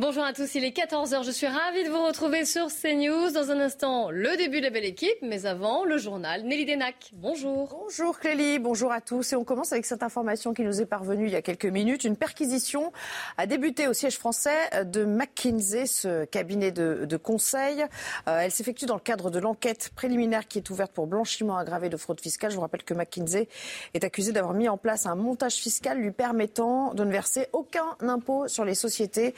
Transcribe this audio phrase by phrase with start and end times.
[0.00, 3.32] Bonjour à tous, il est 14h, je suis ravie de vous retrouver sur CNews.
[3.32, 6.44] Dans un instant, le début de la belle équipe, mais avant, le journal.
[6.44, 7.76] Nelly Denac, bonjour.
[7.82, 9.32] Bonjour Clélie, bonjour à tous.
[9.32, 12.04] Et on commence avec cette information qui nous est parvenue il y a quelques minutes.
[12.04, 12.92] Une perquisition
[13.38, 17.84] a débuté au siège français de McKinsey, ce cabinet de, conseil.
[18.28, 21.88] Euh, elle s'effectue dans le cadre de l'enquête préliminaire qui est ouverte pour blanchiment aggravé
[21.88, 22.52] de fraude fiscale.
[22.52, 23.48] Je vous rappelle que McKinsey
[23.94, 27.96] est accusé d'avoir mis en place un montage fiscal lui permettant de ne verser aucun
[27.98, 29.34] impôt sur les sociétés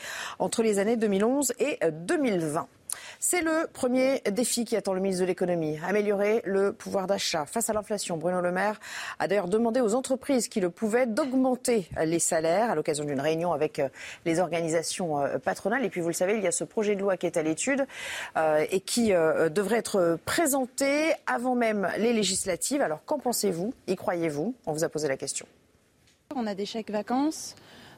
[0.51, 2.67] entre les années 2011 et 2020.
[3.21, 7.71] C'est le premier défi qui attend le ministre de l'économie, améliorer le pouvoir d'achat face
[7.71, 8.17] à l'inflation.
[8.17, 8.81] Bruno Le Maire
[9.21, 13.53] a d'ailleurs demandé aux entreprises qui le pouvaient d'augmenter les salaires à l'occasion d'une réunion
[13.53, 13.89] avec euh,
[14.25, 15.85] les organisations euh, patronales.
[15.85, 17.45] Et puis vous le savez, il y a ce projet de loi qui est à
[17.45, 17.87] l'étude
[18.37, 22.83] euh, et qui devrait être présenté avant même les législatives.
[22.83, 23.73] Alors qu'en pensez-vous?
[23.87, 24.53] Y croyez-vous?
[24.67, 25.47] On vous a posé la question.
[26.35, 27.55] On a des chèques vacances.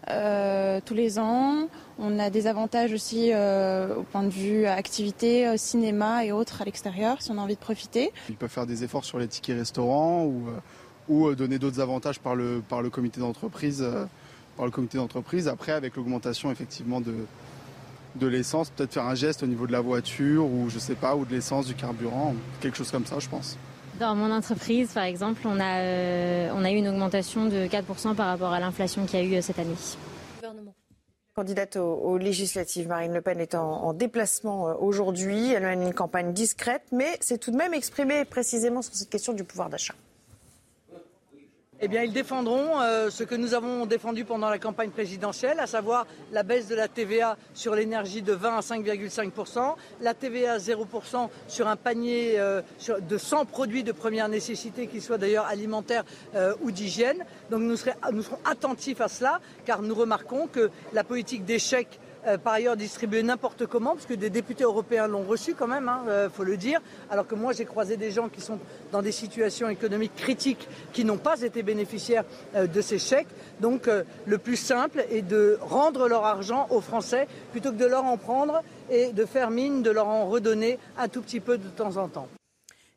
[0.09, 1.69] Euh, tous les ans.
[2.05, 6.61] On a des avantages aussi euh, au point de vue activité, euh, cinéma et autres
[6.61, 8.12] à l'extérieur si on a envie de profiter.
[8.28, 10.48] Ils peuvent faire des efforts sur les tickets restaurants ou,
[11.09, 13.86] ou donner d'autres avantages par le, par le comité d'entreprise.
[14.56, 15.47] par le comité d'entreprise.
[15.48, 17.14] Après, avec l'augmentation effectivement de,
[18.16, 21.16] de l'essence, peut-être faire un geste au niveau de la voiture ou je sais pas,
[21.16, 23.56] ou de l'essence, du carburant, quelque chose comme ça, je pense.
[24.00, 28.14] Dans mon entreprise, par exemple, on a, euh, on a eu une augmentation de 4%
[28.14, 29.75] par rapport à l'inflation qu'il y a eu euh, cette année.
[31.34, 35.50] Candidate aux, législatives, Marine Le Pen est en, déplacement euh, aujourd'hui.
[35.52, 39.32] Elle mène une campagne discrète, mais c'est tout de même exprimé précisément sur cette question
[39.32, 39.94] du pouvoir d'achat
[41.84, 45.66] eh bien, ils défendront euh, ce que nous avons défendu pendant la campagne présidentielle, à
[45.66, 50.59] savoir la baisse de la TVA sur l'énergie de 20 à 5,5%, la TVA à
[50.59, 52.62] 0% sur un panier euh,
[53.00, 56.04] de 100 produits de première nécessité, qu'ils soient d'ailleurs alimentaires
[56.37, 57.25] euh, ou d'hygiène.
[57.50, 57.76] Donc nous,
[58.12, 62.77] nous serons attentifs à cela, car nous remarquons que la politique d'échec euh, par ailleurs
[62.77, 66.31] distribué n'importe comment, parce que des députés européens l'ont reçu quand même, il hein, euh,
[66.31, 68.59] faut le dire, alors que moi j'ai croisé des gens qui sont
[68.93, 72.25] dans des situations économiques critiques qui n'ont pas été bénéficiaires
[72.55, 73.28] euh, de ces chèques.
[73.60, 73.88] Donc
[74.27, 78.16] le plus simple est de rendre leur argent aux Français plutôt que de leur en
[78.16, 81.97] prendre et de faire mine de leur en redonner un tout petit peu de temps
[81.97, 82.28] en temps.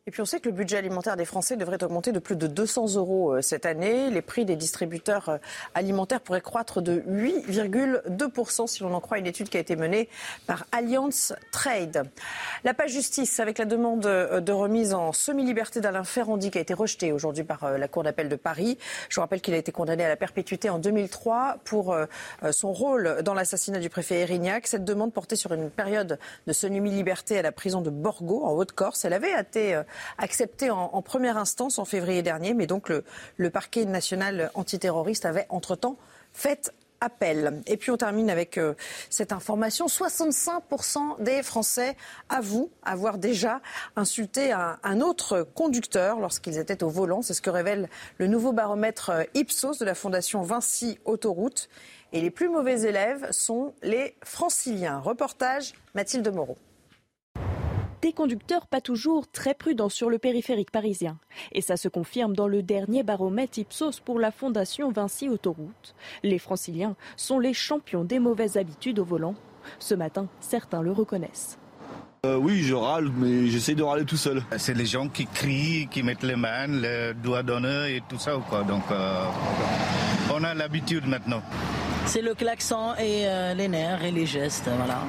[0.08, 2.46] Et puis on sait que le budget alimentaire des Français devrait augmenter de plus de
[2.46, 4.12] 200 euros euh, cette année.
[4.12, 5.38] Les prix des distributeurs euh,
[5.74, 10.08] alimentaires pourraient croître de 8,2% si l'on en croit une étude qui a été menée
[10.46, 12.04] par Alliance Trade.
[12.64, 16.62] La page justice avec la demande euh, de remise en semi-liberté d'Alain Ferrandi qui a
[16.62, 18.78] été rejetée aujourd'hui par la Cour d'appel de Paris.
[19.10, 21.98] Je vous rappelle qu'il a été condamné à la perpétuité en 2003 pour
[22.52, 24.68] son rôle dans l'assassinat du préfet Erignac.
[24.68, 29.06] Cette demande portait sur une période de semi-liberté à la prison de Borgo en Haute-Corse.
[29.06, 29.82] Elle avait été
[30.18, 35.98] accepté en, première instance en février dernier, mais donc le, parquet national antiterroriste avait entre-temps
[36.34, 37.62] fait appel.
[37.68, 38.74] Et puis on termine avec euh,
[39.10, 39.86] cette information.
[39.86, 41.96] 65% des Français
[42.30, 43.62] avouent avoir déjà
[43.96, 47.22] insulté un, autre conducteur lorsqu'ils étaient au volant.
[47.22, 51.70] C'est ce que révèle le nouveau baromètre euh, Ipsos de la Fondation Vinci Autoroute.
[52.14, 55.00] Et les plus mauvais élèves sont les franciliens.
[55.00, 56.58] Reportage Mathilde Moreau
[58.06, 61.18] des conducteurs pas toujours très prudents sur le périphérique parisien.
[61.54, 65.96] Et ça se confirme dans le dernier baromètre Ipsos pour la Fondation Vinci Autoroute.
[66.22, 69.34] Les franciliens sont les champions des mauvaises habitudes au volant.
[69.80, 71.58] Ce matin, certains le reconnaissent.
[72.28, 74.44] Euh, oui, je râle, mais j'essaie de râler tout seul.
[74.58, 78.34] C'est les gens qui crient, qui mettent les mains, les doigts d'honneur et tout ça.
[78.48, 78.62] Quoi.
[78.62, 79.26] Donc, euh,
[80.32, 81.42] on a l'habitude maintenant.
[82.06, 85.00] C'est le klaxon et euh, les nerfs et les gestes, voilà.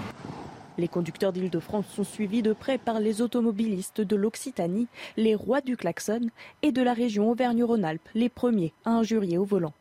[0.79, 5.77] Les conducteurs d'Île-de-France sont suivis de près par les automobilistes de l'Occitanie, les rois du
[5.77, 6.29] klaxon,
[6.63, 9.73] et de la région Auvergne-Rhône-Alpes, les premiers à injurier au volant.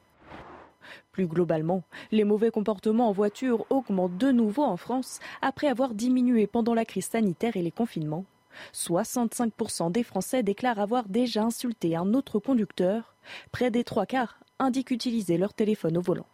[1.11, 6.47] Plus globalement, les mauvais comportements en voiture augmentent de nouveau en France après avoir diminué
[6.47, 8.25] pendant la crise sanitaire et les confinements.
[8.73, 13.15] 65% des Français déclarent avoir déjà insulté un autre conducteur.
[13.51, 16.27] Près des trois quarts indiquent utiliser leur téléphone au volant.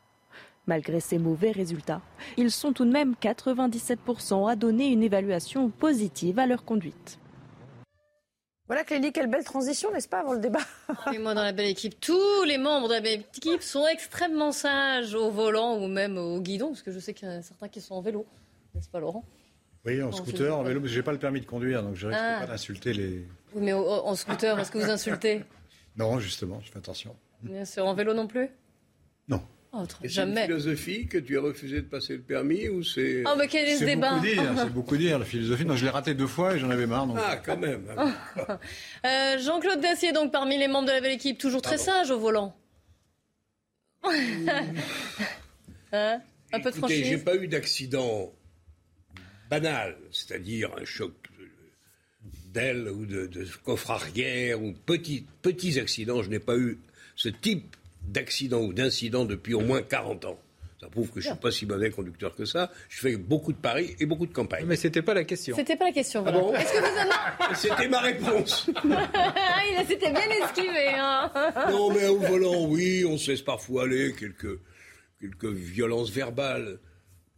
[0.71, 2.01] Malgré ces mauvais résultats,
[2.37, 7.19] ils sont tout de même 97% à donner une évaluation positive à leur conduite.
[8.67, 10.61] Voilà Clélie, quelle belle transition, n'est-ce pas, avant le débat?
[11.13, 14.53] Et moi, dans la belle équipe, tous les membres de la belle équipe sont extrêmement
[14.53, 17.41] sages au volant ou même au guidon, parce que je sais qu'il y en a
[17.41, 18.25] certains qui sont en vélo,
[18.73, 19.25] n'est-ce pas, Laurent?
[19.85, 22.07] Oui, en Non, scooter, en vélo, mais j'ai pas le permis de conduire, donc je
[22.07, 22.37] risque Ah.
[22.39, 23.27] pas d'insulter les.
[23.53, 25.43] Oui, mais en scooter, est-ce que vous insultez?
[25.97, 27.13] Non, justement, je fais attention.
[27.41, 28.49] Bien sûr, en vélo non plus?
[29.27, 29.41] Non.
[29.71, 30.41] Très- Et c'est jamais.
[30.41, 33.23] une philosophie que tu as refusé de passer le permis ou c'est...
[33.25, 35.63] Oh, mais quel est ce C'est débat beaucoup dire, c'est beaucoup dire, la philosophie.
[35.65, 37.07] Non, je l'ai raté deux fois et j'en avais marre.
[37.07, 37.17] Donc...
[37.19, 37.85] Ah, quand même.
[39.05, 42.19] Euh, Jean-Claude Dacier, donc parmi les membres de la belle équipe, toujours très sage au
[42.19, 42.55] volant.
[45.93, 46.21] Hein
[46.53, 47.23] Un peu de Écoutez, j'ai franchise.
[47.23, 48.31] pas eu d'accident
[49.49, 51.13] banal, c'est-à-dire un choc
[52.53, 56.21] d'aile ou de, de coffre arrière ou petits, petits accidents.
[56.23, 56.77] Je n'ai pas eu
[57.15, 60.39] ce type d'accident ou d'incident depuis au moins 40 ans.
[60.79, 62.71] Ça prouve que je ne suis pas si mauvais conducteur que ça.
[62.89, 64.65] Je fais beaucoup de paris et beaucoup de campagnes.
[64.65, 65.55] Mais c'était pas la question.
[65.55, 66.23] C'était pas la question.
[66.25, 67.55] Ah bon Est-ce que vous avez...
[67.55, 68.67] C'était ma réponse.
[68.83, 70.87] Ah, il a- s'était bien esquivé.
[70.97, 71.31] Hein.
[71.69, 74.59] Non, mais au volant, oui, on se laisse parfois aller, quelques,
[75.19, 76.79] quelques violences verbales.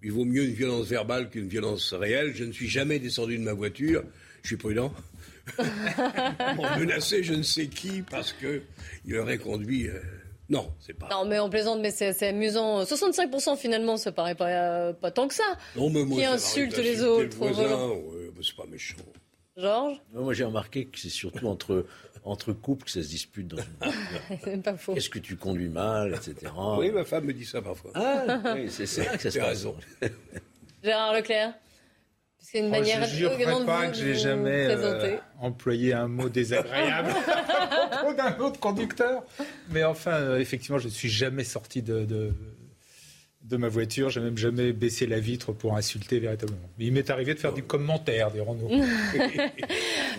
[0.02, 2.34] Il vaut mieux une violence verbale qu'une violence réelle.
[2.34, 4.04] Je ne suis jamais descendu de ma voiture.
[4.44, 4.94] Je suis prudent.
[5.58, 8.62] Pour menacer je ne sais qui parce que
[9.06, 9.88] il aurait conduit.
[9.90, 10.00] euh,
[10.54, 11.08] Non, c'est pas.
[11.10, 12.84] Non, mais on plaisante, mais c'est c'est amusant.
[12.84, 15.44] 65% finalement, ça paraît pas, euh, pas tant que ça.
[15.76, 18.98] Non, mais moi, Qui ça insulte les autres Le ouais, bah, c'est pas méchant.
[19.58, 20.02] Georges?
[20.14, 21.86] Moi, j'ai remarqué que c'est surtout entre,
[22.24, 24.40] entre couples que ça se dispute dans une voiture.
[24.44, 24.96] C'est pas faux.
[24.96, 26.52] Est-ce que tu conduis mal, etc.
[26.78, 27.92] Oui, ma femme me dit ça parfois.
[27.96, 29.48] Ah, oui, c'est c'est là que ça se passe.
[29.48, 29.76] raison.
[30.84, 31.54] Gérard Leclerc?
[32.46, 33.26] C'est une Oh, manière je
[33.66, 37.10] pas que j'ai vous jamais euh, employé un mot désagréable
[38.18, 39.24] d'un autre conducteur.
[39.70, 42.34] Mais enfin, euh, effectivement, je ne suis jamais sorti de,
[43.44, 44.10] de ma voiture.
[44.10, 46.70] J'ai même jamais baissé la vitre pour insulter véritablement.
[46.80, 48.68] Mais il m'est arrivé de faire du commentaire, dirons-nous.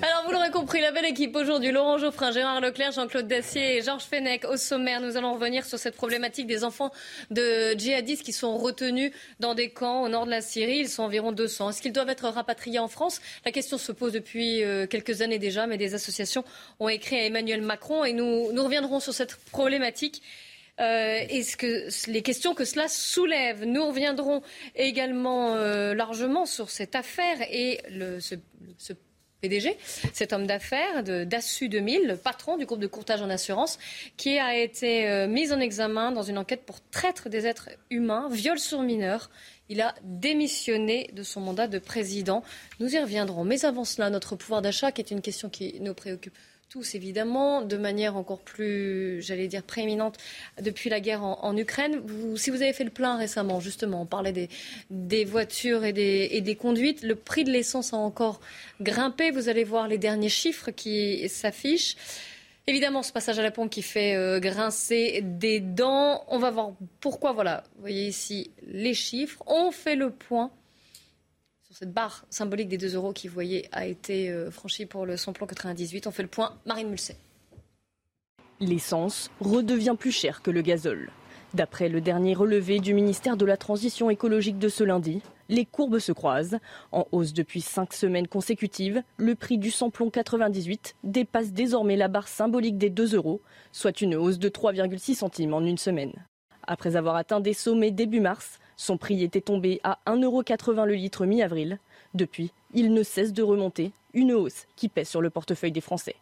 [0.02, 3.82] Alors, vous l'aurez compris, la belle équipe aujourd'hui, Laurent Geoffrin, Gérard Leclerc, Jean-Claude Dacier et
[3.82, 4.44] Georges Fenech.
[4.44, 6.90] Au sommaire, nous allons revenir sur cette problématique des enfants
[7.30, 9.10] de djihadistes qui sont retenus
[9.40, 10.78] dans des camps au nord de la Syrie.
[10.80, 11.70] Ils sont environ 200.
[11.70, 13.20] Est-ce qu'ils doivent être rapatriés en France?
[13.46, 16.44] La question se pose depuis euh, quelques années déjà, mais des associations
[16.78, 20.22] ont écrit à Emmanuel Macron et nous reviendrons sur cette problématique.
[20.80, 23.64] Euh, et ce que, les questions que cela soulève.
[23.64, 24.42] Nous reviendrons
[24.74, 27.80] également euh, largement sur cette affaire et
[28.20, 28.34] ce,
[29.40, 29.76] PDG,
[30.12, 33.78] cet homme d'affaires d'Assu 2000, le patron du groupe de courtage en assurance,
[34.16, 38.28] qui a été euh, mis en examen dans une enquête pour traître des êtres humains,
[38.30, 39.30] viol sur mineurs.
[39.68, 42.42] Il a démissionné de son mandat de président.
[42.80, 43.44] Nous y reviendrons.
[43.44, 46.36] Mais avant cela, notre pouvoir d'achat, qui est une question qui nous préoccupe
[46.74, 50.18] tous évidemment, de manière encore plus, j'allais dire, prééminente
[50.60, 52.02] depuis la guerre en, Ukraine.
[52.34, 54.48] Si vous avez fait le plein récemment, justement, on parlait des,
[54.90, 58.40] des voitures et des, et des conduites, le prix de l'essence a encore
[58.80, 59.30] grimpé.
[59.30, 61.94] Vous allez voir les derniers chiffres qui s'affichent.
[62.66, 66.24] Évidemment, ce passage à la pompe qui fait euh, grincer des dents.
[66.26, 67.30] On va voir pourquoi.
[67.30, 69.44] Voilà, vous voyez ici les chiffres.
[69.46, 70.50] On fait le point
[71.74, 75.16] cette barre symbolique des 2 euros qui, vous voyez, a été euh, franchie pour le
[75.16, 76.06] samplon 98.
[76.06, 76.56] On fait le point.
[76.66, 77.16] Marine Mulset.
[78.60, 81.10] L'essence redevient plus chère que le gazole.
[81.52, 85.98] D'après le dernier relevé du ministère de la Transition écologique de ce lundi, les courbes
[85.98, 86.58] se croisent.
[86.92, 92.28] En hausse depuis cinq semaines consécutives, le prix du samplon 98 dépasse désormais la barre
[92.28, 93.40] symbolique des 2 euros,
[93.72, 96.12] soit une hausse de 3,6 centimes en une semaine.
[96.66, 100.92] Après avoir atteint des sommets début mars, son prix était tombé à 1,80 euro le
[100.94, 101.78] litre mi-avril.
[102.12, 106.16] Depuis, il ne cesse de remonter, une hausse qui pèse sur le portefeuille des Français.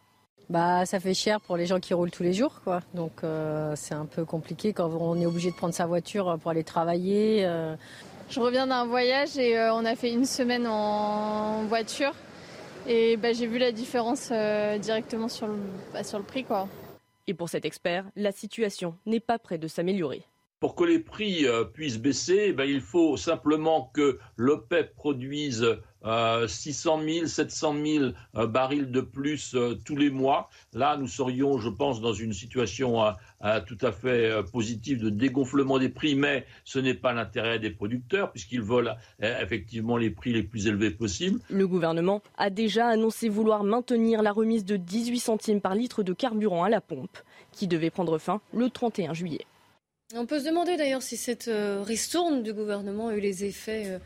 [0.49, 2.79] Bah, ça fait cher pour les gens qui roulent tous les jours, quoi.
[2.93, 6.51] Donc euh, c'est un peu compliqué quand on est obligé de prendre sa voiture pour
[6.51, 7.45] aller travailler.
[7.45, 7.75] euh.
[8.29, 12.13] Je reviens d'un voyage et euh, on a fait une semaine en voiture.
[12.87, 15.55] Et bah, j'ai vu la différence euh, directement sur le,
[15.93, 16.45] bah, sur le prix.
[16.45, 16.69] Quoi.
[17.27, 20.23] Et pour cet expert, la situation n'est pas près de s'améliorer.
[20.63, 25.75] Pour que les prix euh, puissent baisser, eh ben, il faut simplement que l'OPEP produise
[26.05, 28.05] euh, 600 000, 700 000
[28.37, 30.49] euh, barils de plus euh, tous les mois.
[30.71, 35.79] Là, nous serions, je pense, dans une situation euh, tout à fait positive de dégonflement
[35.79, 40.43] des prix, mais ce n'est pas l'intérêt des producteurs puisqu'ils veulent effectivement les prix les
[40.43, 41.41] plus élevés possibles.
[41.49, 46.13] Le gouvernement a déjà annoncé vouloir maintenir la remise de 18 centimes par litre de
[46.13, 47.17] carburant à la pompe,
[47.51, 49.45] qui devait prendre fin le 31 juillet.
[50.15, 53.83] On peut se demander d'ailleurs si cette euh, ristourne du gouvernement a eu les effets
[53.87, 53.99] euh,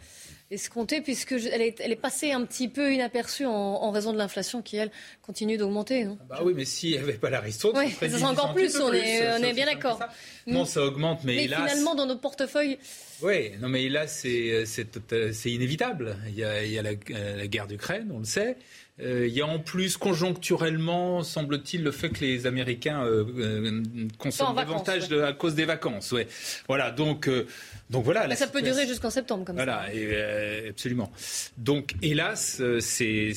[0.51, 4.13] escomptés, puisque je- elle est, elle est passée un petit peu inaperçue en, en raison
[4.13, 4.89] de l'inflation qui, elle,
[5.21, 6.05] continue d'augmenter.
[6.05, 6.17] non?
[6.29, 8.39] Bah oui, mais s'il n'y avait pas la ristourne, Oui, ça serait ça serait 18
[8.39, 9.99] encore plus, on est, on bien d'accord.
[10.45, 11.59] Non, ça augmente, mais, Mais hélas.
[11.69, 12.77] finalement, dans nos portefeuilles,
[13.21, 16.15] Oui, non, mais là, c'est c'est inévitable.
[16.29, 18.55] Il y a, il y a la, euh, la guerre d'Ukraine, on le sait.
[18.99, 23.83] Euh, il y a en plus conjoncturellement, semble-t-il, le fait que les Américains euh, euh,
[24.17, 26.11] consomment davantage de, à cause des vacances.
[26.11, 26.27] Ouais.
[26.67, 27.45] Voilà, donc, euh,
[27.91, 28.27] donc voilà.
[28.27, 29.91] Mais ça peut durer jusqu'en septembre comme voilà, ça.
[29.95, 31.11] euh, absolument.
[31.57, 33.33] Donc, hélas, c'est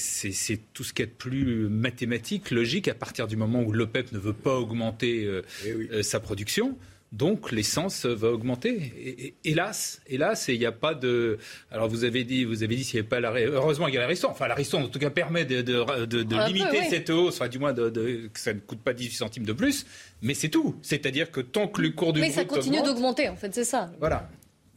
[0.72, 4.12] tout ce qu'il y a de plus mathématique, logique, à partir du moment où l'OPEP
[4.12, 6.78] ne veut pas augmenter euh, euh, sa production.
[7.12, 8.92] Donc l'essence va augmenter.
[8.96, 11.38] Et- et- hélas, hélas, et il n'y a pas de.
[11.72, 13.32] Alors vous avez dit, vous avez dit s'il n'y avait pas la.
[13.32, 14.32] Heureusement il y a la ristourne.
[14.32, 16.86] Enfin la ristourne en tout cas permet de, de- de- de Un peu, limiter oui.
[16.88, 19.86] cette hausse, enfin du moins que ça ne coûte pas 18 centimes de plus.
[20.22, 20.76] Mais c'est tout.
[20.82, 23.64] C'est-à-dire que tant que le cours du Mais ça continue augmente- d'augmenter, en fait, c'est
[23.64, 23.90] ça.
[23.98, 24.28] voilà.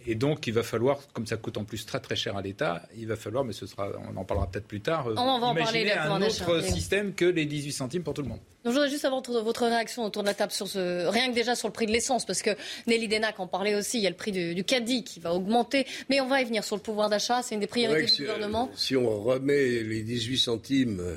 [0.05, 2.83] Et donc, il va falloir, comme ça coûte en plus très très cher à l'État,
[2.98, 5.48] il va falloir, mais ce sera, on en parlera peut-être plus tard, euh, On va
[5.48, 8.39] en parler, un autre système que les 18 centimes pour tout le monde.
[8.63, 11.29] Donc, je voudrais juste avoir votre, votre réaction autour de la table sur ce, rien
[11.29, 12.51] que déjà sur le prix de l'essence, parce que
[12.88, 15.33] Nelly Denac en parlait aussi, il y a le prix du, du caddie qui va
[15.33, 18.07] augmenter, mais on va y venir sur le pouvoir d'achat, c'est une des priorités du
[18.07, 18.69] si- gouvernement.
[18.75, 21.15] Si on remet les 18 centimes euh,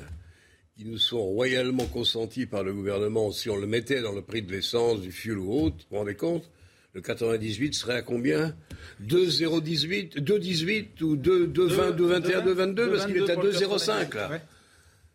[0.77, 4.41] qui nous sont royalement consentis par le gouvernement, si on le mettait dans le prix
[4.41, 6.49] de l'essence, du fuel ou autre, vous vous rendez compte?
[6.97, 8.55] Le 98 serait à combien?
[9.01, 14.41] 2,018, 2,18 ou 2, 2,20, 2,21, 2,22 parce qu'il est à 2,05 là.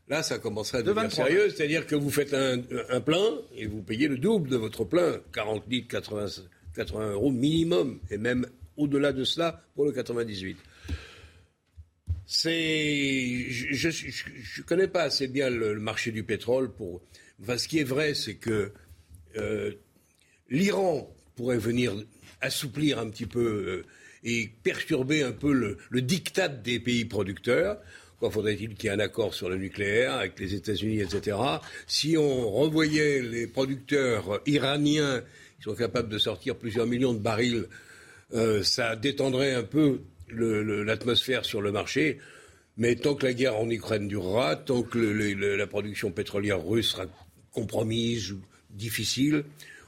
[0.06, 1.10] Là, ça commencerait à devenir 2,23.
[1.10, 4.84] sérieux, c'est-à-dire que vous faites un, un plein et vous payez le double de votre
[4.84, 6.26] plein, 40 litres, 80,
[6.76, 8.46] 80 euros minimum, et même
[8.76, 10.56] au-delà de cela pour le 98.
[12.26, 17.02] C'est, je ne connais pas assez bien le, le marché du pétrole pour.
[17.42, 18.70] Enfin, ce qui est vrai, c'est que
[19.36, 19.72] euh,
[20.48, 21.94] l'Iran pourrait venir
[22.40, 23.84] assouplir un petit peu euh,
[24.24, 27.78] et perturber un peu le, diktat des pays producteurs.
[28.18, 31.36] Quoi faudrait-il qu'il y ait un accord sur le nucléaire avec les États-Unis, etc.
[31.86, 35.22] Si on revoyait les producteurs iraniens
[35.56, 37.66] qui sont capables de sortir plusieurs millions de barils,
[38.34, 42.18] euh, ça détendrait un peu l'atmosphère sur le marché.
[42.76, 47.06] Mais tant que la guerre en Ukraine durera, tant que la production pétrolière russe sera
[47.52, 49.44] compromise ou difficile,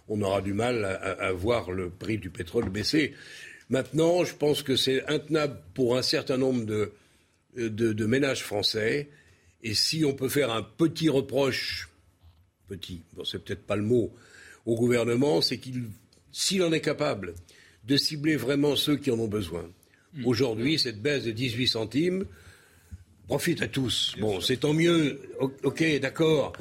[0.08, 3.14] on aura du mal à, voir le prix du pétrole baisser.
[3.70, 6.92] Maintenant, je pense que c'est intenable pour un certain nombre de,
[7.56, 9.08] de, de ménages français.
[9.62, 11.88] Et si on peut faire un petit reproche,
[12.68, 14.12] petit, bon, c'est peut-être pas le mot,
[14.66, 15.84] au gouvernement, c'est qu'il,
[16.32, 17.34] s'il en est capable
[17.84, 19.68] de cibler vraiment ceux qui en ont besoin.
[20.24, 22.24] Aujourd'hui, cette baisse de 18 centimes
[23.26, 24.14] profite à tous.
[24.20, 26.52] Bon, c'est tant mieux, ok, d'accord.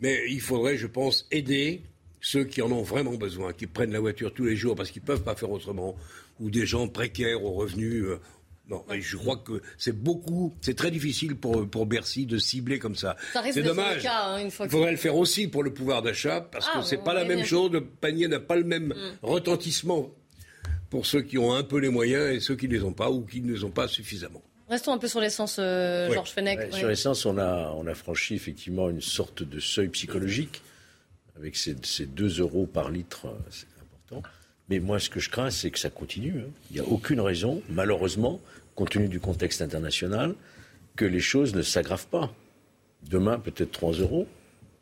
[0.00, 1.82] Mais il faudrait, je pense, aider
[2.20, 5.02] ceux qui en ont vraiment besoin, qui prennent la voiture tous les jours parce qu'ils
[5.02, 5.96] ne peuvent pas faire autrement,
[6.38, 8.04] ou des gens précaires aux revenus.
[8.04, 8.20] euh,
[8.68, 12.78] non, et je crois que c'est beaucoup, c'est très difficile pour, pour Bercy de cibler
[12.78, 13.16] comme ça.
[13.52, 14.02] C'est dommage.
[14.02, 16.68] cas, hein, une fois Il que- faudrait le faire aussi pour le pouvoir d'achat, parce
[16.72, 17.44] Ah, que c'est on pas la même bien.
[17.46, 17.72] chose.
[17.72, 18.94] Le panier n'a pas le même Mm.
[19.22, 20.10] retentissement
[20.88, 23.10] pour ceux qui ont un peu les moyens et ceux qui ne les ont pas
[23.10, 24.42] ou qui ne les ont pas suffisamment.
[24.68, 26.14] Restons un peu sur l'essence, euh, Oui.
[26.14, 26.58] Georges Fenech.
[26.58, 26.78] Ouais, Oui.
[26.78, 30.62] Sur l'essence, on a, on a franchi effectivement une sorte de seuil psychologique
[31.40, 34.28] avec ces, ces 2 euros par litre, euh, c'est important.
[34.68, 36.40] Mais moi, ce que je crains, c'est que ça continue.
[36.40, 36.50] hein.
[36.70, 38.40] Il n'y a aucune raison, malheureusement,
[38.74, 40.34] compte tenu du contexte international,
[40.96, 42.32] que les choses ne s'aggravent pas.
[43.08, 44.28] Demain, peut-être 3 euros,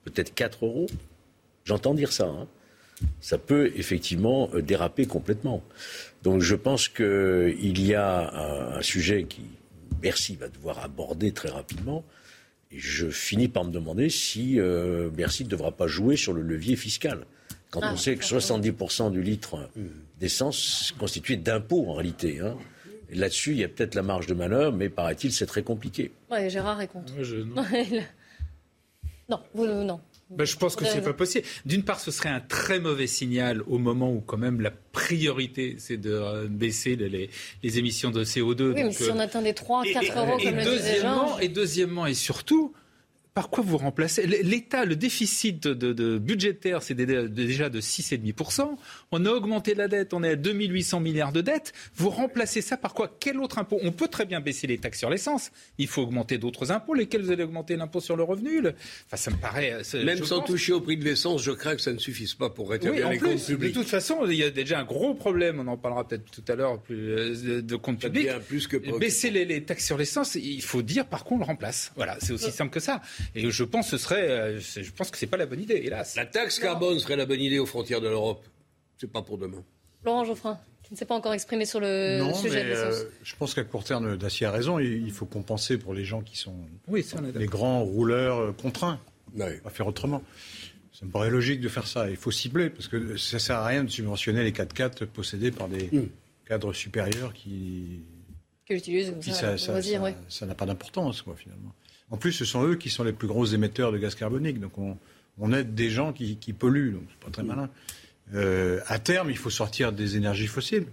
[0.04, 0.86] peut-être 4 euros.
[1.64, 2.26] J'entends dire ça.
[2.26, 2.46] hein.
[3.20, 5.62] Ça peut effectivement euh, déraper complètement.
[6.24, 9.42] Donc je pense qu'il y a un, un sujet qui
[10.02, 12.04] Bercy va devoir aborder très rapidement.
[12.70, 16.42] Et je finis par me demander si euh, Bercy ne devra pas jouer sur le
[16.42, 17.24] levier fiscal.
[17.70, 19.68] Quand Ah, on sait que 70% du litre
[20.20, 22.40] d'essence est constitué d'impôts en réalité.
[22.40, 22.56] hein.
[23.10, 26.12] Là-dessus, il y a peut-être la marge de manœuvre, mais paraît-il, c'est très compliqué.
[26.30, 27.12] Ouais, Gérard est contre.
[27.22, 27.64] Je- non.
[29.30, 30.00] non, vous, euh, non.
[30.30, 31.46] Ben, je pense que c'est pas possible.
[31.64, 35.76] D'une part, ce serait un très mauvais signal au moment où quand même la priorité
[35.78, 38.74] c'est de euh, baisser les, émissions de CO2.
[38.74, 40.74] Oui, mais si euh, on atteint des 3, 4 et, euros, et comme le disait
[40.74, 42.74] deuxièmement, et deuxièmement, et surtout,
[43.38, 48.68] par quoi vous remplacez L'État, le déficit de, budgétaire, c'est dé- déjà de 6,5%.
[49.12, 51.72] On a augmenté la dette, on est à 2800 milliards de dettes.
[51.94, 54.98] Vous remplacez ça par quoi Quel autre impôt On peut très bien baisser les taxes
[54.98, 55.52] sur l'essence.
[55.78, 56.94] Il faut augmenter d'autres impôts.
[56.94, 58.74] Lesquels vous allez augmenter l'impôt sur le revenu le-
[59.06, 59.72] Enfin, ça me paraît.
[59.94, 62.34] euh, Même sans pense- toucher au prix de l'essence, je crains que ça ne suffise
[62.34, 63.72] pas pour oui, rétablir en les plus, comptes publics.
[63.72, 66.42] de toute façon, il y a déjà un gros problème, on en parlera peut-être tout
[66.48, 68.26] à l'heure, plus, euh, de compte Ça public.
[68.26, 68.76] devient plus que.
[68.98, 71.92] Baisser les, les taxes sur l'essence, il faut dire par quoi on le remplace.
[71.94, 73.00] Voilà, c'est aussi simple que ça.
[73.34, 75.80] Et je pense que ce serait, euh, je pense que c'est pas la bonne idée,
[75.84, 76.16] hélas.
[76.16, 78.44] La taxe carbone serait la bonne idée aux frontières de l'Europe.
[78.98, 79.62] C'est pas pour demain.
[80.04, 83.34] Laurent Geoffrin, qui ne s'est pas encore exprimé sur le non, sujet mais euh, je
[83.36, 84.78] pense qu'à court terme, Dacier a raison.
[84.78, 86.56] Il il faut compenser pour les gens qui sont
[86.88, 89.00] Oui, ça, on les grands rouleurs euh, contraints.
[89.36, 89.58] Ouais.
[89.58, 90.22] Pas faire autrement.
[90.92, 92.10] Ça me paraît logique de faire ça.
[92.10, 95.68] Il faut cibler parce que ça sert à rien de subventionner les 4x4 possédés par
[95.68, 96.08] des Mm.
[96.46, 98.00] cadres supérieurs qui
[98.66, 100.14] Qu'ils utilisent Puis ça, ça, ça, loisir, ça- ouais.
[100.28, 101.72] ça n'a pas d'importance, quoi, finalement.
[102.10, 104.60] En plus, ce sont eux qui sont les plus gros émetteurs de gaz carbonique.
[104.60, 104.96] Donc, on,
[105.38, 106.92] on aide des gens qui, qui polluent.
[106.92, 107.68] Donc, c'est pas très malin.
[108.34, 110.86] Euh, à terme, il faut sortir des énergies fossiles.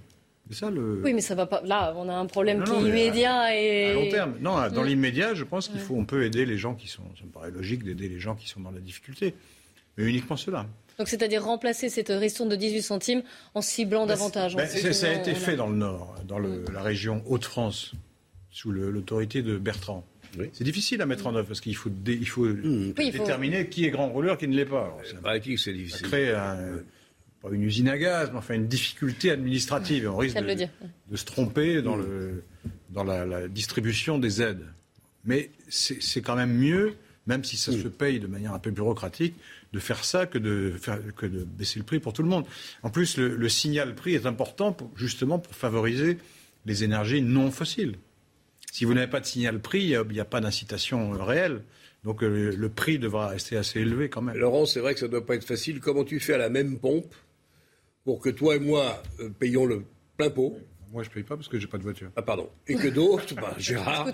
[0.51, 1.01] Ça le.
[1.03, 1.61] Oui, mais ça va pas.
[1.63, 3.85] Là, on a un problème Non, qui non, est mais à- immédiat et.
[3.87, 4.35] À long terme.
[4.41, 4.87] Non, dans Mm.
[4.87, 7.01] l'immédiat, je pense qu'il faut, on peut aider les gens qui sont.
[7.17, 9.33] Ça me paraît logique d'aider les gens qui sont dans la difficulté.
[9.97, 10.67] Mais uniquement ceux-là.
[10.99, 13.23] Donc, c'est-à-dire remplacer cette ristourne de 18 centimes
[13.55, 14.55] en ciblant davantage.
[14.55, 14.77] Ben, fait.
[14.79, 17.93] c'est- ça a été on fait dans le Nord, dans le- la région Hauts-de-France,
[18.51, 20.05] sous l'autorité de Bertrand.
[20.53, 23.67] C'est difficile à mettre en œuvre parce qu'il faut, dé- il faut il faut- déterminer
[23.69, 24.83] qui est grand rouleur, qui ne l'est pas.
[24.85, 25.17] Alors, ça-
[25.57, 26.07] c'est ça difficile.
[26.07, 26.79] crée un-
[27.41, 30.03] pas une usine à gaz, mais enfin une difficulté administrative.
[30.05, 30.41] Et on risque Ça
[31.11, 32.43] de se tromper dans, le,
[32.89, 34.65] dans la, la distribution des aides.
[35.25, 36.93] Mais c'est c'est quand même mieux,
[37.27, 39.33] même si ça se paye de manière un peu bureaucratique,
[39.73, 42.45] de faire ça que de, faire, que de baisser le prix pour tout le monde.
[42.83, 46.17] En plus, le, le signal prix est important pour, justement pour favoriser
[46.65, 47.95] les énergies non fossiles.
[48.75, 51.61] Si vous n'avez pas de signal prix, il n'y a, pas d'incitation euh, réelle.
[52.03, 54.35] Donc euh, le prix devra rester assez élevé quand même.
[54.35, 55.79] Laurent, c'est vrai que ça ne doit pas être facile.
[55.79, 57.15] Comment tu fais à la même pompe
[58.03, 59.85] pour que toi et moi euh, payons le
[60.17, 60.57] plein pot
[60.95, 62.09] Moi, je ne paye pas parce que j'ai pas de voiture.
[62.15, 62.49] Ah, pardon.
[62.69, 64.07] Et que d'autres, bah, Gérard,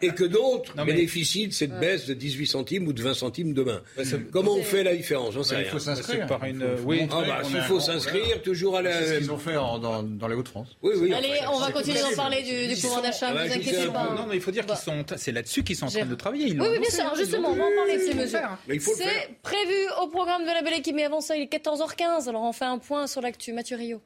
[0.00, 3.54] et que d'autres mais- bénéficient de cette baisse de 18 centimes ou de 20 centimes
[3.54, 3.82] demain.
[4.30, 5.72] Comment on fait la différence J'en sais Bah, il rien.
[5.72, 6.20] faut s'inscrire.
[6.22, 7.08] C'est par une- Il il oui.
[7.10, 10.04] Ah bah, un faut s'inscrire, toujours à la- C'est ce qu'ils ont fait en- dans,
[10.04, 10.76] dans les Hauts-de-France.
[10.80, 11.12] Oui, oui.
[11.12, 14.14] Allez, on va continuer d'en parler du, pouvoir d'achat, ne va vous inquiétez pas.
[14.16, 15.04] Non, mais il faut dire qu'ils sont.
[15.16, 16.52] C'est là-dessus qu'ils sont en train de travailler.
[16.52, 17.04] Oui, oui, bien sûr.
[17.04, 18.58] hein, Justement, on va en parler de ces mesures.
[18.68, 18.80] il.
[18.80, 22.28] C'est prévu au programme de la belle équipe, mais avant ça, il est 14h15.
[22.28, 23.52] Alors on fait un point sur l'actu.
[23.52, 24.00] Mathieu Rio.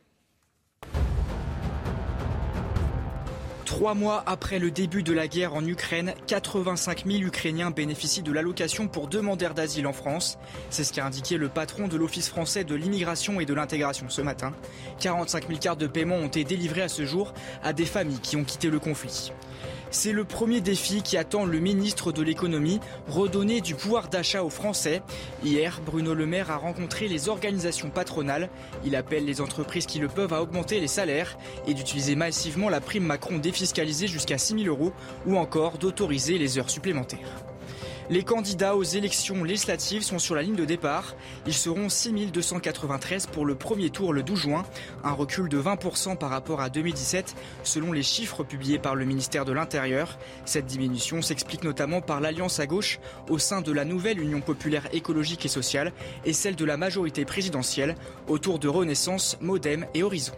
[3.82, 8.30] Trois mois après le début de la guerre en Ukraine, 85 000 Ukrainiens bénéficient de
[8.30, 10.38] l'allocation pour demandeurs d'asile en France.
[10.70, 14.22] C'est ce qu'a indiqué le patron de l'Office français de l'immigration et de l'intégration ce
[14.22, 14.52] matin.
[15.00, 17.34] 45 000 cartes de paiement ont été délivrées à ce jour
[17.64, 19.32] à des familles qui ont quitté le conflit.
[19.94, 24.48] C'est le premier défi qui attend le ministre de l'économie, redonner du pouvoir d'achat aux
[24.48, 25.02] Français.
[25.44, 28.48] Hier, Bruno Le Maire a rencontré les organisations patronales.
[28.86, 32.80] Il appelle les entreprises qui le peuvent à augmenter les salaires et d'utiliser massivement la
[32.80, 34.94] prime Macron défiscalisée jusqu'à 6 000 euros
[35.26, 37.51] ou encore d'autoriser les heures supplémentaires.
[38.10, 41.14] Les candidats aux élections législatives sont sur la ligne de départ.
[41.46, 44.64] Ils seront 6293 pour le premier tour le 12 juin,
[45.04, 49.44] un recul de 20% par rapport à 2017 selon les chiffres publiés par le ministère
[49.44, 50.18] de l'Intérieur.
[50.44, 54.88] Cette diminution s'explique notamment par l'alliance à gauche au sein de la nouvelle Union populaire
[54.92, 55.92] écologique et sociale
[56.24, 57.94] et celle de la majorité présidentielle
[58.26, 60.34] autour de Renaissance, Modem et Horizon.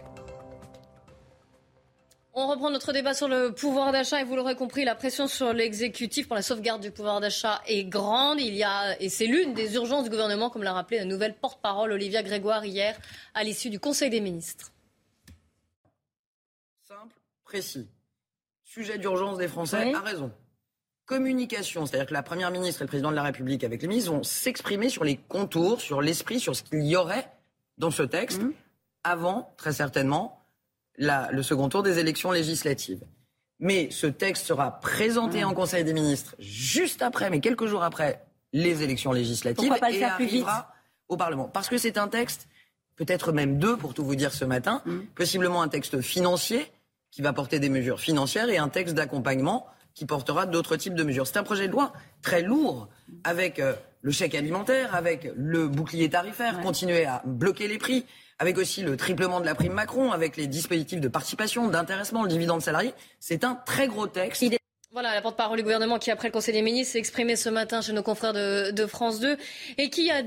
[2.36, 5.52] On reprend notre débat sur le pouvoir d'achat et vous l'aurez compris, la pression sur
[5.52, 8.40] l'exécutif pour la sauvegarde du pouvoir d'achat est grande.
[8.40, 11.36] Il y a, et c'est l'une des urgences du gouvernement, comme l'a rappelé la nouvelle
[11.36, 12.98] porte-parole Olivia Grégoire hier
[13.34, 14.72] à l'issue du Conseil des ministres.
[16.82, 17.86] Simple, précis.
[18.64, 19.94] Sujet d'urgence des Français, Oui.
[19.94, 20.32] a raison.
[21.06, 24.10] Communication, c'est-à-dire que la Première ministre et le Président de la République avec les ministres
[24.10, 27.30] vont s'exprimer sur les contours, sur l'esprit, sur ce qu'il y aurait
[27.78, 28.40] dans ce texte,
[29.04, 30.43] avant, très certainement,
[30.96, 33.00] la- le second tour des élections législatives.
[33.60, 38.24] Mais ce texte sera présenté en Conseil des ministres juste après, mais quelques jours après
[38.52, 39.68] les élections législatives.
[39.68, 40.72] Pourquoi pas le et faire plus vite arrivera
[41.08, 41.48] au Parlement.
[41.48, 42.48] Parce que c'est un texte,
[42.96, 44.82] peut-être même deux pour tout vous dire ce matin,
[45.14, 46.70] possiblement un texte financier
[47.10, 51.04] qui va porter des mesures financières et un texte d'accompagnement qui portera d'autres types de
[51.04, 51.26] mesures.
[51.26, 52.88] C'est un projet de loi très lourd
[53.22, 58.04] avec euh, le chèque alimentaire, avec le bouclier tarifaire, continuer à bloquer les prix,
[58.38, 62.28] avec aussi le triplement de la prime Macron, avec les dispositifs de participation, d'intéressement, le
[62.28, 62.92] dividende salarié.
[63.20, 64.44] C'est un très gros texte.
[64.94, 67.80] Voilà, la porte-parole du gouvernement qui, après le Conseil des ministres, s'est exprimée ce matin
[67.80, 69.36] chez nos confrères de, France 2
[69.76, 70.22] et qui a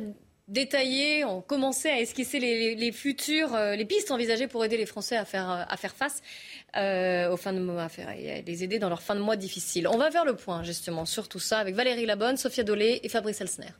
[0.49, 5.15] détaillé, ont commencé à esquisser les, futures, euh, les pistes envisagées pour aider les Français
[5.15, 6.21] à faire, euh, face
[6.75, 9.87] euh, aux fins de mois, à les aider dans leurs fins de mois difficiles.
[9.87, 13.09] On va faire le point, justement, sur tout ça avec Valérie Labonne, Sophia Dolé et
[13.09, 13.71] Fabrice Elsner.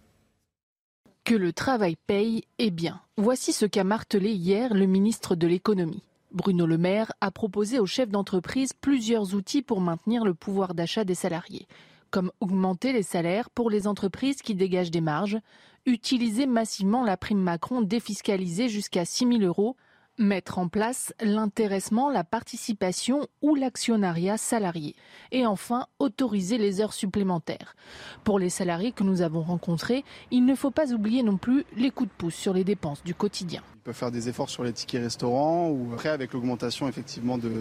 [1.27, 3.01] Que le travail paye est bien.
[3.17, 6.01] Voici ce qu'a martelé hier le ministre de l'économie.
[6.31, 11.03] Bruno Le Maire a proposé aux chefs d'entreprise plusieurs outils pour maintenir le pouvoir d'achat
[11.03, 11.67] des salariés,
[12.11, 15.37] comme augmenter les salaires pour les entreprises qui dégagent des marges,
[15.85, 19.75] utiliser massivement la prime Macron défiscalisée jusqu'à 6 000 euros,
[20.17, 24.95] mettre en place l'intéressement, la participation ou l'actionnariat salarié,
[25.31, 27.75] et enfin autoriser les heures supplémentaires.
[28.23, 31.91] Pour les salariés que nous avons rencontrés, il ne faut pas oublier non plus les
[31.91, 33.61] coups de pouce sur les dépenses du quotidien.
[33.75, 37.51] Ils peuvent faire des efforts sur les tickets restaurants ou après avec l'augmentation effectivement de,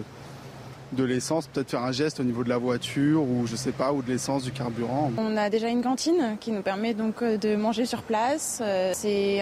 [0.93, 3.93] de l'essence, peut-être faire un geste au niveau de la voiture ou je sais pas,
[3.93, 5.11] ou de l'essence, du carburant.
[5.17, 8.59] On a déjà une cantine qui nous permet donc euh, de manger sur place.
[8.61, 9.41] Euh, c'est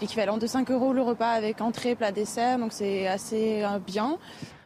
[0.00, 4.18] l'équivalent de 5 euros le repas avec entrée, plat, dessert, donc c'est assez euh, bien.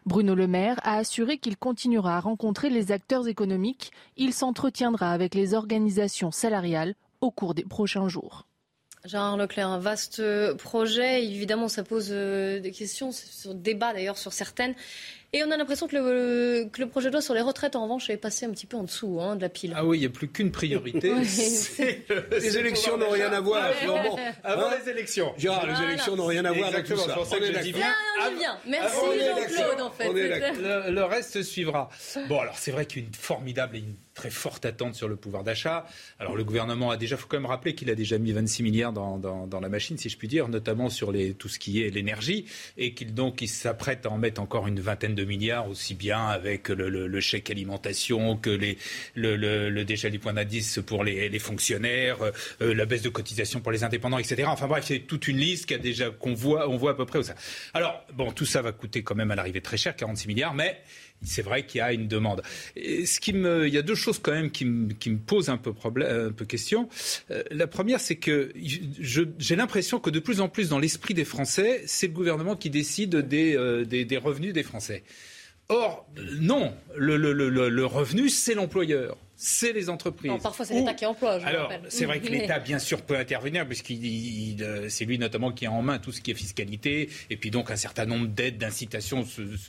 [0.07, 3.93] Bruno Le Maire a assuré qu'il continuera à rencontrer les acteurs économiques.
[4.17, 8.47] Il s'entretiendra avec les organisations salariales au cours des prochains jours.
[9.07, 10.23] Gérard Leclerc, un vaste
[10.57, 11.25] projet.
[11.25, 14.75] Évidemment, ça pose des questions, sur débat d'ailleurs sur certaines.
[15.35, 17.83] Et on a l'impression que le, que le, projet de loi sur les retraites, en
[17.83, 19.73] revanche, est passé un petit peu en dessous hein, de la pile.
[19.75, 21.13] Ah oui, il n'y a plus qu'une priorité.
[22.31, 23.65] les élections n'ont rien à voir.
[23.83, 25.35] Avant, avant les élections.
[25.37, 27.19] Gérard, les élections n'ont rien à voir avec tout ça.
[27.19, 27.93] On est bien.
[28.39, 28.59] bien.
[28.65, 30.13] Merci Jean-Claude, en fait.
[30.13, 31.89] Le, le, reste suivra.
[32.29, 35.09] Bon, alors c'est vrai qu'il y a une formidable et une très forte attente sur
[35.09, 35.87] le pouvoir d'achat.
[36.19, 38.63] Alors le gouvernement a déjà, il faut quand même rappeler qu'il a déjà mis 26
[38.63, 41.59] milliards dans, dans, dans, la machine, si je puis dire, notamment sur les, tout ce
[41.59, 45.24] qui est l'énergie, et qu'il donc il s'apprête à en mettre encore une vingtaine de
[45.25, 48.79] milliards, aussi bien avec le, chèque alimentation que les,
[49.15, 52.19] le, le, du point d'indice pour les, fonctionnaires,
[52.61, 54.45] euh, la baisse de cotisation pour les indépendants, etc.
[54.47, 57.07] Enfin bref, c'est toute une liste qui a déjà qu'on voit, on voit à peu
[57.07, 57.35] près où ça.
[57.73, 60.81] Alors bon, tout ça va coûter quand même à l'arrivée très cher, 46 milliards, mais
[61.23, 62.43] c'est vrai qu'il y a une demande.
[62.77, 65.73] il y a deux choses quand même qui me, posent un peu,
[66.45, 66.89] question.
[67.31, 71.25] Euh, la première, c'est que j'ai l'impression que de plus en plus dans l'esprit des
[71.25, 73.85] Français, c'est le gouvernement qui décide des, euh,
[74.23, 75.03] revenus des Français.
[75.71, 76.07] Or,
[76.41, 80.31] non, le revenu, c'est l'employeur c'est les entreprises.
[80.31, 81.39] Non, parfois, c'est l'État qui emploie.
[81.39, 85.53] Je Alors, c'est vrai que l'État, bien sûr, peut intervenir, puisqu'il euh, c'est lui notamment
[85.53, 88.27] qui a en main tout ce qui est fiscalité, et puis donc un certain nombre
[88.27, 89.25] d'aides, d'incitations.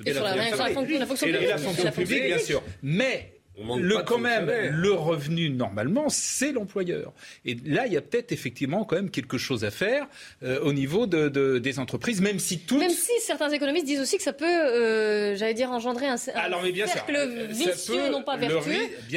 [0.05, 0.51] Et, la, et
[0.99, 2.61] la fonction publique, bien sûr.
[2.83, 7.13] Mais le, quand même, le revenu, normalement, c'est l'employeur.
[7.45, 10.07] Et là, il y a peut-être effectivement quand même quelque chose à faire
[10.43, 12.77] euh, au niveau de, de, des entreprises, même si tout.
[12.77, 16.61] Même si certains économistes disent aussi que ça peut, euh, j'allais dire, engendrer un, Alors,
[16.63, 18.73] mais bien cercle sûr, vicieux, non pas vertueux.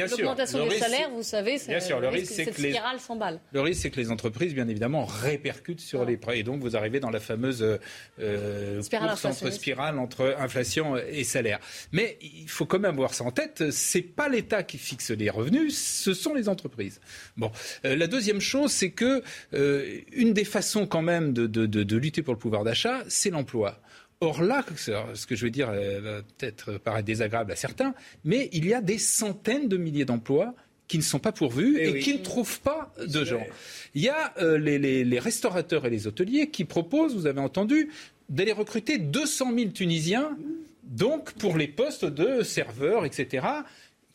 [0.09, 3.39] L'augmentation des salaires, vous savez, c'est bien sûr, le risque, c'est que spirale s'emballe.
[3.51, 6.39] Le risque, c'est que les entreprises, bien évidemment, répercutent sur les prêts.
[6.39, 7.79] Et donc, vous arrivez dans la fameuse
[8.19, 11.59] euh, spirale course entre spirale entre inflation et salaire.
[11.91, 13.71] Mais il faut quand même avoir ça en tête.
[13.71, 16.99] C'est pas l'État qui fixe les revenus, ce sont les entreprises.
[17.37, 17.51] Bon,
[17.85, 19.21] euh, la deuxième chose, c'est que
[19.53, 23.03] euh, une des façons quand même de, de, de, de lutter pour le pouvoir d'achat,
[23.07, 23.81] c'est l'emploi.
[24.21, 27.93] Or là, ce que je veux dire va peut-être paraître désagréable à certains,
[28.25, 30.53] mais il y a des centaines de milliers d'emplois
[30.89, 33.45] qui ne sont pas pourvus eh et, qui ne trouvent pas de gens.
[33.93, 37.39] Il y a euh, les, les, les, restaurateurs et les hôteliers qui proposent, vous avez
[37.39, 37.89] entendu,
[38.27, 40.35] d'aller recruter 200 000 Tunisiens,
[40.83, 43.45] donc pour les postes de serveurs, etc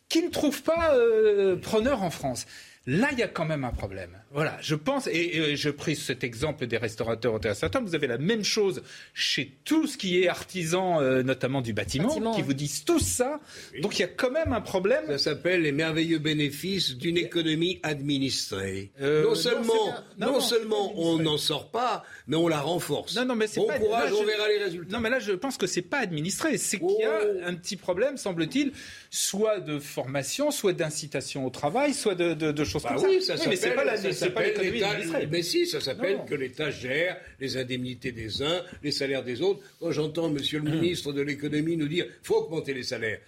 [0.09, 2.47] qui ne trouvent pas euh, preneur en France.
[2.87, 4.11] Là, il y a quand même un problème.
[4.31, 8.19] Voilà, je pense, et, je pris cet exemple des restaurateurs au théâtre vous avez la
[8.19, 8.83] même chose
[9.15, 13.41] chez tout ce qui est artisan, euh, notamment du bâtiment, qui vous disent tout ça.
[13.81, 15.05] Donc il y a quand même un problème.
[15.07, 18.91] Ça s'appelle les merveilleux bénéfices d'une économie administrée.
[19.01, 23.17] Euh, non seulement, non, seulement on n'en sort pas, mais on la renforce.
[23.17, 24.93] Non, non, mais bon pas, courage, on verra les résultats.
[24.93, 26.59] Non, mais là, je pense que c'est pas administré.
[26.59, 27.41] C'est qu'il y a oh.
[27.47, 28.73] un petit problème, semble-t-il,
[29.11, 33.37] soit de formation, soit d'incitation au travail, soit de, de, de bah comme oui, ça.
[33.37, 34.83] ça mais c'est pas, la, pas l'économie
[35.31, 39.61] Mais si, ça s'appelle que l'État gère les indemnités des uns, les salaires des autres.
[39.81, 43.21] Quand j'entends Monsieur le ministre de l'économie nous dire faut augmenter les salaires.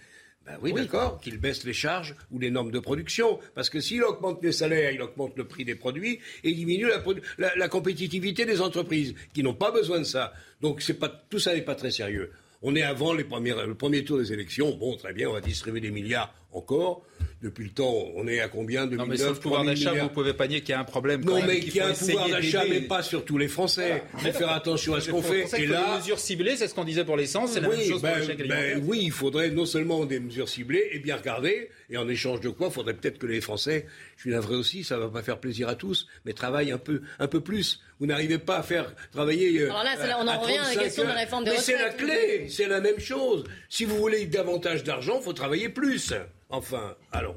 [0.45, 3.37] Ben oui, d'accord, qu'il baisse les charges ou les normes de production.
[3.53, 6.87] Parce que s'il augmente les salaires, il augmente le prix des produits et il diminue
[6.87, 7.03] la,
[7.37, 10.31] la, la compétitivité des entreprises qui n'ont pas besoin de ça.
[10.61, 12.31] Donc pas, tout ça n'est pas très sérieux.
[12.61, 14.75] On est avant les premières, le premier tour des élections.
[14.75, 17.05] Bon, très bien, on va distribuer des milliards encore.
[17.39, 20.33] Depuis le temps, on est à combien 2009, Non, mais le pouvoir d'achat, vous pouvez
[20.33, 21.23] pas nier qu'il y a un problème.
[21.23, 24.03] non, mais qu'il y a un pouvoir d'achat, mais pas sur tous les Français.
[24.15, 25.45] Il faut faire attention à ce qu'on fait.
[25.59, 28.01] Et là, des mesures ciblées, c'est ce qu'on disait pour l'essence, c'est la même chose
[28.01, 31.69] pour chèque ben, Oui, il faudrait non seulement des mesures ciblées et bien regarder.
[31.89, 34.83] Et en échange de quoi, il faudrait peut-être que les Français, je suis navré aussi,
[34.83, 37.81] ça va pas faire plaisir à tous, mais travaillent un peu, un peu plus.
[37.99, 39.61] Vous n'arrivez pas à faire travailler.
[39.61, 41.67] Euh, Alors là, on en revient à la question de la réforme des retraites.
[41.67, 43.43] Mais c'est la clé, c'est la même chose.
[43.69, 46.13] Si vous voulez davantage d'argent, il faut travailler plus.
[46.49, 47.35] Enfin, allons.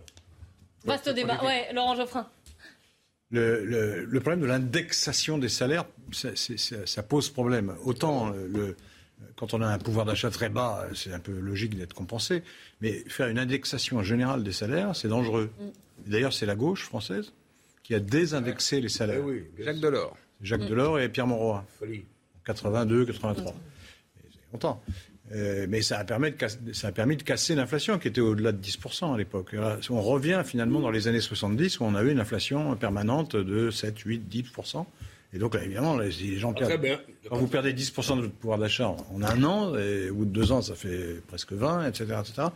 [0.84, 1.42] Vaste débat.
[1.44, 2.28] Ouais, Laurent Geoffrin.
[3.30, 7.76] Le, le, le, problème de l'indexation des salaires, ça, ça, ça, pose problème.
[7.84, 8.76] Autant euh, le,
[9.36, 12.42] quand on a un pouvoir d'achat très bas, c'est un peu logique d'être compensé,
[12.80, 15.50] mais faire une indexation générale des salaires, c'est dangereux.
[15.60, 16.10] Mm.
[16.10, 17.32] D'ailleurs, c'est la gauche française
[17.84, 19.20] qui a désindexé les salaires.
[19.20, 20.16] Eh oui, Jacques Delors.
[20.42, 20.68] Jacques mm.
[20.68, 21.64] Delors et Pierre Monroy.
[21.78, 22.04] Folie.
[22.44, 23.52] 82, 83.
[23.52, 23.56] Mm.
[24.30, 24.82] C'est longtemps.
[25.32, 28.50] Euh, mais ça a, permis de, ça a permis de casser l'inflation qui était au-delà
[28.50, 29.54] de 10% à l'époque.
[29.88, 33.98] On revient finalement dans les années 70 où on avait une inflation permanente de 7,
[33.98, 34.84] 8, 10%.
[35.32, 36.82] Et donc, là, évidemment, les gens Ah, très perdent.
[36.82, 37.00] bien.
[37.28, 40.24] Quand vous perdez 10% de votre pouvoir d'achat en en un an, et au bout
[40.24, 42.16] de deux ans, ça fait presque 20, etc.
[42.20, 42.48] etc.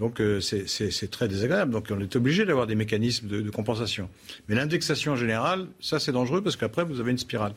[0.00, 1.72] Donc, euh, c'est- très désagréable.
[1.72, 4.08] Donc, on est obligé d'avoir des mécanismes de, de compensation.
[4.48, 7.52] Mais l'indexation générale, ça, c'est dangereux parce qu'après, vous avez une spirale.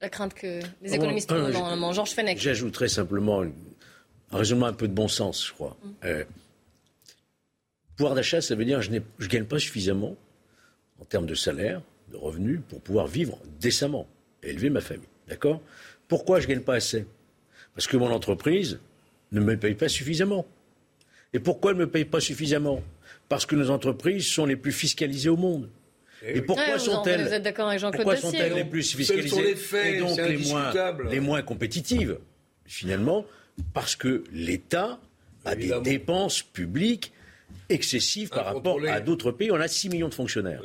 [0.00, 1.92] La crainte que les Oh, économistes euh.
[1.92, 2.38] Georges Fenech.
[2.38, 5.76] J'ajouterais simplement un raisonnement un peu de bon sens, je crois.
[6.04, 6.22] Euh,
[7.96, 10.16] pouvoir d'achat, ça veut dire que je ne gagne pas suffisamment
[11.00, 14.06] en termes de salaire, de revenus, pour pouvoir vivre décemment
[14.44, 15.08] et élever ma famille.
[15.28, 15.60] D'accord?
[16.06, 17.06] Pourquoi je ne gagne pas assez?
[17.74, 18.78] Parce que mon entreprise
[19.32, 20.46] ne me paye pas suffisamment.
[21.34, 22.82] Et pourquoi elle ne me paye pas suffisamment?
[23.28, 25.68] Parce que nos entreprises sont les plus fiscalisées au monde.
[26.24, 29.98] Et pourquoi sont-elles d'accord avec Jean-Claude pourquoi sont-elles les plus fiscalisées sont les faits, et
[29.98, 30.72] donc les moins,
[31.10, 32.18] les moins compétitives,
[32.64, 33.24] finalement,
[33.74, 35.00] parce que l'État
[35.44, 37.12] a des dépenses publiques
[37.68, 39.50] excessives par rapport à d'autres pays.
[39.50, 40.62] On a 6 millions de fonctionnaires.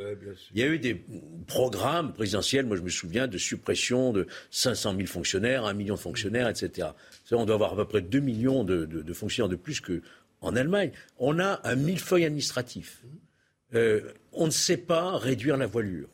[0.54, 1.02] Il y a eu des
[1.48, 6.00] programmes présidentiels, moi je me souviens, de suppression de 500 000 fonctionnaires, 1 million de
[6.00, 6.90] fonctionnaires, etc.
[7.32, 9.82] On doit avoir à peu près 2 millions de, de- de fonctionnaires de plus
[10.40, 10.92] qu'en Allemagne.
[11.18, 13.04] On a un millefeuille administratif.
[13.74, 16.08] Euh, on ne sait pas réduire la voilure.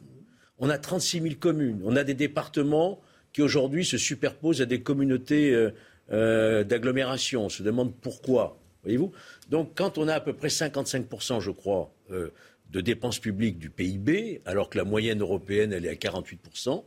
[0.58, 1.82] On a 36 000 communes.
[1.84, 5.72] On a des départements qui aujourd'hui se superposent à des communautés euh,
[6.12, 7.46] euh, d'agglomération.
[7.46, 8.60] On se demande pourquoi.
[8.84, 9.12] Voyez-vous
[9.50, 14.42] Donc, quand on a à peu près 55%, je crois, de dépenses publiques du PIB,
[14.46, 16.84] alors que la moyenne européenne, elle est à 48%,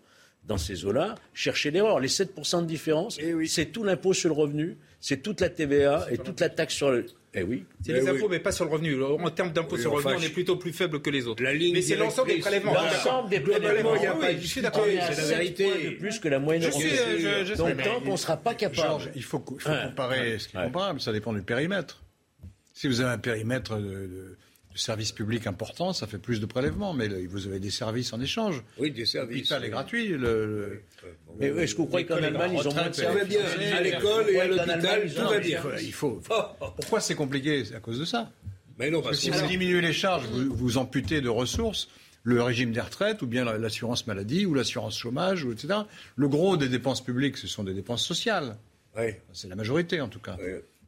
[0.46, 2.00] dans ces eaux-là, cherchez l'erreur.
[2.00, 4.76] Les 7% de différence, c'est tout l'impôt sur le revenu,
[5.08, 7.06] c'est toute la TVA et toute la taxe sur le.
[7.32, 7.64] Eh oui.
[7.84, 9.00] C'est les impôts, mais pas sur le revenu.
[9.04, 11.10] En termes d'impôts Oui, sur le enfin, revenu, on je- est plutôt plus faible que
[11.10, 11.44] les autres.
[11.44, 12.72] ligne mais c'est l'ensemble des prélèvements.
[12.74, 13.94] L'ensemble des prélèvements.
[13.94, 15.08] il y a pas à Oui, discuter, d'accord, d'accord.
[15.14, 15.68] c'est la vérité.
[15.84, 17.84] de plus que la moyenne Je suis, euh, je- je Donc, sais.
[17.84, 18.76] tant qu'on ne sera pas capable.
[18.88, 19.82] Georges, il faut, il faut Ouais.
[19.86, 21.00] comparer ce qui est comparable.
[21.00, 22.02] Ça dépend du périmètre.
[22.72, 24.36] Si vous avez un périmètre de
[24.76, 26.92] services publics important, ça fait plus de prélèvements.
[26.94, 28.62] Mais vous avez des services en échange.
[28.78, 29.36] Oui, des services.
[29.38, 30.08] L'hôpital est gratuit.
[30.08, 30.82] le- le-
[31.40, 33.76] Mais est-ce que vous croyez qu'en Allemagne, ils ont moins de retraite, services bien.
[33.76, 35.62] À l'école et à l'hôpital, tout va bien.
[35.82, 36.20] Il faut.
[36.76, 37.64] Pourquoi c'est compliqué?
[37.64, 38.30] C'est à cause de ça.
[38.78, 41.88] Mais non, Parce parce que si vous diminuez les charges, vous, vous amputez de ressources
[42.24, 45.74] le régime des retraites ou bien la- l'assurance maladie ou l'assurance chômage, ou etc.
[46.16, 48.56] Le gros des dépenses publiques, ce sont des dépenses sociales.
[49.32, 50.36] C'est la majorité en tout cas.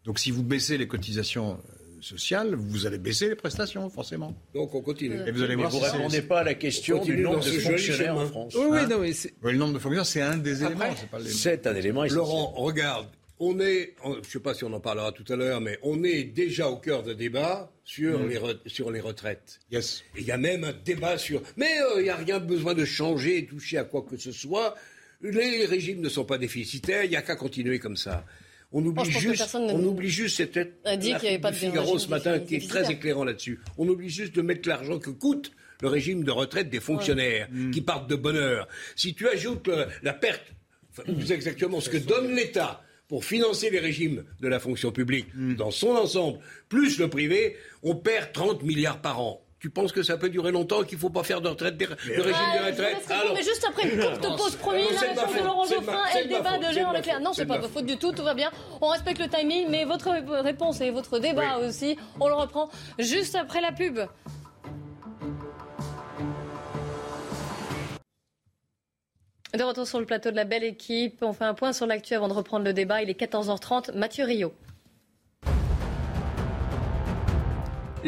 [0.04, 1.58] Donc si vous baissez les cotisations
[1.98, 4.34] euh, sociales, vous allez baisser les prestations forcément.
[4.54, 5.18] Donc on continue.
[5.26, 7.44] Et vous allez Mais voir vous si c'est- répondez pas à la question du nombre
[7.44, 8.26] de fonctionnaires en.
[8.26, 8.54] France.
[8.56, 9.14] Oui, oui, Hein non, Oui,
[9.52, 10.84] le nombre de fonctionnaires, c'est un des éléments.
[11.26, 12.18] c'est un élément essentiel.
[12.24, 13.08] Laurent, regarde,
[13.40, 15.78] on est, on- je ne sais pas si on en parlera tout à l'heure, mais
[15.82, 18.28] on est déjà au cœur d'un débat sur, Mm.
[18.28, 19.60] les, re- sur les retraites.
[19.70, 20.02] Yes.
[20.16, 21.42] Et il y a même un débat sur.
[21.56, 24.32] Mais euh, il n'y a rien besoin de changer et toucher à quoi que ce
[24.32, 24.74] soit.
[25.20, 28.24] Les régimes ne sont pas déficitaires, il n'y a qu'à continuer comme ça.
[28.70, 29.40] On oublie, Oh, juste,
[29.76, 33.58] on oublie juste, de Figaro ce matin qui est très éclairant là-dessus.
[33.78, 37.80] On oublie juste de mettre l'argent que coûte le régime de retraite des fonctionnaires qui
[37.80, 38.68] partent de bonne heure.
[38.96, 40.44] Si tu ajoutes le- la perte,
[40.90, 45.28] enfin, plus exactement ce que donne l'État pour financer les régimes de la fonction publique
[45.56, 49.42] dans son ensemble, plus le privé, on perd 30 milliards par an.
[49.60, 51.76] Tu penses que ça peut durer longtemps et qu'il ne faut pas faire de, retraite
[51.76, 55.44] de régime Ouais, laisse répondre, mais juste après une courte pause promis, la de de
[55.44, 57.20] Laurent de Geoffrin et de le débat de de Gérard Leclerc.
[57.20, 58.52] Non, c'est de pas ma de faute du tout, tout va bien.
[58.80, 60.10] On respecte le timing, mais votre
[60.42, 62.68] réponse et votre débat aussi, on le reprend
[63.00, 63.98] juste après la pub.
[69.54, 72.14] De retour sur le plateau de la belle équipe, on fait un point sur l'actu
[72.14, 73.02] avant de reprendre le débat.
[73.02, 73.96] Il est 14h30.
[73.96, 74.52] Mathieu Rio.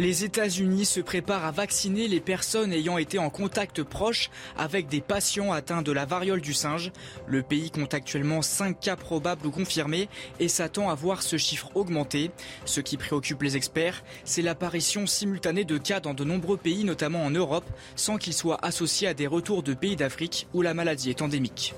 [0.00, 5.02] Les États-Unis se préparent à vacciner les personnes ayant été en contact proche avec des
[5.02, 6.90] patients atteints de la variole du singe.
[7.26, 10.08] Le pays compte actuellement 5 cas probables ou confirmés
[10.38, 12.30] et s'attend à voir ce chiffre augmenter.
[12.64, 17.22] Ce qui préoccupe les experts, c'est l'apparition simultanée de cas dans de nombreux pays, notamment
[17.22, 21.10] en Europe, sans qu'ils soient associés à des retours de pays d'Afrique où la maladie
[21.10, 21.74] est endémique.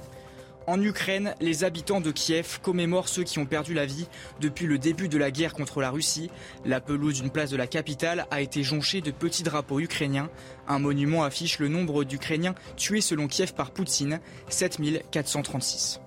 [0.66, 4.06] En Ukraine, les habitants de Kiev commémorent ceux qui ont perdu la vie
[4.40, 6.30] depuis le début de la guerre contre la Russie.
[6.64, 10.30] La pelouse d'une place de la capitale a été jonchée de petits drapeaux ukrainiens.
[10.68, 16.01] Un monument affiche le nombre d'Ukrainiens tués selon Kiev par Poutine, 7436.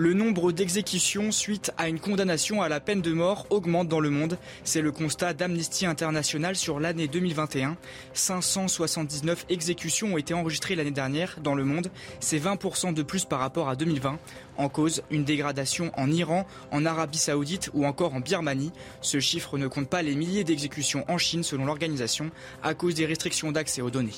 [0.00, 4.10] Le nombre d'exécutions suite à une condamnation à la peine de mort augmente dans le
[4.10, 4.38] monde.
[4.62, 7.76] C'est le constat d'Amnesty International sur l'année 2021.
[8.12, 11.90] 579 exécutions ont été enregistrées l'année dernière dans le monde.
[12.20, 14.20] C'est 20% de plus par rapport à 2020.
[14.56, 18.70] En cause, une dégradation en Iran, en Arabie Saoudite ou encore en Birmanie.
[19.00, 22.30] Ce chiffre ne compte pas les milliers d'exécutions en Chine selon l'organisation
[22.62, 24.14] à cause des restrictions d'accès aux données.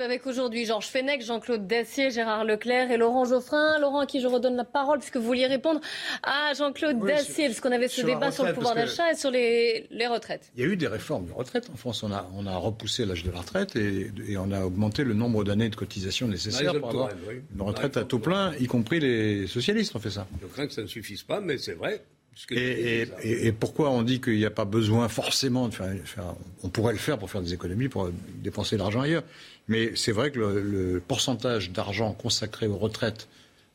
[0.00, 3.78] Avec aujourd'hui Georges Fenech, Jean-Claude Dacier, Gérard Leclerc et Laurent Geoffrin.
[3.78, 5.80] Laurent, à qui je redonne la parole, puisque vous vouliez répondre
[6.22, 9.14] à Jean-Claude Oui, Dacier, sur- parce qu'on avait ce débat sur le pouvoir d'achat et
[9.14, 10.50] sur les, les retraites.
[10.56, 12.02] Il y a eu des réformes de retraite en France.
[12.02, 15.12] On a, on a repoussé l'âge de la retraite et, et on a augmenté le
[15.12, 17.34] nombre d'années de cotisation nécessaires pour avoir oui.
[17.54, 20.26] une retraite à taux plein, y compris les socialistes ont fait ça.
[20.40, 22.02] Je crains que ça ne suffise pas, mais c'est vrai.
[22.52, 22.56] Et,
[23.02, 26.34] et- et- et pourquoi on dit qu'il n'y a pas besoin forcément de faire, faire-
[26.62, 29.24] On pourrait le faire pour faire des économies, pour dépenser de l'argent ailleurs.
[29.68, 33.28] Mais c'est vrai que le, pourcentage d'argent consacré aux retraites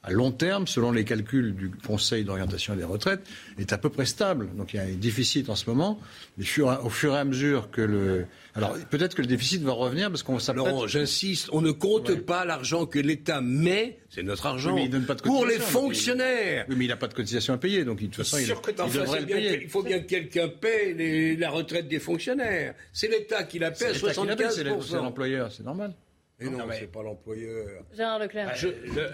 [0.06, 3.22] à long terme, selon les calculs du Conseil d'orientation des retraites,
[3.58, 4.50] est à peu près stable.
[4.56, 6.00] Donc il y a un déficit en ce moment.
[6.38, 6.46] Mais
[6.84, 8.26] au fur et à mesure que le...
[8.54, 10.65] Alors peut-être que le déficit va revenir parce qu'on s'apprête...
[10.68, 14.86] Laurent, j'insiste, on ne compte pas l'argent que l'État met, c'est notre argent, Oui, mais
[14.86, 16.65] il donne pas de pour les fonctionnaires.
[16.70, 18.94] Oui, mais il n'a pas de cotisation à payer, donc de toute façon, il, il
[18.94, 19.60] devrait le payer.
[19.63, 22.76] il faut bien que quelqu'un paie les- la retraite des fonctionnaires.
[22.94, 24.82] C'est l'État qui la paie à C'est l'État qui la paie, c'est 75%.
[24.88, 25.94] c'est l'employeur, c'est normal.
[26.39, 27.68] Mais non, c'est pas l'employeur.
[27.96, 28.56] Gérard Leclerc.
[28.56, 29.10] Je- le-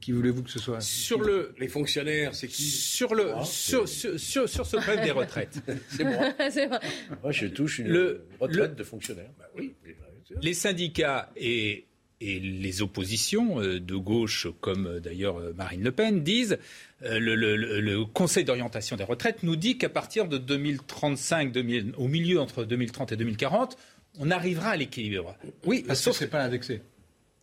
[0.00, 4.18] Qui voulez-vous que ce soit sur le, Les fonctionnaires, c'est qui sur, le, sur, sur,
[4.18, 6.30] sur, sur ce problème des retraites, C'est moi.
[7.22, 9.30] Moi, je touche une Le- retraite le- de fonctionnaire.
[10.42, 11.84] les syndicats et,
[12.22, 16.58] et les oppositions euh, de gauche, comme euh, d'ailleurs euh, Marine Le Pen, disent
[17.02, 22.08] le, le- le- Conseil d'orientation des retraites nous dit qu'à partir de 2035, 2000 au
[22.08, 23.76] milieu entre 2030 et 2040,
[24.18, 25.36] on arrivera à l'équilibre.
[25.64, 26.82] Oui, Parce que sauf c'est pas indexé.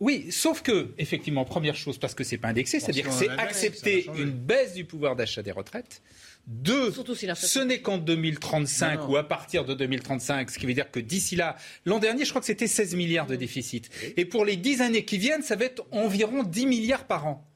[0.00, 4.06] Oui, sauf que, effectivement, première chose, parce que c'est pas indexé, c'est-à-dire que c'est accepter
[4.16, 6.02] une baisse du pouvoir d'achat des retraites.
[6.46, 9.10] Deux, Surtout si ce n'est qu'en 2035 Non, non.
[9.12, 12.30] ou à partir de 2035, ce qui veut dire que d'ici là, l'an dernier, je
[12.30, 13.90] crois que c'était 16 milliards de déficit.
[14.16, 17.46] Et pour les 10 années qui viennent, ça va être environ 10 milliards par an.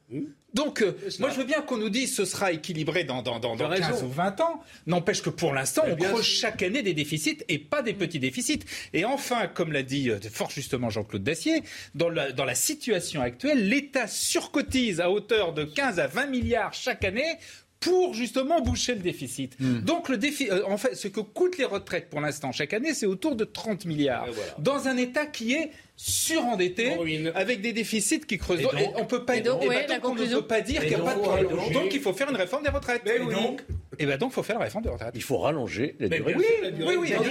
[0.54, 3.56] Donc, euh, moi, je veux bien qu'on nous dise ce sera équilibré dans, dans, dans,
[3.56, 4.06] dans T'as 15 raison.
[4.06, 4.62] ou 20 ans.
[4.86, 8.60] N'empêche que pour l'instant, on creuse chaque année des déficits et pas des petits déficits.
[8.92, 11.62] Et enfin, comme l'a dit euh, fort justement Jean-Claude Dacier,
[11.94, 16.74] dans la, dans la situation actuelle, l'État surcotise à hauteur de 15 à 20 milliards
[16.74, 17.38] chaque année
[17.82, 19.56] pour justement boucher le déficit.
[19.84, 22.94] Donc le défi, euh, en fait, ce que coûtent les retraites pour l'instant chaque année,
[22.94, 24.26] c'est autour de 30 milliards.
[24.32, 24.54] Voilà.
[24.58, 26.96] Dans un État qui est surendetté,
[27.34, 28.60] avec des déficits qui creusent.
[28.60, 29.36] Et Et donc- on peut pas.
[29.36, 31.14] Et donc, et ouais, la donc, on ne peut pas dire qu'il n'y a pas
[31.14, 31.48] de problème.
[31.72, 33.02] Donc il faut faire une réforme des retraites.
[33.04, 33.34] Mais et oui.
[33.34, 33.62] donc,
[34.02, 35.12] et ben donc, il faut faire une réforme des retraites.
[35.14, 36.34] Il faut rallonger la durée.
[36.34, 37.30] bien Oui, la oui, durée oui, bien bien.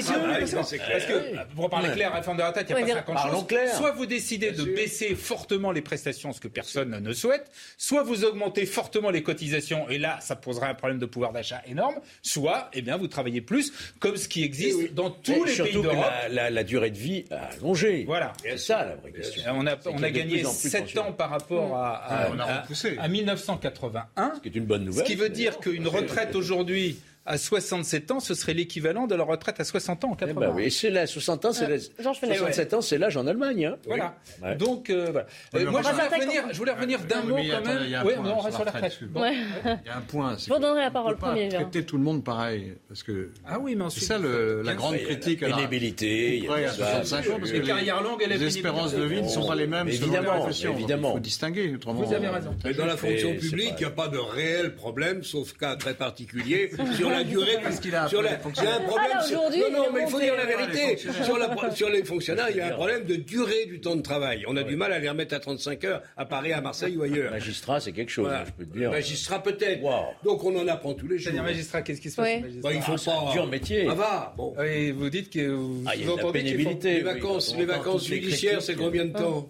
[0.62, 0.72] Parce
[1.06, 3.16] que, pour parler clair, la réforme des retraites, il n'y Ouais, a pas bien- 50
[3.16, 3.48] Parlons choses.
[3.48, 3.76] clair.
[3.76, 8.24] Soit vous décidez de baisser fortement les prestations, ce que personne ne souhaite, soit vous
[8.26, 12.70] augmentez fortement les cotisations, et là, ça posera un problème de pouvoir d'achat énorme, soit,
[12.74, 16.06] eh bien, vous travaillez plus, comme ce qui existe dans tous Mais les pays d'Europe.
[16.24, 18.04] la, la- la durée de vie a allongé.
[18.06, 18.34] Voilà.
[18.44, 19.42] C'est ça la vraie question.
[19.56, 21.08] On a, C'est on a de gagné plus en plus de 7 pensionnés.
[21.10, 22.98] ans par rapport à, à- Ouais, on a à- repoussé.
[23.00, 24.34] à 1981.
[24.36, 25.06] Ce qui est une bonne Ce nouvelle.
[25.06, 29.24] qui veut dire qu'une retraite aujourd'hui aujourd'hui à 67 ans, ce serait l'équivalent de la
[29.24, 31.78] retraite à 60 ans en Eh 80 ben oui, c'est là, 60 ans, c'est Euh,
[31.98, 33.66] la- Georges Fenech, 67 ans, c'est l'âge en Allemagne.
[33.66, 33.76] hein.
[33.86, 34.16] Voilà.
[34.42, 34.56] Ouais.
[34.56, 35.28] Donc, euh, voilà.
[35.56, 37.78] Euh, moi, je voulais, revenir, je voulais revenir d'un mot quand attendez, même.
[37.84, 38.98] il y a un Oui, on reste sur la retraite.
[39.04, 39.22] Bon.
[39.22, 39.34] Ouais.
[39.66, 40.36] Il y a un point.
[40.38, 41.70] c'est Je vous donnerai la parole peut pas premier, Gérard.
[41.70, 42.74] traiter tout le monde pareil.
[42.88, 46.44] Parce que Ah oui, mais c'est ensuite, ça le- la grande critique la pénibilité, il
[46.46, 47.04] y a Ouais, à tout ça.
[47.04, 49.56] 65 ans, parce que Les carrières longues et les espérances de vie ne sont pas
[49.56, 51.10] les mêmes Mais selon les évidemment, évidemment.
[51.10, 51.76] Il faut distinguer.
[51.76, 52.56] Autrement, Vous avez raison.
[52.66, 55.54] Mais dans la fonction c'est publique, pas- il n'y a pas de réel problème, sauf
[55.54, 56.72] cas très particulier,
[57.12, 59.10] la durée a sur la- les Il y a un fonctionnaires problème...
[59.12, 60.24] Ah, là, sur- aujourd'hui, Non, il non, est mais il faut monté.
[60.26, 60.88] dire la les vérité.
[60.98, 61.26] fonctionnaires.
[61.26, 64.02] Sur, la- sur les fonctionnaires, il y a un problème de durée du temps de
[64.02, 64.44] travail.
[64.48, 67.04] On a du mal à les remettre à 35 heures à Paris, à Marseille ou
[67.04, 67.32] ailleurs.
[67.32, 68.42] Magistrat, c'est quelque chose, Voilà.
[68.42, 68.92] hein, je peux te dire.
[68.92, 69.82] Magistrat peut-être.
[69.82, 70.06] Wow.
[70.24, 71.24] Donc on en apprend tous les jours.
[71.26, 73.32] C'est-à-dire magistrat, qu'est-ce qui se passe magistrat Bah, il faut c'est un pas...
[73.34, 73.86] dur métier.
[73.88, 74.54] Ça va, bon.
[74.58, 76.42] Oui, vous dites que vous, Ah, vous entendez.
[76.42, 79.50] Les vacances, les vacances judiciaires, c'est combien de temps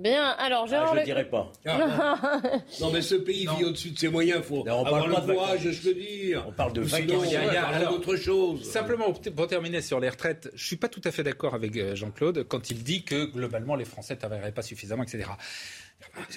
[0.00, 1.52] Bien, alors Ah, Gérard je ne le dirai pas.
[1.66, 2.40] Ah,
[2.80, 4.38] Non, mais ce pays vit au-dessus de ses moyens.
[4.42, 6.44] Il faut Non, on avoir parle le courage de se le dire.
[6.48, 7.24] On parle de vacances.
[7.26, 8.62] Il y a- il y a- parlons alors, d'autre chose.
[8.68, 11.94] Simplement, pour terminer sur les retraites, je suis pas tout à fait d'accord avec euh,
[11.94, 15.28] Jean-Claude quand il dit que globalement les Français ne travailleraient pas suffisamment, etc.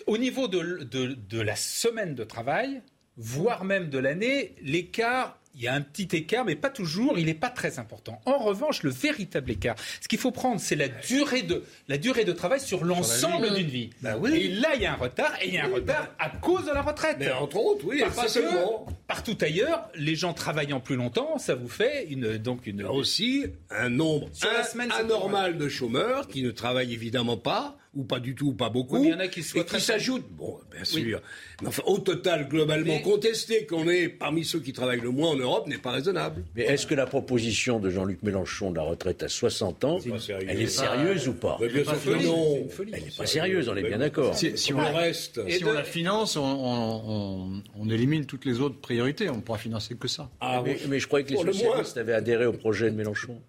[0.08, 2.82] Au niveau de, de- de la semaine de travail,
[3.18, 7.26] voire même de l'année, l'écart, il y a un petit écart, mais pas toujours, il
[7.26, 8.20] n'est pas très important.
[8.26, 12.26] En revanche, le véritable écart, ce qu'il faut prendre, c'est la durée de, la durée
[12.26, 13.90] de travail sur l'ensemble d'une vie.
[14.02, 14.32] Ben oui.
[14.34, 16.66] Et là, il y a un retard, et il y a un retard à cause
[16.66, 17.18] de la retraite.
[17.20, 18.88] Mais entre autres, oui, Parce pas que seulement.
[19.08, 22.86] partout ailleurs, les gens travaillant plus longtemps, ça vous fait une, donc une, Il y
[22.86, 26.94] a aussi un nombre Sur la un- semaine, c'est anormal de chômeurs qui ne travaillent
[26.94, 29.42] évidemment pas, ou pas du tout, ou pas beaucoup, Oui, il y en a qui
[29.42, 30.28] et qui s'ajoutent.
[30.32, 31.02] Bon, bien Oui.
[31.04, 31.22] sûr.
[31.62, 35.30] Mais enfin, au total, globalement, Mais- contester qu'on est parmi ceux qui travaillent le moins
[35.30, 36.44] en Europe n'est pas raisonnable.
[36.56, 40.16] Mais est-ce que la proposition de Jean-Luc Mélenchon de la retraite à 60 ans, pas
[40.48, 41.58] elle est sérieuse ou pas?
[41.62, 42.68] Mais bien sûr que non.
[42.94, 44.36] Elle n'est pas sérieuse, on est bien d'accord.
[44.36, 45.40] Si, si on, reste.
[45.50, 49.30] Si de- on la finance, on, on- on- on élimine toutes les autres priorités.
[49.30, 50.30] On ne pourra financer que ça.
[50.42, 50.88] Ah, mais, oui.
[50.90, 53.40] mais je croyais que les Pour le socialistes avaient adhéré au projet de Mélenchon.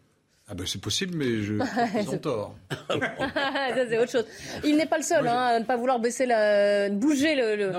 [0.47, 1.55] Ah ben c'est possible, mais je
[2.03, 2.55] ils ont tort.
[2.91, 4.27] ça c'est autre chose.
[4.63, 7.73] Il n'est pas le seul hein, à ne pas vouloir baisser la, bouger le,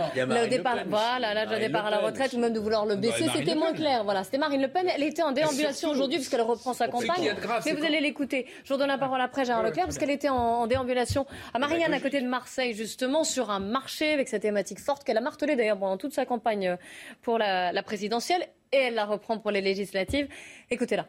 [0.50, 2.96] départ, voilà, l'âge de départ Le à la Pen retraite ou même de vouloir le
[2.96, 3.26] baisser.
[3.26, 3.82] Marine C'était Le moins Pen.
[3.82, 4.04] clair.
[4.04, 4.88] Voilà, c'était Marine Le Pen.
[4.96, 7.36] Elle était en déambulation aujourd'hui puisqu'elle reprend sa campagne.
[7.40, 8.48] grave, Mais vous quand- allez l'écouter.
[8.64, 11.60] Je vous donne la parole après, Gérard Leclerc, parce qu'elle était en, en déambulation à
[11.60, 15.22] Marianne, à côté de Marseille, justement, sur un marché avec cette thématique forte qu'elle a
[15.22, 16.76] martelée d'ailleurs pendant toute sa campagne euh,
[17.22, 18.42] pour la, la présidentielle
[18.72, 20.28] et elle la reprend pour les législatives.
[20.72, 21.06] Écoutez-la.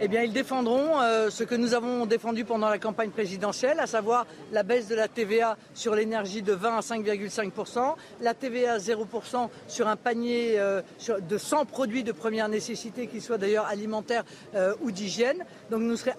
[0.00, 3.86] Eh bien, ils défendront euh, ce que nous avons défendu pendant la campagne présidentielle, à
[3.86, 9.48] savoir la baisse de la TVA sur l'énergie de 20 à 5,5% la TVA 0%
[9.66, 10.82] sur un panier euh,
[11.26, 14.24] de 100 produits de première nécessité, qu'ils soient d'ailleurs alimentaires
[14.54, 15.44] euh, ou d'hygiène.
[15.70, 16.12] Donc nous, serons-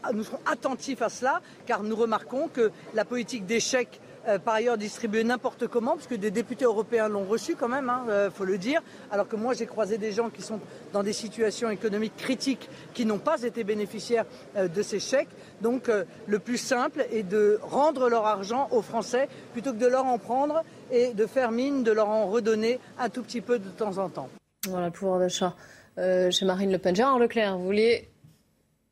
[0.51, 4.01] attentifs à cela, car nous remarquons que la politique d'échec
[4.43, 8.31] par ailleurs distribuée n'importe comment, parce que des députés européens l'ont reçu quand même, il
[8.31, 10.59] faut le dire, alors que moi j'ai croisé des gens qui sont
[10.93, 15.29] dans des situations économiques critiques qui n'ont pas été bénéficiaires euh, de ces chèques.
[15.61, 19.87] Donc euh, le plus simple est de rendre leur argent aux Français plutôt que de
[19.87, 23.59] leur en prendre et de faire mine de leur en redonner un tout petit peu
[23.59, 24.29] de temps en temps.
[24.67, 25.55] Voilà, le pouvoir d'achat
[25.97, 26.95] euh, chez Marine Le Pen.
[26.95, 28.08] Gérard Leclerc, vous vouliez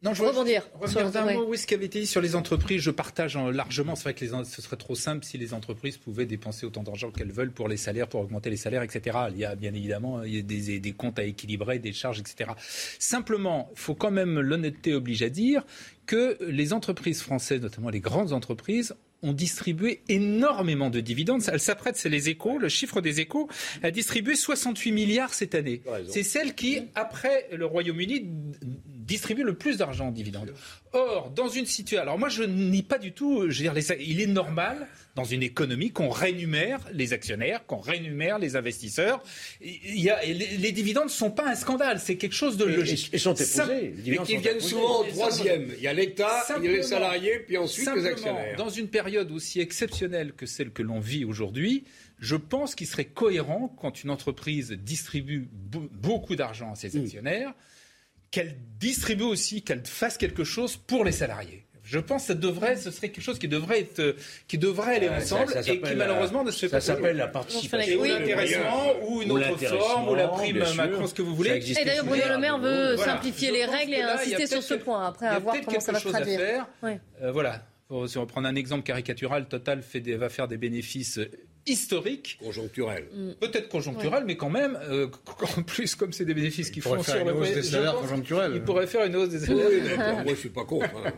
[0.03, 1.33] Non, je rebondir revenir oui.
[1.33, 3.95] mot, oui, ce qui avait été dit sur les entreprises, je partage en- largement.
[3.95, 7.09] C'est vrai que les ce serait trop simple si les entreprises pouvaient dépenser autant d'argent
[7.09, 9.17] qu'elles veulent pour les salaires, pour augmenter les salaires, etc.
[9.31, 12.19] Il y a bien évidemment il y a des, des comptes à équilibrer, des charges,
[12.19, 12.51] etc.
[12.99, 15.65] Simplement, il faut quand même l'honnêteté oblige à dire
[16.05, 18.93] que les entreprises françaises, notamment les grandes entreprises,
[19.23, 21.41] ont distribué énormément de dividendes.
[21.51, 23.49] Elles s'apprêtent, c'est les échos, le chiffre des échos,
[23.81, 25.81] a distribué 68 milliards cette année.
[26.07, 28.27] C'est celle qui, après le Royaume-Uni,
[29.07, 30.53] distribue le plus d'argent en dividendes.
[30.93, 34.03] Or, dans une situation, alors moi je nie pas du tout, je veux dire, les-
[34.03, 39.23] il est normal dans une économie qu'on rémunère les actionnaires, qu'on rémunère les investisseurs.
[39.61, 42.55] Il y a, et les, les dividendes ne sont pas un scandale, c'est quelque chose
[42.57, 43.09] de logique.
[43.13, 43.45] et sont éposés.
[43.45, 45.71] Sim- Les qui viennent souvent en troisième.
[45.77, 48.55] Il y a l'État, il y a les salariés, puis ensuite les actionnaires.
[48.57, 51.83] Dans une période aussi exceptionnelle que celle que l'on vit aujourd'hui,
[52.19, 57.03] je pense qu'il serait cohérent quand une entreprise distribue be- beaucoup d'argent à ses Mm.
[57.03, 57.53] actionnaires,
[58.31, 61.63] qu'elle distribue aussi, qu'elle fasse quelque chose pour les salariés.
[61.83, 64.17] Je pense que ça devrait, ce serait quelque chose qui devrait être,
[64.49, 66.77] qui devrait aller ça- ensemble ça et qui s'appelle malheureusement la- ne se fait ça
[66.77, 66.81] pas.
[66.81, 67.97] s'appelle la participation.
[67.99, 68.09] Ou Oui.
[68.09, 70.63] l'intéressement, ou une Ou autre forme, ou la prime.
[70.75, 71.61] Macron, ce que vous voulez.
[71.61, 73.13] Ça Et d'ailleurs, Bruno Le Maire veut Voilà.
[73.13, 75.05] simplifier les règles et insister sur ce point.
[75.07, 76.39] Après, à voir peut-être comment ça va se traduire.
[76.39, 76.67] faire.
[76.83, 76.91] Oui.
[77.21, 77.63] Euh, voilà.
[77.87, 81.21] Pour- Si on prend un exemple caricatural, Total fait des- va faire des bénéfices
[81.67, 82.37] historiques.
[82.43, 83.07] Conjoncturels.
[83.39, 85.07] Peut-être conjoncturels, mais quand même, euh,
[85.57, 87.63] en plus, comme c'est des bénéfices qui pourrait font faire sur une le hausse des
[87.63, 88.51] salaires conjoncturels.
[88.55, 89.97] Il pourrait faire une hausse des Oui, salaires.
[89.97, 90.23] d'accord.
[90.23, 90.85] Moi, je suis pas contre.
[91.05, 91.11] hein.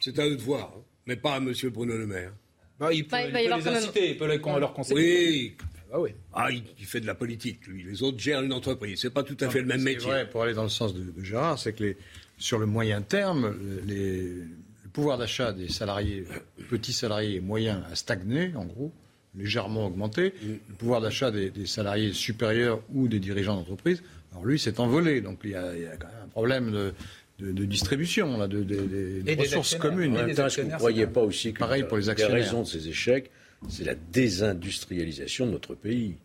[0.00, 0.72] C'est à eux de voir.
[0.76, 0.80] hein.
[1.06, 1.52] Mais pas à M.
[1.72, 2.32] Bruno Le Maire.
[2.78, 4.98] Bah, il peut, Bah, il il peut les même- inciter, il peut les- leur conseiller.
[5.00, 5.56] Oui.
[5.92, 6.10] Ah oui.
[6.32, 7.82] Ah, il, il fait de la politique, lui.
[7.84, 9.00] Les autres gèrent une entreprise.
[9.00, 10.08] C'est pas tout à fait le même métier.
[10.08, 11.96] vrai, pour aller dans le sens de, de Gérard, c'est que les-
[12.38, 13.54] sur le moyen terme,
[13.86, 16.24] les- le pouvoir d'achat des salariés,
[16.70, 18.90] petits salariés et moyens a stagné, en gros,
[19.36, 20.34] légèrement augmenté.
[20.46, 24.02] Le pouvoir d'achat des, des salariés supérieurs ou des dirigeants d'entreprise,
[24.32, 25.20] alors lui, s'est envolé.
[25.20, 26.92] Donc il y, a, il y a quand même un problème de,
[27.38, 30.16] de- de distribution, là, de, de- de- de Et des ressources communes.
[30.16, 32.14] En même temps, est-ce que vous ne croyez pas aussi que Pareil pour les la
[32.28, 33.30] raison de ces échecs,
[33.68, 36.16] c'est la désindustrialisation de notre pays?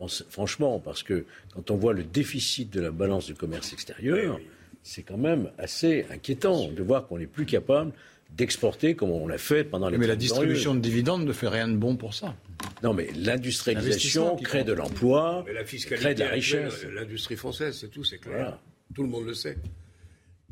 [0.00, 3.72] On s- Franchement, parce que quand on voit le déficit de la balance du commerce
[3.72, 4.38] extérieur,
[4.82, 7.92] c'est quand même assez inquiétant de voir qu'on n'est plus capable
[8.36, 10.82] d'exporter comme on l'a fait pendant les Mais la distribution Glorieuses.
[10.82, 12.34] de dividendes ne fait rien de bon pour ça.
[12.82, 14.68] Non, mais l'industrialisation crée compte.
[14.68, 15.44] de l'emploi,
[15.90, 16.84] crée de la richesse.
[16.94, 18.34] l'industrie française, c'est tout, c'est clair.
[18.34, 18.60] Voilà.
[18.94, 19.56] Tout le monde le sait.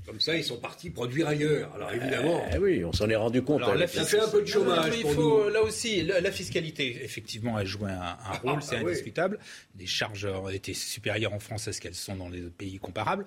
[0.05, 1.73] Comme ça, ils sont partis produire ailleurs.
[1.77, 3.63] Alors évidemment, Eh oui, on s'en est rendu compte.
[3.63, 5.51] Alors, la ça fait un peu de non, chômage mais il pour faut, nous.
[5.51, 8.91] là aussi, la, la fiscalité, effectivement, a joué un, un rôle, c'est bah oui.
[8.91, 9.39] indiscutable.
[9.79, 12.79] Les charges ont été supérieures en France à ce qu'elles sont dans les autres pays
[12.81, 13.25] comparables.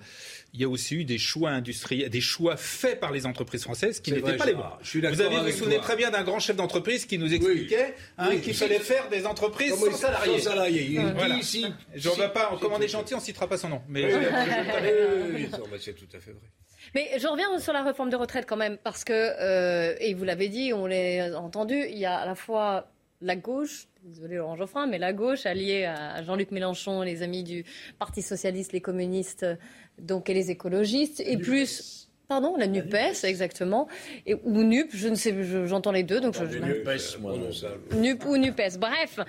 [0.52, 4.00] Il y a aussi eu des choix industriels, des choix faits par les entreprises françaises
[4.00, 4.58] qui n'étaient pas les bons.
[4.60, 4.78] Gérard.
[4.82, 7.94] Je suis Vous avez vous souvenez très bien d'un grand chef d'entreprise qui nous expliquait
[8.18, 8.40] hein, Oui.
[8.42, 10.38] qu'il fallait faire des entreprises Comment sans salariés.
[10.40, 10.82] sans salariés.
[10.82, 11.36] Il dit Voilà.
[11.36, 13.80] ici- Je ne vais pas, comme on est gentil, on ne citera pas son nom.
[13.88, 14.10] Mais
[15.80, 16.40] c'est tout à fait vrai.
[16.94, 20.24] Mais je reviens sur la réforme de retraite quand même, parce que, euh, et vous
[20.24, 22.88] l'avez dit, on l'a entendu, il y a à la fois
[23.20, 27.64] la gauche, désolé Laurent Geoffrin, mais la gauche alliée à Jean-Luc Mélenchon, les amis du
[27.98, 29.46] Parti Socialiste, les communistes,
[29.98, 32.05] donc, et les écologistes, et plus...
[32.28, 33.86] Pardon, la NUPES, exactement.
[34.26, 37.34] Et, ou NUP, je ne sais, je- j'entends les deux, donc je, je- NUPES, moi,
[37.36, 38.00] non.
[38.00, 39.20] NUP ou NUPES, bref,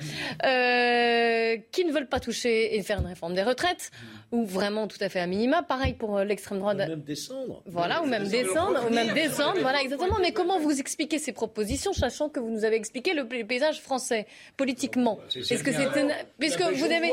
[0.43, 3.91] euh, qui ne veulent pas toucher et faire une réforme des retraites,
[4.31, 5.61] ou vraiment tout à fait à minima.
[5.63, 6.77] Pareil pour euh, l'extrême droite.
[6.77, 7.61] Même descendre.
[7.65, 10.17] Voilà, ou même descendre, ou même descendre, voilà, exactement.
[10.21, 14.25] Mais comment vous expliquez ces propositions, sachant que vous nous avez expliqué le, paysage français,
[14.57, 15.19] politiquement?
[15.29, 17.11] C'est Est-ce que c'est une- Puisque vous avez...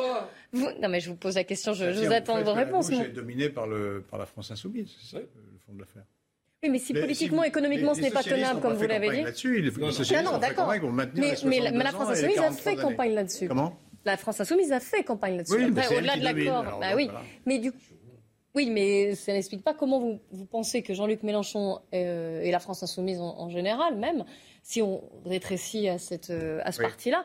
[0.53, 0.69] Vous...
[0.81, 2.89] Non, mais je vous pose la question, je, je vous attends vos réponses.
[2.91, 5.23] est dominée par, le, par la France insoumise, c'est ça?
[5.67, 6.05] Fond de l'affaire.
[6.63, 9.23] Oui, mais si politiquement, économiquement, ce n'est pas tenable, comme vous l'avez dit.
[9.23, 10.69] Là-dessus, les, non, non, d'accord.
[10.69, 13.49] Mais, mais, la, mais la France Insoumise a fait campagne là-dessus.
[13.49, 13.79] Comment?
[14.07, 15.57] La France Insoumise a fait campagne là-dessus.
[15.57, 16.79] Oui, au-delà de l'accord.
[16.81, 17.11] Bah oui.
[17.47, 17.73] Mais du
[18.55, 22.61] oui, mais ça n'explique pas comment vous, vous, pensez que Jean-Luc Mélenchon euh, et la
[22.61, 24.25] France Insoumise en, en, général, même,
[24.63, 26.87] si on rétrécit à, cette, euh, à ce oui.
[26.87, 27.25] parti-là,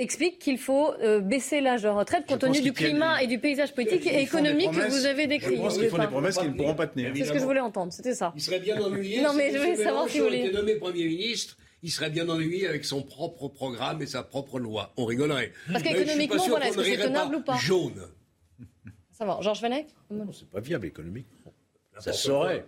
[0.00, 3.24] explique qu'il faut euh, baisser l'âge de retraite compte tenu du climat des...
[3.24, 5.56] et du paysage politique et économique que vous avez décrit.
[5.56, 7.12] Je pense qu'ils font des promesses qu'ils ne pourront pas tenir.
[7.14, 8.32] C'est ce que je voulais entendre, c'était ça.
[8.34, 9.22] Il serait bien ennuyé.
[9.22, 10.46] non, mais si je voulais savoir si vous voulez.
[10.46, 11.56] était nommé Premier ministre.
[11.82, 14.92] Il serait bien ennuyé avec son propre programme et sa propre loi.
[14.98, 15.52] On rigolerait.
[15.72, 18.06] Parce qu'économiquement, voilà, est-ce que c'est tenable ou pas Jaune.
[19.12, 19.38] Ça va.
[19.40, 21.52] Georges Fenech Non, c'est pas viable économiquement.
[21.98, 22.66] Ça saurait.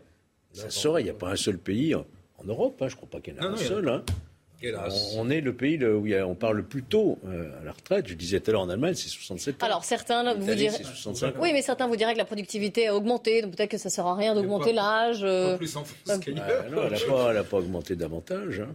[0.53, 1.03] Ça saurait.
[1.03, 2.05] Il n'y a pas un seul pays en
[2.45, 2.81] Europe.
[2.81, 2.89] Hein.
[2.89, 4.03] Je ne crois pas qu'il y en a un seul.
[4.65, 4.89] Hein.
[5.17, 8.07] On, on est le pays où on parle le plus tôt euh, à la retraite.
[8.09, 9.67] Je disais tout à l'heure en Allemagne, c'est 67 ans.
[9.67, 10.83] Alors certains vous diraient,
[11.41, 14.07] oui, mais certains vous diraient que la productivité a augmenté, donc peut-être que ça sert
[14.07, 15.21] à rien d'augmenter l'âge.
[15.23, 15.57] Euh...
[15.57, 16.17] plus en France ah,
[16.71, 18.61] non, elle n'a pas, pas, augmenté davantage.
[18.61, 18.75] Hein.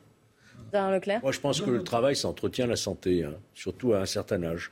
[0.71, 3.99] Dans Leclerc Moi, je pense que le travail, ça entretient la santé, hein, surtout à
[3.99, 4.71] un certain âge.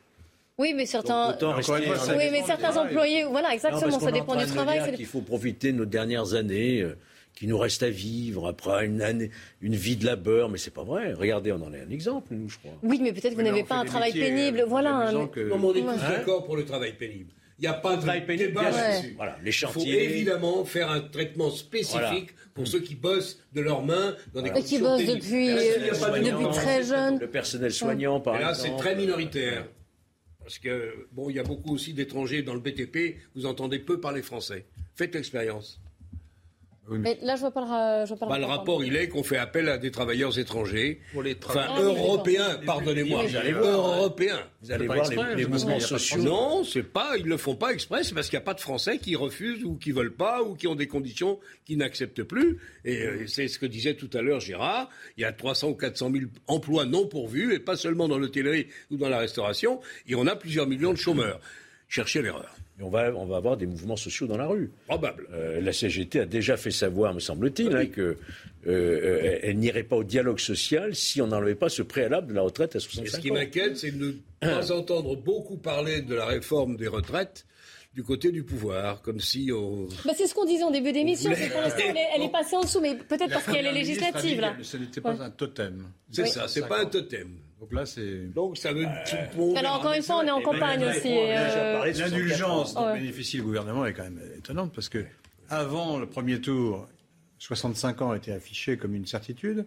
[0.58, 4.96] Oui, mais certains, rester, oui, mais certains employés, voilà, exactement, non, ça dépend du travail.
[4.98, 6.82] Il faut profiter de nos dernières années.
[6.82, 6.96] Euh,
[7.36, 9.30] qui nous reste à vivre après une année,
[9.62, 11.14] une vie de labeur, mais c'est pas vrai.
[11.14, 12.72] Regardez, on en est un exemple, nous, je crois.
[12.82, 15.12] Oui, mais peut-être que vous n'avez pas un travail métiers, pénible, euh, voilà.
[15.12, 17.32] Non, mais on est tous hein d'accord pour le travail pénible.
[17.58, 18.50] Il n'y a pas de travail pénible.
[18.50, 18.72] débat.
[19.16, 19.82] Voilà, les chantiers.
[19.86, 22.50] Il faut évidemment faire un traitement spécifique voilà.
[22.54, 26.50] pour ceux qui bossent de leurs mains dans des Et qui bossent depuis, euh, depuis
[26.52, 27.20] très jeunes.
[27.20, 28.70] Le personnel soignant, par Et là, exemple.
[28.70, 29.68] c'est très minoritaire.
[30.40, 34.00] Parce que, bon, il y a beaucoup aussi d'étrangers dans le BTP, vous entendez peu
[34.00, 34.66] parler français.
[34.94, 35.80] Faites l'expérience.
[36.88, 37.18] Oui, mais...
[37.20, 37.26] mais...
[37.26, 38.84] là, je vois pas le, je vois pas bah, le rapport.
[38.84, 43.26] il est qu'on fait appel à des travailleurs étrangers, pour les enfin ah, européens, pardonnez-moi,
[43.26, 44.40] européens.
[44.62, 46.22] Vous allez voir les, les mouvements sociaux.
[46.22, 48.62] Non, c'est pas, ils le font pas exprès, c'est parce qu'il n'y a pas de
[48.62, 52.60] Français qui refusent ou qui veulent pas ou qui ont des conditions qu'ils n'acceptent plus.
[52.84, 54.90] Et euh, c'est ce que disait tout à l'heure Gérard.
[55.18, 58.68] Il y a 300 ou 400 000 emplois non pourvus et pas seulement dans l'hôtellerie
[58.92, 59.80] ou dans la restauration.
[60.08, 61.40] Et on a plusieurs millions de chômeurs.
[61.88, 62.56] Cherchez l'erreur.
[62.82, 64.70] On va, on va avoir des mouvements sociaux dans la rue.
[64.88, 65.28] Probable.
[65.32, 67.76] Euh, la CGT a déjà fait savoir, me semble-t-il, oui.
[67.76, 68.18] hein, qu'elle
[68.68, 72.42] euh, elle n'irait pas au dialogue social si on n'enlevait pas ce préalable de la
[72.42, 73.06] retraite à 65 ans.
[73.06, 76.88] Et ce qui m'inquiète, c'est de ne pas entendre beaucoup parler de la réforme des
[76.88, 77.46] retraites
[77.96, 79.88] du côté du pouvoir, comme si on...
[80.04, 82.58] Bah c'est ce qu'on disait en début d'émission, c'est pour l'instant elle, elle, est passée
[82.58, 84.42] en dessous, mais peut-être parce qu'elle est législative.
[84.42, 84.54] Là.
[84.62, 85.22] Ce n'était pas ouais.
[85.22, 85.88] un totem.
[86.12, 86.30] C'est oui.
[86.30, 87.38] ça, c'est pas un totem.
[87.60, 88.34] Donc là, c'est.
[88.34, 88.86] Donc ça veut.
[88.86, 89.56] Euh...
[89.56, 91.14] Alors encore une fois, on est en campagne aussi.
[91.14, 91.92] Euh...
[91.94, 93.00] L'indulgence dont ouais.
[93.00, 95.06] bénéficie le gouvernement est quand même étonnante parce que
[95.50, 96.88] avant le premier tour,
[97.40, 99.66] 65 ans était affiché comme une certitude.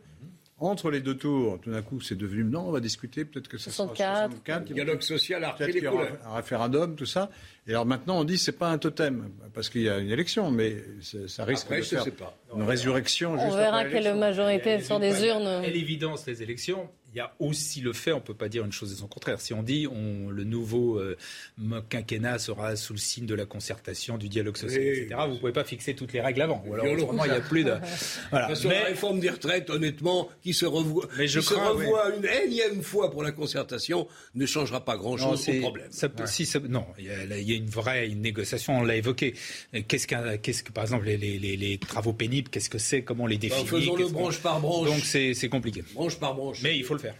[0.60, 3.58] Entre les deux tours, tout d'un coup, c'est devenu non, on va discuter, peut-être que
[3.58, 3.96] ça 64.
[3.96, 4.68] sera 64.
[4.68, 6.18] Le dialogue social a repris les couleurs.
[6.26, 7.30] Un référendum, tout ça.
[7.68, 10.50] Et alors maintenant, on dit c'est pas un totem parce qu'il y a une élection,
[10.50, 10.82] mais
[11.28, 12.36] ça risque Après, de faire pas.
[12.54, 13.32] Une résurrection.
[13.34, 15.46] On verra quelle majorité sur des urnes.
[15.46, 18.64] À l'évidence, les élections, il y a aussi le fait, on ne peut pas dire
[18.64, 19.40] une chose et son contraire.
[19.40, 21.16] Si on dit on, le nouveau euh,
[21.88, 24.88] quinquennat sera sous le signe de la concertation, du dialogue social, Oui.
[24.88, 26.62] etc., vous ne pouvez pas fixer toutes les règles avant.
[26.66, 27.72] Ou alors, autrement, il n'y a plus de.
[28.30, 28.54] Voilà.
[28.54, 32.14] Sur la réforme des retraites, honnêtement, qui se revoit, Mais je qui se crains, revoit
[32.14, 35.86] une énième fois pour la concertation, ne changera pas grand-chose au problème.
[35.90, 38.96] ça peut- si ça- non, il y, a, y une vraie une négociation, on l'a
[38.96, 39.34] évoqué.
[39.88, 43.02] Qu'est-ce, qu'un- qu'est-ce que, par exemple, les, les- les- les travaux pénibles, qu'est-ce que c'est,
[43.02, 44.86] comment les définir faisons-le qu'est-ce qu'on- branche par branche.
[44.88, 45.82] Donc c'est, compliqué.
[45.94, 46.60] Branche par branche.
[46.62, 47.14] Mais il faut le faire.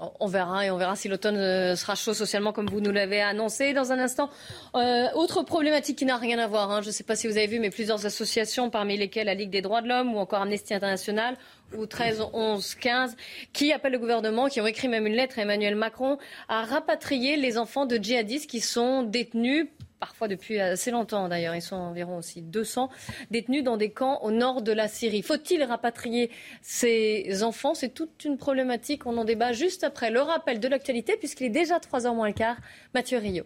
[0.00, 2.92] On- On verra et on verra si l'automne euh, sera chaud socialement comme vous nous
[2.92, 4.30] l'avez annoncé dans un instant.
[4.76, 7.36] Euh, autre problématique qui n'a rien à voir, hein, je ne sais pas si vous
[7.36, 10.40] avez vu, mais plusieurs associations, parmi lesquelles la Ligue des droits de l'homme ou encore
[10.42, 11.36] Amnesty International
[11.76, 13.16] ou 13, 11, 15,
[13.52, 16.16] qui appellent le gouvernement, qui ont écrit même une lettre à Emmanuel Macron,
[16.48, 19.66] à rapatrier les enfants de djihadistes qui sont détenus
[20.00, 22.90] parfois depuis assez longtemps d'ailleurs, ils sont environ aussi 200,
[23.30, 25.22] détenus dans des camps au nord de la Syrie.
[25.22, 26.30] Faut-il rapatrier
[26.62, 27.74] ces enfants?
[27.74, 31.50] C'est toute une problématique, on en débat juste après le rappel de l'actualité, puisqu'il est
[31.50, 32.56] déjà 3h moins le quart.
[32.94, 33.44] Mathieu Rio.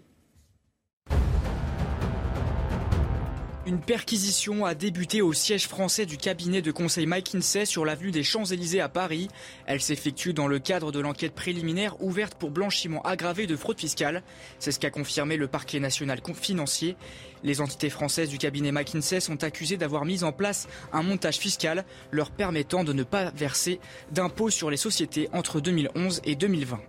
[3.65, 8.25] Une perquisition a débuté au siège français du cabinet de conseil McKinsey sur l'avenue des
[8.25, 9.29] Champs-Élysées à Paris.
[9.67, 14.25] Elle s'effectue dans le cadre de l'enquête préliminaire ouverte pour blanchiment aggravé de fraude fiscale.
[14.59, 16.97] C'est ce qu'a confirmé le parquet national financier.
[17.45, 21.85] Les entités françaises du cabinet McKinsey sont accusées d'avoir mis en place un montage fiscal
[22.11, 23.79] leur permettant de ne pas verser
[24.11, 26.81] d'impôts sur les sociétés entre 2011 et 2020.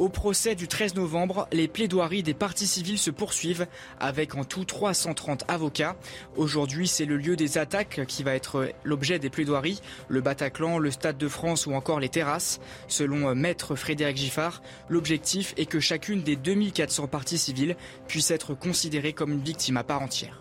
[0.00, 3.68] Au procès du 13 novembre, les plaidoiries des parties civiles se poursuivent
[4.00, 5.94] avec en tout 330 avocats.
[6.36, 10.90] Aujourd'hui, c'est le lieu des attaques qui va être l'objet des plaidoiries, le Bataclan, le
[10.90, 12.58] Stade de France ou encore les terrasses.
[12.88, 17.76] Selon euh, maître Frédéric Giffard, l'objectif est que chacune des 2400 parties civiles
[18.08, 20.40] puisse être considérée comme une victime à part entière.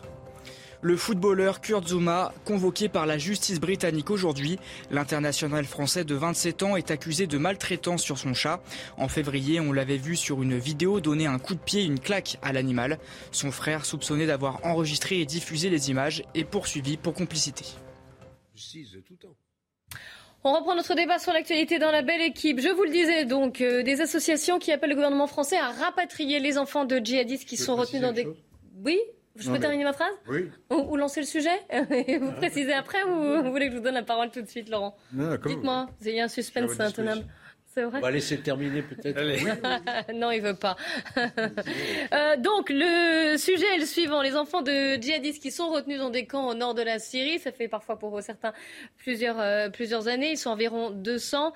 [0.86, 4.60] Le footballeur Kurt Zouma, convoqué par la justice britannique aujourd'hui,
[4.92, 8.62] l'international français de 27 ans est accusé de maltraitance sur son chat.
[8.98, 12.38] En février, on l'avait vu sur une vidéo donner un coup de pied, une claque
[12.42, 13.00] à l'animal.
[13.32, 17.64] Son frère, soupçonné d'avoir enregistré et diffusé les images, est poursuivi pour complicité.
[20.44, 22.60] On reprend notre débat sur l'actualité dans la belle équipe.
[22.60, 26.42] Je vous le disais donc, euh, des associations qui appellent le gouvernement français à rapatrier
[26.42, 28.28] les enfants de djihadistes qui sont retenus dans des...
[28.84, 29.00] Oui
[29.36, 30.50] je peux terminer ma phrase Oui.
[30.70, 31.58] Ou, ou lancer le sujet
[32.20, 34.70] Vous précisez après ou vous voulez que je vous donne la parole tout de suite,
[34.70, 37.26] Laurent Non, Dites-moi, il y a un suspense intenable.
[37.74, 40.14] C'est vrai On va laisser terminer peut-être.
[40.14, 40.78] non, il veut pas.
[42.14, 44.22] Euh, donc, le sujet est le suivant.
[44.22, 47.40] Les enfants de djihadistes qui sont retenus dans des camps au nord de la Syrie,
[47.40, 48.54] ça fait parfois pour certains
[48.98, 51.54] plusieurs, euh, plusieurs années, ils sont environ 200.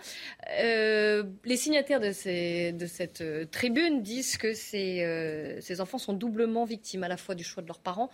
[0.59, 5.97] Euh, les signataires de, ces, de cette euh, tribune disent que ces, euh, ces enfants
[5.97, 8.09] sont doublement victimes à la fois du choix de leurs parents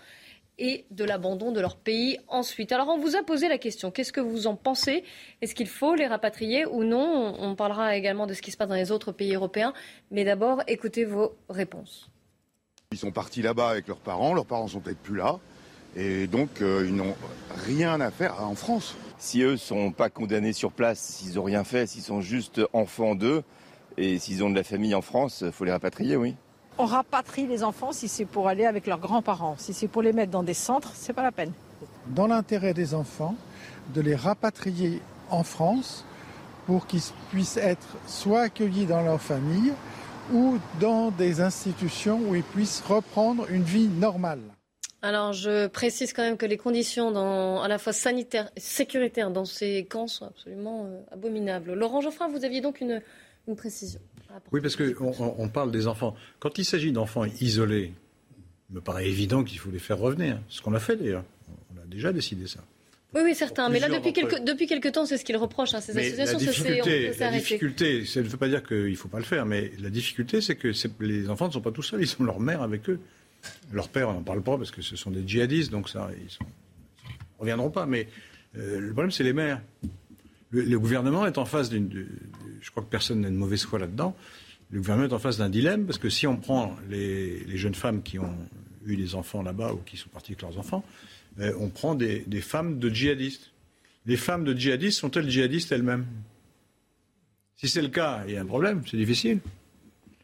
[0.59, 2.71] et de l'abandon de leur pays ensuite.
[2.71, 5.03] Alors on vous a posé la question, qu'est-ce que vous en pensez?
[5.41, 7.35] Est-ce qu'il faut les rapatrier ou non?
[7.39, 9.73] On parlera également de ce qui se passe dans les autres pays européens,
[10.11, 12.09] mais d'abord écoutez vos réponses.
[12.91, 15.39] Ils sont partis là-bas avec leurs parents, leurs parents sont peut-être plus là,
[15.95, 17.15] et donc euh, ils n'ont
[17.65, 18.95] rien à faire en France.
[19.17, 23.15] Si eux sont pas condamnés sur place, s'ils ont rien fait, s'ils sont juste enfants
[23.15, 23.43] d'eux,
[23.97, 26.35] et s'ils ont de la famille en France, faut les rapatrier, oui.
[26.77, 29.55] On rapatrie les enfants si c'est pour aller avec leurs grands-parents.
[29.57, 31.51] Si c'est pour les mettre dans des centres, c'est pas la peine.
[32.07, 33.35] dans l'intérêt des enfants,
[33.93, 36.05] de les rapatrier en France
[36.65, 39.73] pour qu'ils puissent être soit accueillis dans leur famille
[40.33, 44.39] ou dans des institutions où ils puissent reprendre une vie normale.
[45.01, 49.31] Alors je précise quand même que les conditions dans, à la fois sanitaires et sécuritaires
[49.31, 51.73] dans ces camps sont absolument euh, abominables.
[51.73, 53.01] Laurent Geoffrin, vous aviez donc une,
[53.47, 53.99] une précision.
[54.51, 56.15] Oui, parce qu'on on, parle des enfants.
[56.39, 57.93] Quand il s'agit d'enfants isolés,
[58.69, 60.39] il me paraît évident qu'il faut les faire revenir.
[60.49, 61.23] Ce qu'on a fait d'ailleurs.
[61.75, 62.59] On a déjà décidé ça.
[63.13, 63.69] Oui, oui, certains.
[63.69, 66.29] Mais là, depuis quelques, depuis quelques temps, c'est ce qu'ils reprochent à ces Mais associations.
[66.29, 69.19] la ça, difficulté, peut la difficulté, ça ne veut pas dire qu'il ne faut pas
[69.19, 72.15] le faire, mais la difficulté, c'est que les enfants ne sont pas tout seuls, ils
[72.19, 72.99] ont leur mère avec eux.
[73.71, 76.23] Leur père, on n'en parle pas parce que ce sont des djihadistes, donc ça, ils
[76.23, 77.09] ne
[77.39, 77.85] reviendront pas.
[77.85, 78.07] Mais
[78.57, 79.61] euh, le problème, c'est les mères.
[80.53, 82.07] Le, le gouvernement est en face d'une.
[82.61, 84.15] Je crois que personne n'a de mauvaise foi là-dedans.
[84.71, 87.75] Le gouvernement est en face d'un dilemme parce que si on prend les, les jeunes
[87.75, 88.35] femmes qui ont
[88.85, 90.83] eu des enfants là-bas ou qui sont partis avec leurs enfants,
[91.39, 93.51] euh, on prend des, des femmes de djihadistes.
[94.05, 96.05] Les femmes de djihadistes sont-elles djihadistes elles-mêmes?
[97.57, 99.39] Si c'est le cas, il y a un problème, c'est difficile.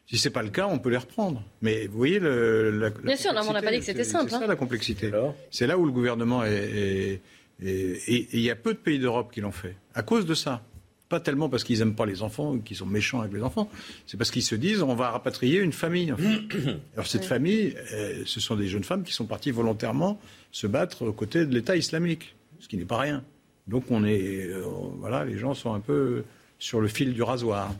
[0.06, 1.42] Si c'est pas le cas, on peut les reprendre.
[1.62, 4.02] Mais vous voyez, le, la, la Bien sûr, non, on n'a pas dit que c'était
[4.04, 4.30] simple.
[4.30, 4.48] C'est ça hein.
[4.48, 5.10] la complexité.
[5.50, 7.20] C'est là où le gouvernement est-
[7.62, 9.76] et il y a peu de pays d'Europe qui l'ont fait.
[9.94, 10.62] À cause de ça.
[11.08, 13.68] Pas tellement parce qu'ils n'aiment pas les enfants ou qu'ils sont méchants avec les enfants.
[14.06, 16.12] C'est parce qu'ils se disent on va rapatrier une famille.
[16.12, 16.78] en fait.
[16.94, 20.20] Alors cette famille, euh, ce sont des jeunes femmes qui sont parties volontairement
[20.52, 23.24] se battre aux côtés de l'État islamique, ce qui n'est pas rien.
[23.66, 24.62] Donc on est, euh,
[24.98, 26.24] voilà, les gens sont un peu
[26.60, 27.74] sur le fil du rasoir.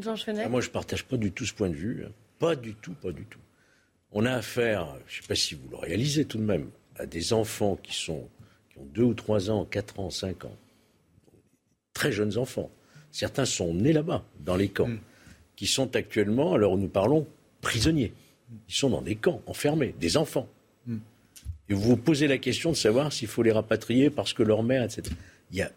[0.00, 2.04] Fenech Ah, moi, je ne partage pas du tout ce point de vue.
[2.06, 2.10] hein.
[2.38, 3.40] Pas du tout, pas du tout.
[4.12, 7.06] On a affaire, je ne sais pas si vous le réalisez tout de même, à
[7.06, 8.28] des enfants qui, sont,
[8.80, 10.56] ont 2 ou 3 ans, 4 ans, 5 ans.
[11.94, 12.70] Très jeunes enfants.
[13.10, 14.90] Certains sont nés là-bas, dans les camps,
[15.56, 17.26] qui sont actuellement, où nous parlons,
[17.60, 18.12] prisonniers.
[18.68, 20.48] Ils sont dans des camps, enfermés, des enfants.
[21.70, 24.62] Et vous vous posez la question de savoir s'il faut les rapatrier parce que leur
[24.62, 25.02] mère, etc.
[25.50, 25.70] Il n'y a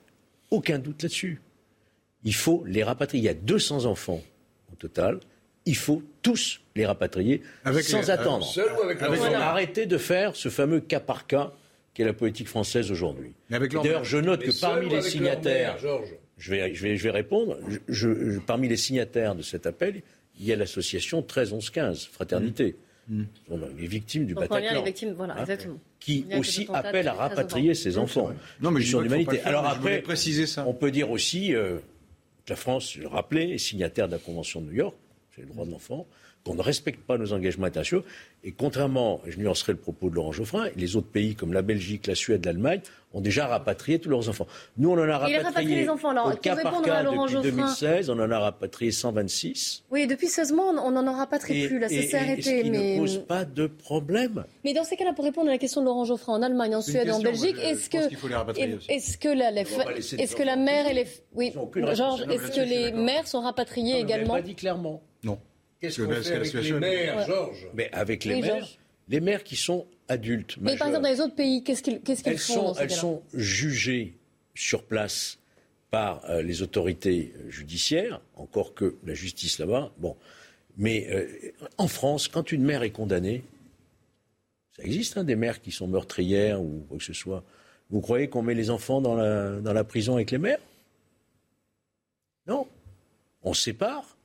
[0.49, 1.41] aucun doute là-dessus.
[2.23, 3.21] Il faut les rapatrier.
[3.23, 4.21] Il y a 200 enfants
[4.71, 5.19] au total.
[5.65, 8.45] Il faut tous les rapatrier Avec sans les- attendre.
[8.45, 11.51] Seul ou avec mère arrêter de faire ce fameux cas par cas
[11.93, 13.33] qui est la politique française aujourd'hui.
[13.49, 15.77] D'ailleurs, je note que parmi les signataires,
[16.37, 20.01] je vais, je, vais, je vais répondre, je, je- parmi les signataires de cet appel,
[20.39, 22.75] il y a l'association 13-11-15, Fraternité.
[23.07, 23.23] Mm.
[23.45, 25.79] Ce sont Les victimes du Bataclan les victimes, voilà, Hein, exactement.
[25.99, 28.31] qui aussi appellent à rapatrier ces enfants.
[28.61, 29.37] Non, mais je d'humanité.
[29.37, 30.65] faire, Alors après, préciser ça.
[30.67, 31.77] on peut dire aussi euh,
[32.45, 34.95] que la France, je le rappelais, est signataire de la Convention de New York,
[35.35, 36.07] c'est le droit de l'enfant,
[36.45, 38.03] qu'on ne respecte pas nos engagements internationaux.
[38.43, 42.07] Et contrairement, je nuancerai le propos de Laurent Geoffrin, les autres pays comme la Belgique,
[42.07, 42.81] la Suède, l'Allemagne
[43.13, 44.47] ont déjà rapatrié tous leurs enfants.
[44.77, 46.09] Nous, on en a Il a rapatrié, rapatrié les enfants.
[46.09, 48.39] Alors, au pour cas par répondre cas à Laurent depuis Geoffrin- 2016, on en a
[48.39, 49.83] rapatrié 126.
[49.91, 51.05] Oui, depuis 16 mois, on n'en
[51.37, 51.77] très Et, plus.
[51.77, 52.41] Là, ça s'est et arrêté.
[52.41, 52.95] ce qui mais...
[52.95, 54.43] ne pose pas de problème.
[54.63, 56.81] mais dans ces cas-là, pour répondre à la question de Laurent Geoffrin, en Allemagne, en
[56.81, 58.91] Suède, en question, Belgique, moi, je- est-ce que, qu'il faut les rapatrier est- aussi.
[58.91, 61.53] est-ce que la, est-ce que la mère et les, oui,
[61.93, 65.03] Georges, est-ce que les mères sont rapatriées également pas dit clairement.
[65.23, 65.37] Non.
[65.81, 67.25] Qu'est-ce qu'on fait avec les Ouais.
[67.25, 67.67] Georges?
[67.73, 68.79] Mais avec les Oui, mères, Georges.
[69.09, 72.21] les mères qui sont adultes, Mais par exemple, dans les autres pays, qu'est-ce qu'ils qu'est-ce
[72.23, 74.15] qu'ils elles font sont, dans ces elles sont jugées
[74.53, 75.39] sur place
[75.89, 79.91] par euh, les autorités judiciaires, encore que la justice là-bas.
[79.97, 80.15] Bon,
[80.77, 81.27] mais euh,
[81.77, 83.43] en France, quand une mère est condamnée,
[84.77, 87.43] Ça existe, hein, des mères qui sont meurtrières ou quoi que ce soit.
[87.89, 90.59] Vous croyez qu'on met les enfants dans la, dans la prison avec les mères?
[92.47, 92.65] Non.
[93.43, 94.17] On sépare.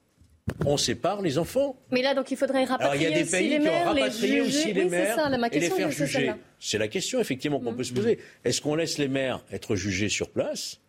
[0.64, 1.76] On sépare les enfants.
[1.90, 3.62] Mais là, donc, il faudrait Alors, il y rapatrier a des aussi pays les qui
[3.62, 4.40] ont mères, les rapatrié juger.
[4.42, 6.32] aussi les oui, mères ça, et les faire juger.
[6.60, 8.18] C'est la question, effectivement, qu'on peut se poser.
[8.44, 10.80] Est-ce qu'on laisse les mères être jugées sur place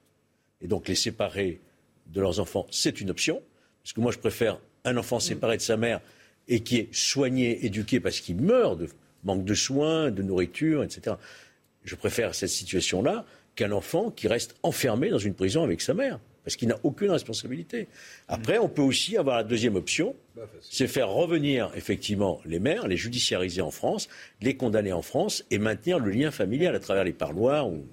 [0.61, 1.59] et donc les séparer
[2.07, 2.67] de leurs enfants?
[2.69, 3.41] C'est une option.
[3.83, 6.01] Parce que moi, je préfère un enfant séparé de sa mère
[6.47, 8.87] et qui est soigné, éduqué parce qu'il meurt de
[9.23, 11.15] manque de soins, de nourriture, etc.
[11.83, 16.19] Je préfère cette situation-là qu'un enfant qui reste enfermé dans une prison avec sa mère,
[16.47, 17.89] parce qu'il n'a aucune responsabilité.
[18.29, 20.15] Après, on peut aussi avoir la deuxième option,
[20.61, 24.07] c'est faire revenir effectivement les mères, les judiciariser en France,
[24.41, 27.67] les condamner en France et maintenir le lien familial à travers les parloirs.
[27.67, 27.85] Ou...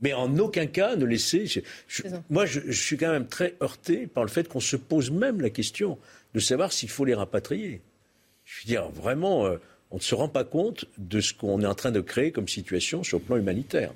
[0.00, 1.46] Mais en aucun cas ne laisser.
[1.46, 4.74] je- je- moi, je, je suis quand même très heurté par le fait qu'on se
[4.74, 5.96] pose même la question
[6.34, 7.82] de savoir s'il faut les rapatrier.
[8.46, 9.58] Je veux dire, vraiment, euh,
[9.92, 12.48] on ne se rend pas compte de ce qu'on est en train de créer comme
[12.48, 13.92] situation sur le plan humanitaire.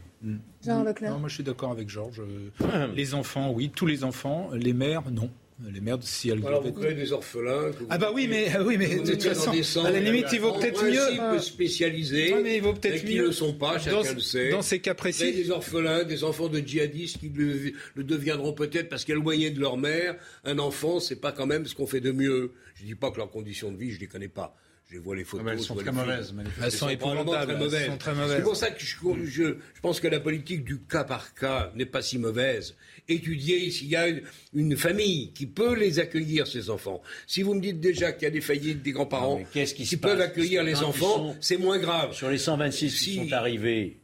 [0.64, 1.12] Jean Leclerc.
[1.12, 2.20] Non, moi je suis d'accord avec Georges.
[2.62, 4.50] Euh, Les enfants, oui, tous les enfants.
[4.54, 5.30] Les mères, non.
[5.72, 7.70] Les mères, si elles Alors doivent vous créez des orphelins.
[7.70, 10.26] que vous- Ah bah oui, mais oui, mais vous de toute façon, à la limite,
[10.32, 11.38] il vaut peut-être mieux.
[11.38, 12.34] spécialisés.
[12.42, 13.18] Mais il vaut peut-être mieux.
[13.22, 14.50] ne le sont pas, chacun Dans- le sait.
[14.50, 15.20] dans ces cas précis.
[15.30, 19.60] Créer des orphelins, des enfants de djihadistes qui le, le deviendront peut-être parce qu'éloignés de
[19.60, 22.52] leur mère, un enfant, c'est pas quand même ce qu'on fait de mieux.
[22.74, 24.56] Je dis pas que leurs conditions de vie, je les connais pas.
[24.92, 25.46] Je vois les photos.
[25.50, 26.66] elles sont très mauvaises, manifestement.
[26.66, 27.86] Elles sont épouvantables, très elles mauvaises.
[27.86, 28.36] sont très mauvaises.
[28.36, 29.42] C'est pour ça que je, je-
[29.74, 32.76] je pense que la politique du cas par cas n'est pas si mauvaise.
[33.08, 34.22] Étudier s'il y a une,
[34.52, 37.00] une famille qui peut les accueillir, ces enfants.
[37.26, 39.88] Si vous me dites déjà qu'il y a des faillites des grands-parents qu'est-ce qui qui
[39.88, 42.12] se peuvent passe accueillir les enfants, c'est moins grave.
[42.12, 43.98] Sur les 126 qui sont arrivés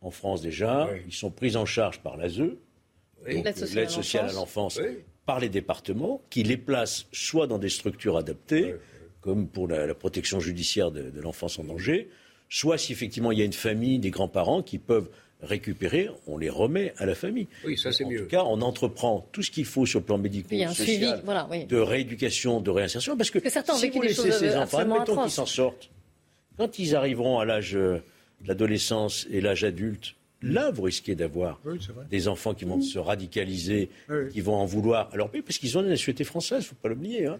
[0.00, 2.42] en France déjà, ils sont pris en charge par l'ASE,
[3.26, 4.80] L'aide sociale à l'enfance,
[5.26, 8.76] par les départements, qui les placent soit dans des structures adaptées,
[9.28, 12.08] comme pour la, la protection judiciaire de, de l'enfance en danger,
[12.48, 15.10] soit si effectivement il y a une famille, des grands-parents qui peuvent
[15.42, 17.46] récupérer, on les remet à la famille.
[17.64, 18.22] Oui, ça c'est en mieux.
[18.22, 20.64] tout cas, on entreprend tout ce qu'il faut sur le plan médical, Puis il y
[20.64, 21.66] a un suivi, voilà, oui.
[21.66, 24.48] de rééducation, de réinsertion, parce que, Parce que certains ont si vécu vous laissez ces
[24.56, 25.90] enfants, absolument admettons qu'ils s'en sortent,
[26.56, 27.98] quand ils arriveront à l'âge euh,
[28.42, 31.78] de l'adolescence et l'âge adulte, là, vous risquez d'avoir Oui,
[32.10, 34.28] des enfants qui vont se radicaliser, Oui.
[34.30, 35.08] qui vont en vouloir.
[35.12, 37.26] Alors oui, parce qu'ils ont la nationalité française, faut pas l'oublier.
[37.26, 37.38] Hein.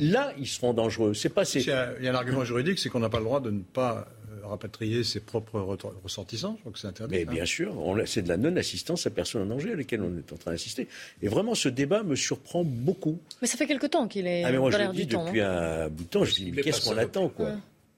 [0.00, 1.14] là, ils seront dangereux.
[1.14, 3.40] C'est pas Il y, a, il un argument juridique, c'est qu'on n'a pas le droit
[3.40, 4.06] de ne pas
[4.42, 6.54] euh, rapatrier ses propres re- ressortissants.
[6.56, 7.14] Je crois que c'est interdit.
[7.16, 7.30] Mais ça.
[7.32, 7.74] bien sûr,
[8.06, 10.88] c'est de la non-assistance à personne en danger à laquelle on est en train d'assister.
[11.22, 13.18] Et vraiment, ce débat me surprend beaucoup.
[13.42, 15.06] Mais ça fait quelque temps qu'il est Ah, mais moi, dans je l'air le dis
[15.06, 15.24] du temps.
[15.24, 15.84] depuis hein.
[15.86, 16.24] un bout de temps.
[16.24, 17.00] Je dis, Il mais qu'est-ce qu'on simple.
[17.00, 17.46] attend, quoi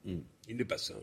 [0.07, 0.17] Ouais.
[0.49, 1.01] Il n'est pas simple.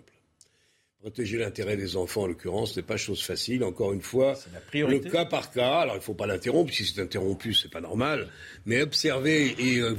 [1.05, 3.63] Protéger l'intérêt des enfants, en l'occurrence, n'est pas chose facile.
[3.63, 4.33] Encore une fois,
[4.73, 5.81] le cas par cas.
[5.81, 6.73] Alors, il ne faut pas l'interrompre.
[6.73, 8.27] Si c'est interrompu, c'est pas normal.
[8.65, 9.95] Mais observer et euh,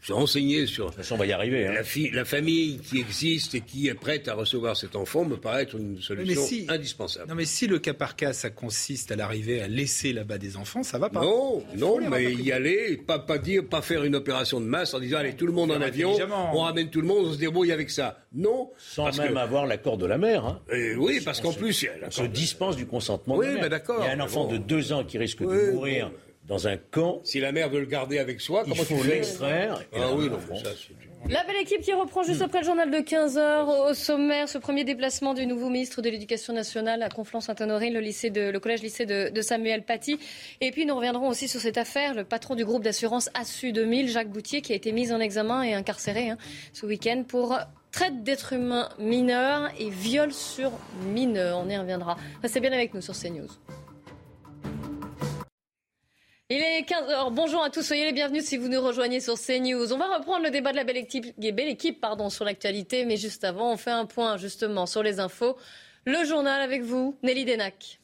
[0.00, 1.66] vous se renseigner sur De toute façon, on va y arriver.
[1.66, 1.72] hein.
[1.72, 5.36] la, fi- la famille qui existe et qui est prête à recevoir cet enfant me
[5.36, 7.28] paraît être une solution si- indispensable.
[7.28, 10.56] Non, mais si le cas par cas, ça consiste à l'arrivée à laisser là-bas des
[10.56, 11.20] enfants, ça va pas.
[11.22, 15.00] Non, non, mais y aller, pas, pas dire, pas faire une opération de masse en
[15.00, 16.16] disant allez tout le monde en avion,
[16.52, 18.18] on ramène tout le monde, on se débrouille avec ça.
[18.32, 20.44] Non, Sans parce même que- avoir l'accord de la mère.
[20.46, 20.60] hein.
[20.72, 23.62] Euh, oui, parce qu'en plus, On se dispense du consentement Oui, de la mère.
[23.64, 24.52] mais d'accord, Il y a un enfant bon.
[24.52, 26.10] de deux ans qui risque Oui, de mourir
[26.48, 27.20] dans un camp.
[27.24, 29.82] si la mère veut le garder avec soi, Il comment tu faut l'extraire.
[29.94, 30.70] Ah oui, non, ça,
[31.28, 34.82] La belle équipe qui reprend juste après le journal de 15h au sommaire, ce premier
[34.84, 39.28] déplacement du nouveau ministre de l'Éducation nationale à Conflans-Sainte-Honorine, le, lycée de- le collège-lycée de,
[39.28, 40.18] de Samuel Paty.
[40.60, 44.08] Et puis nous reviendrons aussi sur cette affaire, le patron du groupe d'assurance ASSU 2000,
[44.08, 46.38] Jacques Boutier, qui a été mis en examen et incarcéré hein,
[46.72, 47.58] ce week-end pour
[47.92, 50.72] traite d'êtres humains mineurs et viol sur
[51.12, 51.58] mineurs.
[51.58, 52.16] On y reviendra.
[52.42, 53.48] Restez bien avec nous sur CNews.
[56.52, 57.32] Il est 15h.
[57.32, 59.92] Bonjour à tous, soyez les bienvenus si vous nous rejoignez sur CNews.
[59.92, 63.72] On va reprendre le débat de la belle équipe, pardon, sur l'actualité, mais juste avant,
[63.72, 65.56] on fait un point justement sur les infos.
[66.06, 67.99] Le journal avec vous, Nelly Denac.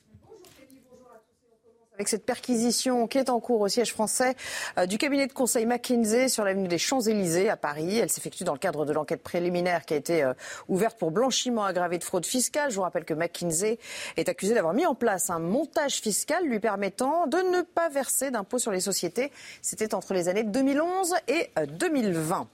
[1.97, 4.35] Avec cette perquisition qui est en cours au siège français
[4.77, 7.99] euh, du cabinet de conseil McKinsey sur l'avenue des Champs-Élysées à Paris.
[7.99, 10.35] Elle s'effectue dans le cadre de l'enquête préliminaire qui a été euh,
[10.69, 12.71] ouverte pour blanchiment aggravé de fraude fiscale.
[12.71, 13.79] Je vous rappelle que McKinsey
[14.19, 18.31] est accusé d'avoir mis en place un montage fiscal lui permettant de ne pas verser
[18.31, 19.33] d'impôts sur les sociétés.
[19.63, 22.47] C'était entre les années 2011 et euh, 2020.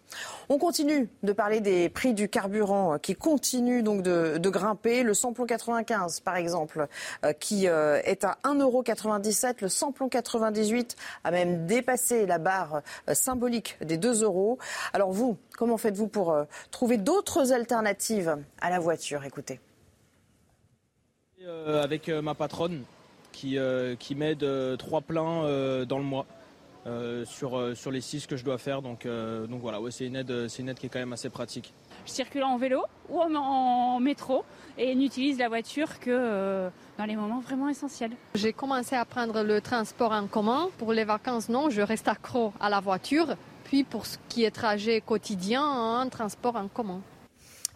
[0.48, 5.02] On continue de parler des prix du carburant euh, qui continuent donc de, de grimper.
[5.02, 6.88] Le samplon 95, par exemple,
[7.24, 8.38] euh, qui euh, est à
[9.32, 9.62] 1,97€.
[9.62, 14.58] Le samplon 98 a même dépassé la barre euh, symbolique des 2 euros.
[14.92, 19.24] Alors vous, comment faites-vous pour euh, trouver d'autres alternatives à la voiture?
[19.24, 19.60] Écoutez.
[21.42, 22.84] Euh, avec ma patronne
[23.32, 23.58] qui,
[23.98, 24.46] qui m'aide
[24.78, 26.26] trois pleins dans le mois.
[27.24, 28.82] Sur, sur les 6 que je dois faire.
[28.82, 31.30] Donc, donc voilà, ouais, c'est une, aide, c'est une aide qui est quand même assez
[31.30, 31.72] pratique.
[32.06, 34.44] Je circule en vélo ou en, métro
[34.76, 36.68] et n'utilise la voiture que
[36.98, 38.12] dans les moments vraiment essentiels.
[38.34, 40.68] J'ai commencé à prendre le transport en commun.
[40.78, 43.36] Pour les vacances, non, je reste accro à la voiture.
[43.64, 47.00] Puis pour ce qui est trajet quotidien, un transport en commun.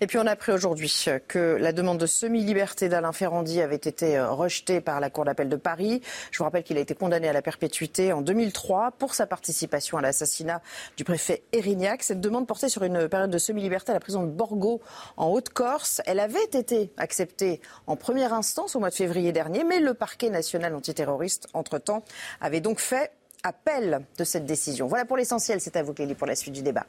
[0.02, 4.18] Et puis on a appris aujourd'hui que la demande de semi-liberté d'Alain Ferrandi avait été
[4.18, 6.02] euh, rejetée par la Cour d'appel de Paris.
[6.30, 9.96] Je vous rappelle qu'il a été condamné à la perpétuité en 2003 pour sa participation
[9.96, 10.60] à l'assassinat
[10.98, 12.02] du préfet Erignac.
[12.02, 14.82] Cette demande portait sur une période de semi-liberté à la prison de Borgo
[15.16, 16.02] en Haute-Corse.
[16.04, 20.28] Elle avait été acceptée en première instance au mois de février dernier, mais le parquet
[20.28, 22.04] national antiterroriste, entre-temps,
[22.42, 24.88] avait donc fait appel de cette décision.
[24.88, 25.60] Voilà pour l'essentiel.
[25.60, 26.84] C'est à vous, Clélie, pour la suite du débat.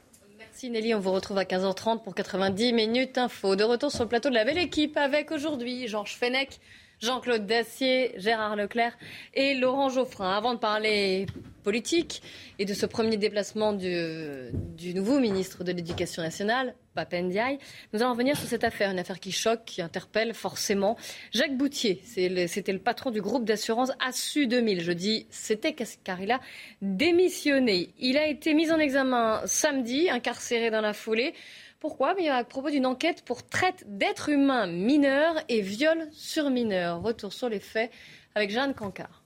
[0.57, 3.55] Merci Nelly, on vous retrouve à 15h30 pour 90 minutes info.
[3.55, 6.59] De retour sur le plateau de la belle équipe avec aujourd'hui Georges Fenech,
[6.99, 8.97] Jean-Claude Dacier, Gérard Leclerc
[9.33, 10.31] et Laurent Geoffrin.
[10.31, 11.27] Avant de parler
[11.63, 12.23] politique
[12.59, 17.59] et de ce premier déplacement du, nouveau ministre de l'Éducation nationale, Papendiaï,
[17.93, 20.97] nous allons revenir sur cette affaire, une affaire qui choque, qui interpelle forcément.
[21.31, 24.81] Jacques Boutier, c'était le patron du groupe d'assurance ASSU 2000.
[24.81, 26.39] Je dis c'était car il a
[26.81, 27.93] démissionné.
[27.99, 31.35] Il a été mis en examen samedi, incarcéré dans la foulée.
[31.79, 37.03] Pourquoi Mais à propos d'une enquête pour traite d'êtres humains mineurs et viol sur mineurs.
[37.03, 37.91] Retour sur les faits
[38.33, 39.21] avec Jeanne Cancard.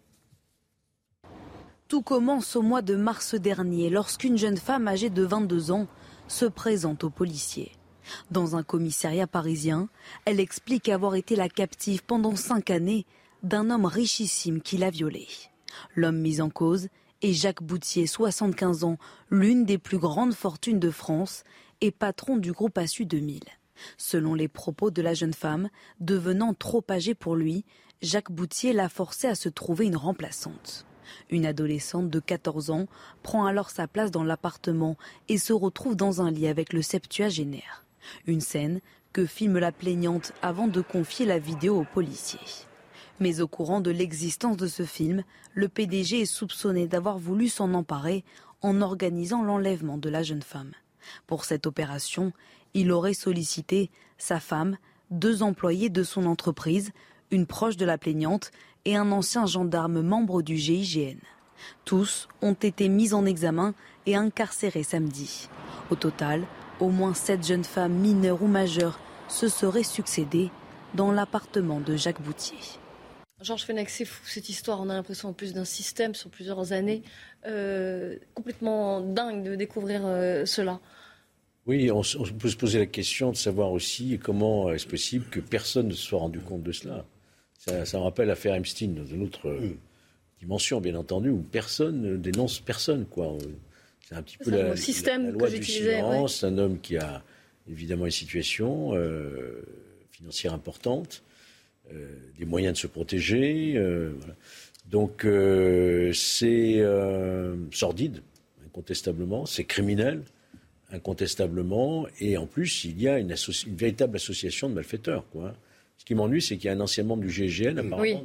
[1.88, 5.88] Tout commence au mois de mars dernier lorsqu'une jeune femme âgée de 22 ans
[6.28, 7.72] se présente aux policiers.
[8.32, 9.88] Dans un commissariat parisien,
[10.26, 13.06] elle explique avoir été la captive pendant cinq années
[13.44, 15.28] d'un homme richissime qui l'a violée.
[15.96, 16.90] L'homme mis en cause
[17.22, 18.98] est Jacques Boutier, 75 ans,
[19.30, 21.44] l'une des plus grandes fortunes de France
[21.82, 23.42] et patron du groupe Assu 2000.
[23.98, 25.70] Selon les propos de la jeune femme,
[26.00, 27.66] devenant trop âgée pour lui,
[28.02, 30.86] Jacques Boutier l'a forcé à se trouver une remplaçante.
[31.30, 32.86] Une adolescente de 14 ans
[33.24, 34.96] prend alors sa place dans l'appartement
[35.28, 37.84] et se retrouve dans un lit avec le septuagénaire.
[38.28, 38.80] Une scène
[39.12, 42.40] que filme la plaignante avant de confier la vidéo aux policiers.
[43.20, 45.24] Mais au courant de l'existence de ce film,
[45.54, 48.24] le PDG est soupçonné d'avoir voulu s'en emparer
[48.62, 50.72] en organisant l'enlèvement de la jeune femme.
[51.28, 52.34] Pour cette opération,
[52.74, 54.78] il aurait sollicité sa femme,
[55.10, 56.92] deux employés de son entreprise,
[57.32, 58.52] une proche de la plaignante
[58.86, 61.18] et un ancien gendarme membre du GIGN.
[61.86, 63.74] Tous ont été mis en examen
[64.06, 65.50] et incarcérés samedi.
[65.90, 66.44] Au total,
[66.80, 70.50] au moins sept jeunes femmes mineures ou majeures se seraient succédées
[70.96, 72.58] dans l'appartement de Jacques Boutier.
[73.44, 74.82] Georges Fenech, c'est fou cette histoire.
[74.82, 77.02] On a l'impression en plus d'un système sur plusieurs années
[77.48, 80.80] euh, complètement dingue de découvrir euh, cela.
[81.68, 82.02] Oui, on,
[82.40, 86.04] peut se poser la question de savoir aussi comment est-ce possible que personne ne se
[86.04, 87.06] soit rendu compte de cela.
[87.60, 89.78] Ça, ça me rappelle l'affaire Epstein dans une autre euh, mm.
[90.40, 93.06] dimension, bien entendu, où personne ne dénonce personne.
[93.06, 93.38] Quoi.
[94.08, 96.44] C'est un petit peu la, système la, loi du silence.
[96.44, 97.24] Un homme qui a
[97.70, 99.62] évidemment une situation euh,
[100.12, 101.31] financière importante, euh,
[102.38, 103.82] des moyens de se protéger.
[104.90, 105.26] Donc
[106.14, 106.84] c'est
[107.72, 108.22] sordide,
[108.66, 110.22] incontestablement, c'est criminel
[110.94, 113.34] incontestablement, et en plus, il y a une,
[113.68, 115.26] une véritable association de malfaiteurs.
[115.32, 115.56] Quoi.
[115.98, 117.98] Ce qui m'ennuie, c'est qu'il y a un ancien membre du GIGN, apparemment.
[118.00, 118.18] Oui,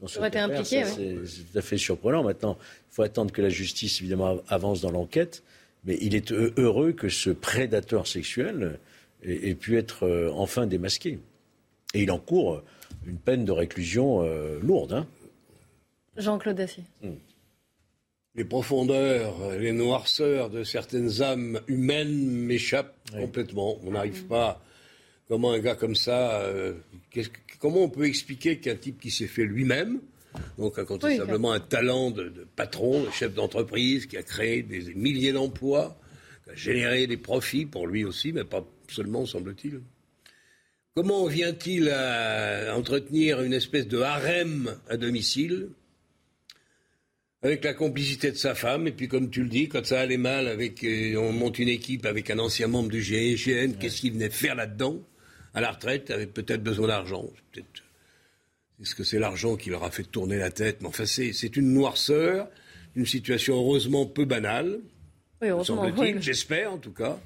[0.00, 0.84] dans, dans été impliqué.
[0.84, 1.14] C'est
[1.52, 2.22] tout à fait surprenant.
[2.22, 5.42] Maintenant, il faut attendre que la justice, évidemment, avance dans l'enquête.
[5.84, 8.78] Mais il est heureux que ce prédateur sexuel
[9.22, 11.20] ait, pu être euh, enfin démasqué.
[11.94, 12.62] Et il encourt
[13.06, 14.92] une peine de réclusion euh, lourde.
[14.92, 15.06] Hein.
[16.16, 16.84] Jean-Claude Dacier.
[17.02, 17.14] Hmm.
[18.34, 23.78] Les profondeurs, les noirceurs de certaines âmes humaines m'échappent complètement.
[23.82, 24.60] On n'arrive pas
[25.28, 26.74] Comment un gars comme ça, euh,
[27.58, 29.98] comment on peut expliquer qu'un type qui s'est fait lui-même,
[30.56, 35.98] donc incontestablement un talent de, patron, de chef d'entreprise, qui a créé des, milliers d'emplois,
[36.44, 39.80] qui a généré des profits pour lui aussi, mais pas seulement, semble-t-il.
[40.96, 45.68] Comment vient-il à entretenir une espèce de harem à domicile
[47.42, 50.16] avec la complicité de sa femme, et puis comme tu le dis, quand ça allait
[50.16, 54.14] mal, avec, euh, on monte une équipe avec un ancien membre du GIGN, qu'est-ce qu'il
[54.14, 54.98] venait faire là-dedans
[55.52, 57.28] à la retraite avait peut-être besoin d'argent.
[57.54, 60.78] Est-ce que c'est l'argent qui leur a fait tourner la tête?
[60.80, 62.48] Mais enfin, c'est une noirceur,
[62.94, 64.80] une situation heureusement peu banale,
[65.42, 67.20] oui, semble-t-il, j'espère en tout cas,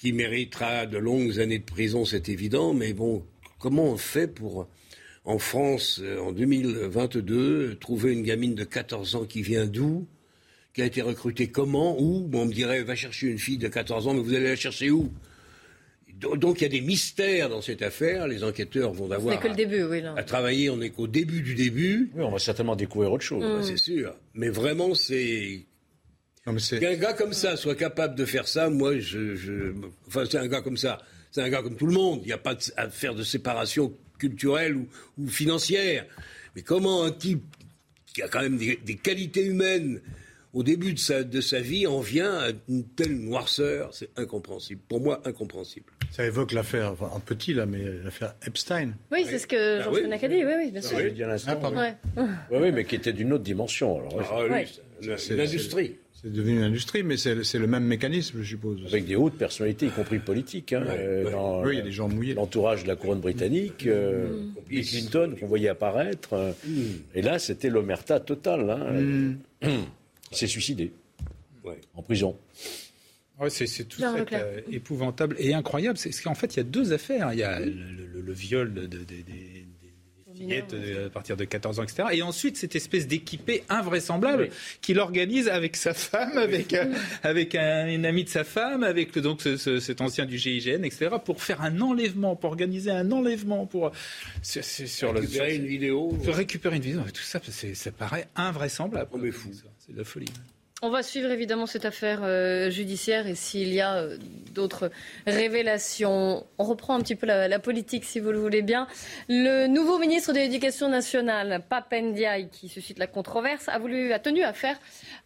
[0.00, 3.22] qui méritera de longues années de prison, c'est évident, mais bon,
[3.58, 4.66] comment on fait pour,
[5.24, 10.06] en France, euh, en 2022, trouver une gamine de 14 ans qui vient d'où
[10.72, 12.20] qui a été recrutée comment, où?
[12.20, 14.56] Bon, On me dirait, va chercher une fille de 14 ans, mais vous allez la
[14.56, 15.12] chercher où?
[16.36, 18.28] Donc il y a des mystères dans cette affaire.
[18.28, 20.68] Les enquêteurs vont avoir que le début, oui, à, travailler.
[20.68, 22.12] On n'est qu'au début du début.
[22.14, 23.66] Oui, on va certainement découvrir autre chose.
[23.66, 24.14] C'est sûr.
[24.34, 25.64] Mais vraiment, c'est
[26.80, 29.72] Qu'un gars comme ça soit capable de faire ça, moi, je, je-
[30.08, 30.98] enfin, c'est un gars comme ça.
[31.30, 32.20] C'est un gars comme tout le monde.
[32.22, 34.88] Il n'y a pas de- à faire de séparation culturelle ou,
[35.18, 36.06] ou financière.
[36.56, 37.42] Mais comment un type
[38.12, 40.00] qui a quand même des, des qualités humaines
[40.52, 44.80] au début de sa, de sa vie en vient à une telle noirceur C'est incompréhensible.
[44.88, 45.86] Pour moi, incompréhensible.
[46.10, 48.94] Ça évoque l'affaire, enfin, en petit là, mais l'affaire Epstein.
[49.12, 50.12] Oui, c'est ce que Ah Georges oui.
[50.12, 50.98] A dit, oui, oui, bien sûr.
[50.98, 51.52] J'ai dit à l'instant.
[51.52, 51.76] Ah, pardon.
[51.78, 51.94] Ouais.
[52.16, 54.00] Oui, oui, mais qui était d'une autre dimension.
[54.00, 54.66] Alors, Ah, lui,
[55.36, 55.96] l'industrie.
[56.22, 58.84] C'est devenu une industrie, mais c'est le même mécanisme, je suppose.
[58.86, 60.74] Avec des hautes personnalités, y compris politiques.
[60.74, 62.34] hein, euh, dans, Oui, il y a des gens mouillés.
[62.34, 66.34] L'entourage de la couronne britannique, euh, Bill Clinton, qu'on voyait apparaître.
[66.34, 66.52] euh,
[67.14, 68.68] Et là, c'était l'omerta totale.
[68.70, 69.34] hein.
[69.62, 70.92] Il s'est suicidé.
[71.94, 72.36] En prison.
[73.40, 74.42] Ouais, c'est tout Leclerc.
[74.44, 75.96] euh, épouvantable et incroyable.
[75.96, 77.32] C'est c'est qu'en fait, il y a deux affaires.
[77.32, 79.04] Il y a le, le- le viol de, de- de-
[80.72, 82.08] euh, à partir de 14 ans, etc.
[82.12, 84.48] Et ensuite, cette espèce d'équipé invraisemblable
[84.80, 86.86] qu'il organise avec sa femme, avec, euh,
[87.22, 90.84] avec un, une amie de sa femme, avec donc ce- ce- cet ancien du GIGN,
[90.84, 91.10] etc.
[91.24, 93.92] pour faire un enlèvement, pour organiser un enlèvement, pour
[94.42, 96.08] sur, sur- sur le Récupérer sur- une vidéo.
[96.24, 97.40] Pour récupérer une vidéo, tout ça,
[97.74, 99.10] ça paraît invraisemblable.
[99.12, 99.50] On est fou.
[99.78, 100.26] C'est de la folie.
[100.82, 104.16] On va suivre évidemment cette affaire euh, judiciaire et s'il y a euh,
[104.54, 104.90] d'autres
[105.26, 106.46] révélations.
[106.56, 108.86] On reprend un petit peu la, politique si vous le voulez bien.
[109.28, 114.18] Le nouveau ministre de l'Éducation nationale, Pape Ndiaye, qui suscite la controverse, a, voulu, a
[114.18, 114.80] tenu à faire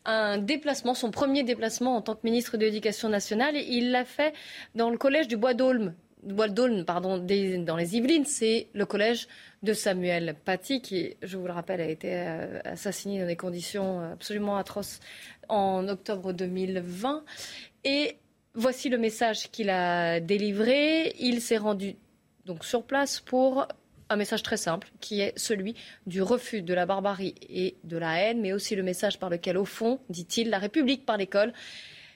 [0.07, 3.57] un déplacement, son premier déplacement en tant que ministre de l'Éducation nationale.
[3.57, 4.35] Et il l'a fait
[4.75, 5.95] dans le collège du Bois d'Aulne.
[6.87, 9.29] Pardon, dans les Yvelines, c'est le collège
[9.63, 14.01] de Samuel Paty, qui, je vous le rappelle, a été euh, assassiné dans des conditions
[14.01, 15.01] absolument atroces
[15.49, 17.25] en octobre 2020.
[17.85, 18.17] Et
[18.55, 21.15] voici le message qu'il a délivré.
[21.19, 21.97] Il s'est rendu
[22.47, 23.67] donc sur place pour
[24.11, 25.75] un message très simple, qui est celui
[26.07, 29.57] du refus de la barbarie et de la haine, mais aussi le message par lequel,
[29.57, 31.53] au fond, dit-il, la République par l'école,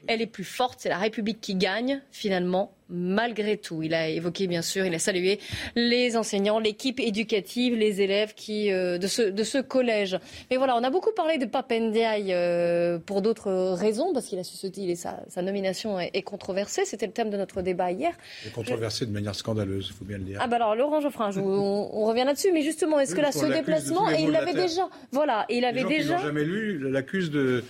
[0.06, 3.82] elle est plus forte, c'est la République qui gagne, finalement, malgré tout.
[3.82, 5.40] Il a évoqué, bien sûr, il a salué
[5.76, 10.18] les enseignants, l'équipe éducative, les élèves qui, euh, de, ce, de ce collège.
[10.50, 14.44] Mais voilà, on a beaucoup parlé de Papendiaï euh, pour d'autres raisons, parce qu'il a
[14.44, 16.84] suscité, sa, sa nomination est, est controversée.
[16.84, 18.12] C'était le thème de notre débat hier.
[18.46, 20.38] Et controversé de manière scandaleuse, il faut bien le dire.
[20.42, 23.22] Ah bah alors Laurent Geoffrin, je on, on revient là-dessus, mais justement, est-ce Oui, que
[23.22, 26.18] là, ce déplacement, et il la l'avait déjà, voilà, et il Les avait gens déjà.
[26.18, 27.62] jamais lu l'accuse de,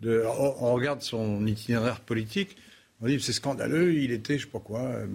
[0.00, 0.24] de-
[0.60, 2.56] on regarde son itinéraire politique.
[3.02, 5.06] On dit c'est scandaleux, il était, je sais pas quoi, euh,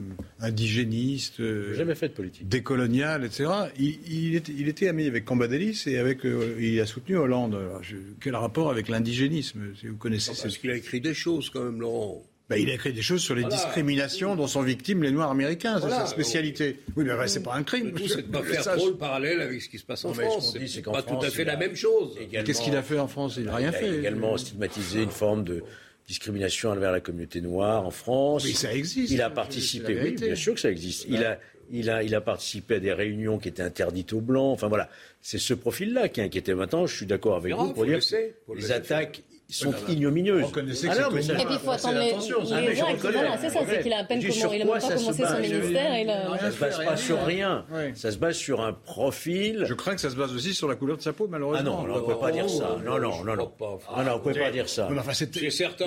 [0.41, 2.47] indigéniste, euh, Jamais fait de politique.
[2.47, 3.49] décolonial, etc.
[3.79, 7.55] Il, il était, il était ami avec Cambadélis et avec, euh, il a soutenu Hollande.
[7.55, 11.13] Alors, je- quel rapport avec l'indigénisme Si vous connaissez Parce ce- qu'il a écrit des
[11.13, 12.23] choses quand même, Laurent.
[12.49, 13.57] Ben, il a écrit des choses sur les Voilà.
[13.57, 15.75] discriminations dont sont victimes les Noirs américains.
[15.75, 15.99] C'est Voilà.
[16.05, 16.79] sa spécialité.
[16.95, 17.87] Oui, mais ben, c'est pas un crime.
[17.87, 20.09] Le tout, c'est de pas faire trop le parallèle avec ce qui se passe en
[20.09, 20.57] Non, ce France.
[20.67, 22.15] c'est qu'en pas tout à fait la a même chose.
[22.21, 23.35] également- Qu'est-ce qu'il a fait en France?
[23.37, 23.97] Il n'a rien il a fait.
[23.99, 25.61] également stigmatisé une forme de
[26.07, 28.45] discrimination envers la communauté noire en France.
[28.45, 29.11] Oui, ça existe.
[29.11, 31.05] Il a participé, oui, bien sûr que ça existe.
[31.09, 31.37] Il a,
[31.69, 34.53] il, a, il a participé à des réunions qui étaient interdites aux Blancs.
[34.53, 34.89] Enfin voilà,
[35.21, 36.55] c'est ce profil-là qui inquiétait.
[36.55, 40.43] Maintenant, je suis d'accord avec vous pour dire le le les attaques sont Oui, ignominieuses.
[40.53, 41.25] Ah non, mais.
[41.25, 42.95] Et puis il faut attendre les, les Ah, gens.
[43.01, 45.39] voilà, c'est ça, c'est qu'il a à peine comment, il a même pas commencé son
[45.39, 45.93] ministère.
[45.95, 47.65] et il a- Ça se base pas sur rien.
[47.95, 49.63] Ça se base sur un profil.
[49.65, 51.81] Je crains que ça se base aussi sur la couleur de sa peau, Ah malheureusement.
[51.83, 52.77] non, non, on ne peut pas dire ça.
[52.85, 53.51] Non, non, non, non.
[53.95, 54.89] Ah non, on ne peut pas dire ça.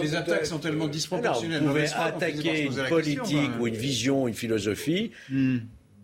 [0.03, 1.59] Les attaques sont tellement Alors, disproportionnées.
[1.59, 5.11] vous de pouvez attaquer une politique ou une vision, une philosophie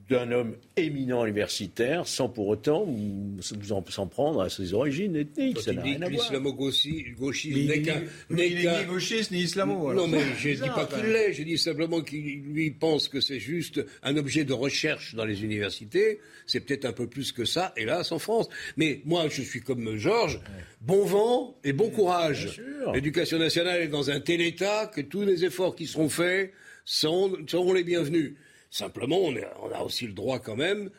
[0.08, 5.16] d'un homme éminent universitaire sans pour autant vous vous en s'en prendre à ses origines
[5.16, 5.58] ethniques.
[5.60, 6.22] Ça il n'a dit rien que à voir.
[6.30, 8.00] l'islamo-gauchisme n'est est qu'un...
[8.30, 9.88] ni- n'est gauchiste ni islamo.
[9.88, 10.06] alors.
[10.06, 13.20] Non, mais je ne dis pas qu'il l'est, je dis simplement qu'il lui pense que
[13.20, 16.20] c'est juste un objet de recherche dans les universités.
[16.46, 18.48] C'est peut-être un peu plus que ça, hélas, en France.
[18.76, 20.40] Mais moi, je suis comme Georges,
[20.82, 22.48] bon vent et bon courage.
[22.52, 22.92] sûr.
[22.92, 26.52] L'éducation nationale est dans un tel état que tous les efforts qui seront faits
[26.84, 28.34] sont- seront les bienvenus.
[28.76, 29.34] Simplement, on,
[29.74, 30.90] a aussi le droit quand même,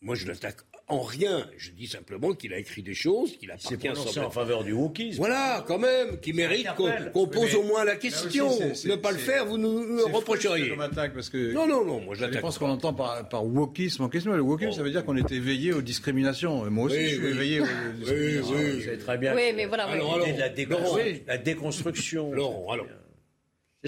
[0.00, 0.58] moi je l'attaque
[0.88, 4.30] en rien, je dis simplement qu'il a écrit des choses, qu'il C'est appartient sans- en
[4.30, 5.16] faveur du wokisme.
[5.16, 8.46] voilà, quand même, qui mérite qu'on pose Mais au moins la question.
[8.70, 10.72] aussi, ne pas le faire, vous nous le reprocheriez.
[11.12, 12.36] parce que Non, non, non, moi je l'attaque.
[12.36, 14.30] dépend ce qu'on entend par, par wokisme en question.
[14.34, 16.70] Le wokisme, ça veut dire qu'on est éveillé aux discriminations.
[16.70, 17.30] Moi aussi, Oui, je suis oui.
[17.30, 18.54] éveillé aux Oui, discriminations.
[18.56, 18.70] oui.
[18.76, 19.34] Vous savez très bien.
[19.34, 20.32] Oui, mais voilà, l'idée oui.
[20.66, 22.30] de la, la déconstruction.
[22.32, 22.86] Laurent, alors.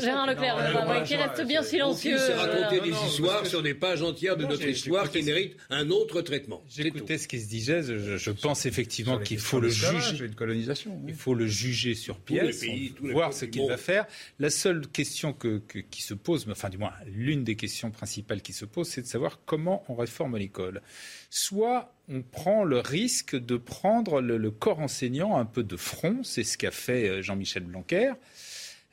[0.01, 2.19] Gérard Leclerc, Non, qui reste bien silencieux.
[2.19, 5.91] s'est raconté des histoires sur des pages entières de Non, notre histoire qui méritent un
[5.91, 6.63] autre traitement.
[6.69, 7.83] J'écoutais ce qui se disait.
[7.83, 10.29] Je, je pense effectivement qu'il faut le juger.
[10.29, 10.99] de colonisation.
[11.07, 14.07] Il faut le juger sur pièce, pays, voir ce qu'il va faire.
[14.39, 18.43] La seule question que- que- qui se pose, enfin du moins l'une des questions principales
[18.43, 20.83] qui se pose, c'est de savoir comment on réforme l'école.
[21.31, 26.23] Soit on prend le risque de prendre le, le corps enseignant un peu de front,
[26.23, 28.13] c'est ce qu'a fait euh, Jean-Michel Blanquer.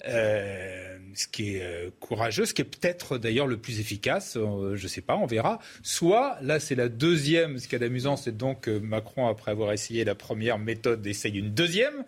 [0.06, 4.76] Euh, ce qui est euh, courageux, ce qui est peut-être d'ailleurs le plus efficace, euh,
[4.76, 5.60] je ne sais pas, on verra.
[5.84, 10.04] Soit, là c'est la deuxième, ce qui est amusant, c'est donc Macron, après avoir essayé
[10.04, 12.04] la première méthode, essaye une deuxième,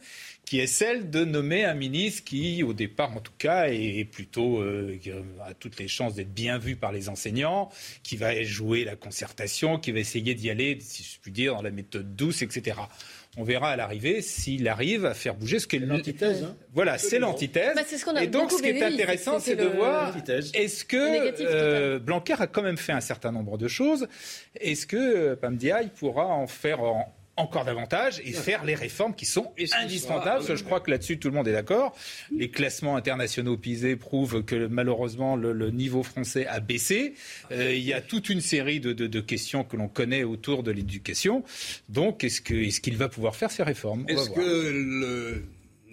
[0.48, 4.62] qui est celle de nommer un ministre qui, au départ en tout cas, est plutôt
[4.62, 7.70] euh, qui a toutes les chances d'être bien vu par les enseignants,
[8.02, 11.62] qui va jouer la concertation, qui va essayer d'y aller, si je puis dire, dans
[11.62, 12.78] la méthode douce, etc.
[13.40, 16.44] On verra à l'arrivée s'il arrive à faire bouger ce que l'antithèse.
[16.44, 16.56] hein.
[16.74, 17.76] Voilà, c'est l'antithèse.
[17.76, 20.16] Bah, c'est ce qu'on a Et donc, ce qui est intéressant, c'est de le- voir
[20.56, 24.08] est-ce que euh, Blanquer a quand même fait un certain nombre de choses
[24.60, 29.26] Est-ce que euh, Pamdiaï pourra en faire en- encore davantage et faire les réformes qui
[29.26, 31.96] sont indispensables sera- Je crois que là-dessus, tout le monde est d'accord.
[32.32, 37.14] Les classements internationaux PISA prouvent que malheureusement, le, le niveau français a baissé.
[37.52, 40.64] Euh, il y a toute une série de, de- de questions que l'on connaît autour
[40.64, 41.44] de l'éducation.
[41.90, 44.06] Donc, est-ce qu'il va pouvoir faire ces réformes?
[44.08, 45.44] Est-ce que le-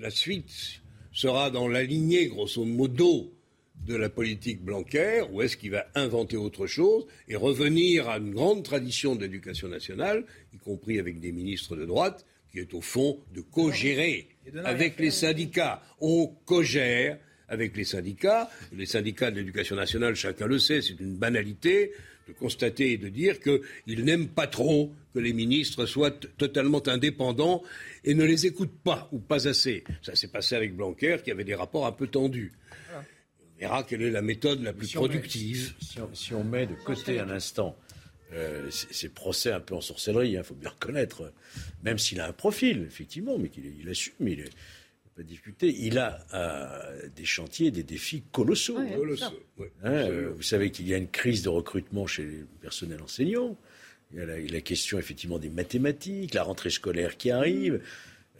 [0.00, 0.80] la suite
[1.12, 3.33] sera dans la lignée, grosso modo,
[3.86, 8.32] de la politique Blanquer, ou est-ce qu'il va inventer autre chose et revenir à une
[8.32, 12.80] grande tradition de l'éducation nationale, y compris avec des ministres de droite, qui est au
[12.80, 14.28] fond de co-gérer
[14.64, 15.82] avec les syndicats.
[16.00, 17.18] On co-gère
[17.48, 18.48] avec les syndicats.
[18.72, 21.92] Les syndicats de l'éducation nationale, chacun le sait, c'est une banalité
[22.28, 27.62] de constater et de dire qu'ils n'aiment pas trop que les ministres soient totalement indépendants
[28.02, 29.84] et ne les écoutent pas ou pas assez.
[30.02, 32.52] Ça s'est passé avec Blanquer qui avait des rapports un peu tendus.
[33.56, 35.74] On verra quelle est la méthode la plus Si on met- productive.
[35.80, 37.76] Si on, si on met de côté un instant
[38.32, 41.32] euh, ces procès un peu en sorcellerie, il faut bien reconnaître,
[41.84, 44.50] même s'il a un profil, effectivement, mais qu'il il assume, il est
[45.16, 48.76] pas discuté, il a euh, des chantiers, des défis colossaux.
[48.80, 49.32] Ouais, Colossaux, ça.
[49.58, 53.00] ouais, Hein, euh, vous savez qu'il y a une crise de recrutement chez les personnels
[53.00, 53.56] enseignants.
[54.12, 57.80] Il y a la, la question effectivement des mathématiques, la rentrée scolaire qui arrive.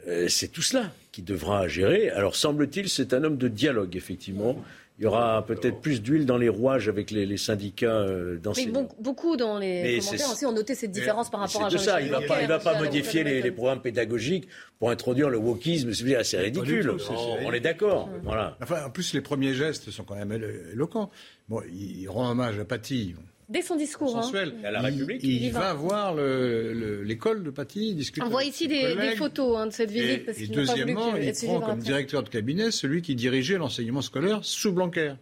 [0.07, 2.09] Euh, c'est tout cela qui devra gérer.
[2.09, 4.61] Alors semble-t-il, c'est un homme de dialogue, effectivement.
[4.97, 8.37] Il y aura peut-être plus d'huile dans les rouages avec les, les syndicats euh, Mais
[8.39, 8.71] d'enseignants.
[8.83, 11.77] bon- beaucoup dans les Mais commentaires aussi ont noté cette différence par rapport à de
[11.77, 14.47] ça, il va pas, Blanquer, il va pas modifier les, programmes pédagogiques
[14.79, 15.91] pour introduire le wokisme.
[16.23, 16.95] C'est ridicule.
[16.97, 17.13] tout,
[17.45, 18.09] on, est d'accord.
[18.23, 18.57] Voilà.
[18.63, 21.11] Enfin, en plus, les premiers gestes sont quand même élo- éloquents.
[21.49, 23.15] Bon, il, il rend hommage à Paty,
[23.47, 24.17] Dès son discours.
[24.17, 24.23] hein.
[24.23, 24.53] sensuel.
[24.63, 25.23] À la Il- République.
[25.23, 25.59] Il, Il va.
[25.59, 28.23] va voir le- le- l'école de Paty, il discute.
[28.23, 30.71] On voit ici des, photos hein, de cette visite Et, parce et qu'il n'a pas
[30.73, 34.71] voulu deuxièmement, que- il prend comme directeur de cabinet celui qui dirigeait l'enseignement scolaire sous
[34.71, 35.13] Blanquer.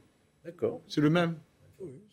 [0.45, 0.81] D'accord.
[0.87, 1.35] C'est le même.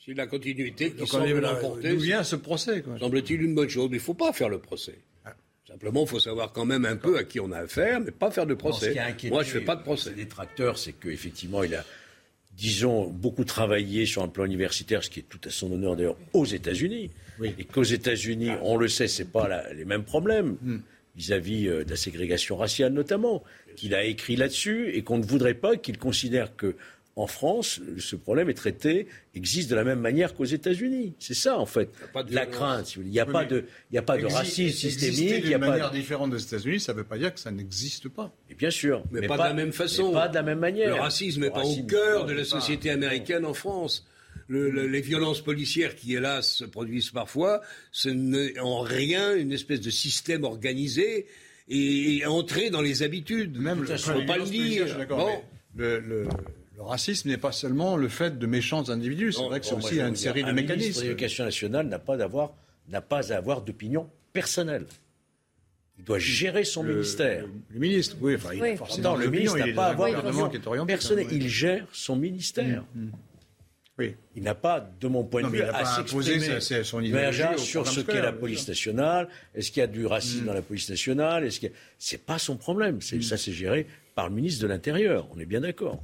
[0.04, 1.90] C'est la continuité qui Donc on semble l'emporter.
[1.90, 4.58] D'où vient ce procès Semble-t-il une bonne chose, mais il ne faut pas faire le
[4.58, 4.98] procès.
[5.24, 5.34] Ah.
[5.68, 8.32] Simplement, il faut savoir quand même un peu à qui on a affaire, mais pas
[8.32, 8.92] faire de Non, ce procès.
[8.92, 10.10] qui a inquiété, Moi, je ne fais pas de procès.
[10.10, 11.84] Les détracteurs, c'est qu'effectivement, il a,
[12.56, 16.16] disons, beaucoup travaillé sur un plan universitaire, ce qui est tout à son honneur d'ailleurs,
[16.32, 17.10] aux États-Unis.
[17.58, 20.56] Et qu'aux États-Unis, on le sait, c'est pas la- les mêmes problèmes
[21.16, 23.42] vis-à-vis euh, de la ségrégation raciale notamment,
[23.76, 26.76] qu'il a écrit là-dessus et qu'on ne voudrait pas qu'il considère que
[27.16, 31.14] en France, ce problème est traité, existe de la même manière qu'aux États-Unis.
[31.18, 32.86] C'est ça, en fait, pas de la crainte.
[32.86, 33.10] si vous voulez.
[33.10, 35.18] Il n'y a, Oui, pas de, il y a pas de racisme systémique.
[35.30, 37.40] Il d'une y a pas manière différente des États-Unis, ça ne veut pas dire que
[37.40, 38.32] ça n'existe pas.
[38.48, 40.12] Et bien sûr, Mais, pas, de la même façon.
[40.12, 40.94] pas de la même manière.
[40.94, 44.06] Le racisme n'est Le pas racisme, au cœur de la société américaine en France.
[44.46, 47.60] Le- le- les violences policières qui, hélas, se produisent parfois,
[47.92, 51.26] ce n'est en rien une espèce de système organisé
[51.68, 53.58] et, et entré dans les habitudes.
[53.60, 54.84] Même enfin, faut pas le dire.
[54.86, 55.42] je suis d'accord, Bon.
[55.76, 56.26] mais le,
[56.84, 59.32] le- racisme n'est pas seulement le fait de méchants individus.
[59.32, 61.00] C'est vrai que c'est aussi une série de mécanismes.
[61.02, 62.52] de l'Éducation nationale n'a pas d'avoir,
[62.88, 64.86] n'a pas à avoir d'opinion personnelle.
[65.98, 67.44] Il doit gérer son Le- ministère.
[67.44, 68.76] Le, le ministre, oui, enfin, il Oui.
[68.76, 71.26] forcément Non, le ministre n'a pas à avoir d'opinion personnelle.
[71.30, 72.84] Il gère son ministère.
[73.98, 74.14] Oui.
[74.34, 76.60] Il n'a pas, de mon point Non, de vue, il n'a à s'exprimer
[77.58, 79.28] sur ce qu'est scolaire, la police nationale.
[79.54, 81.44] Est-ce qu'il y a du racisme dans la police nationale?
[81.44, 83.02] Est-ce a- C'est pas son problème.
[83.02, 85.28] C'est Ça, c'est géré par le ministre de l'Intérieur.
[85.36, 86.02] On est bien d'accord.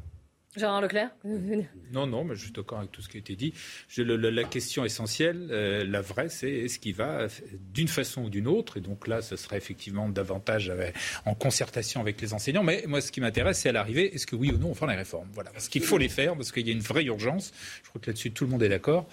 [0.57, 1.11] Gérard Leclerc
[1.93, 3.53] Non, non, mais je suis d'accord avec tout ce qui a été dit.
[3.97, 7.29] La question essentielle, euh, la vraie, c'est est-ce qu'il va, euh,
[7.73, 10.95] d'une façon ou d'une autre, et donc là, ce serait effectivement davantage avec-
[11.25, 14.37] en concertation avec les enseignants, mais moi, ce qui m'intéresse, c'est à l'arrivée, est-ce que
[14.37, 15.29] oui ou non on fera les réformes?
[15.33, 17.53] Voilà, parce qu'il faut les faire, parce qu'il y a une vraie urgence.
[17.85, 19.09] Je crois que là-dessus, tout le monde est d'accord.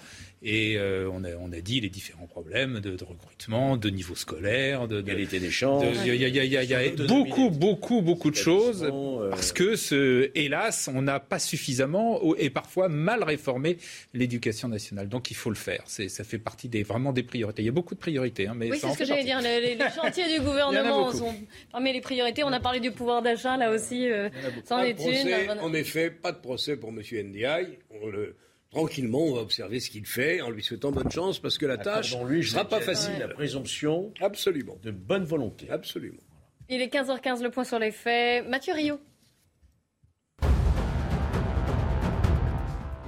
[0.46, 4.14] Et euh, on, a, on a dit les différents problèmes de, de recrutement, de niveau
[4.14, 5.80] scolaire, de, de qualité des champs.
[5.82, 8.86] Il y a, y a, y a, y a beaucoup, beaucoup, beaucoup de choses
[9.30, 13.78] parce que, ce, hélas, on n'a pas suffisamment et parfois mal réformé
[14.12, 15.08] l'éducation nationale.
[15.08, 15.82] Donc il faut le faire.
[15.86, 17.62] C'est, ça fait partie des, vraiment des priorités.
[17.62, 18.46] Il y a beaucoup de priorités.
[18.46, 19.40] Hein, mais oui, c'est ce que j'allais dire.
[19.40, 21.34] Les, les, chantiers du gouvernement sont
[21.72, 22.44] parmi les priorités.
[22.44, 24.10] On a parlé du pouvoir d'achat là aussi.
[24.10, 24.28] Euh,
[24.68, 25.58] c'en est une.
[25.60, 27.00] En effet, pas de procès pour M.
[27.00, 27.78] Ndiaye.
[28.02, 28.36] On le
[28.74, 31.78] tranquillement, on va observer ce qu'il fait en lui souhaitant bonne chance parce que la
[31.78, 33.14] tâche ne sera pas facile.
[33.20, 34.76] La présomption Absolument.
[34.82, 35.70] de bonne volonté.
[35.70, 36.20] Absolument.
[36.68, 38.48] Il est 15h15, le point sur les faits.
[38.48, 38.98] Mathieu Rio.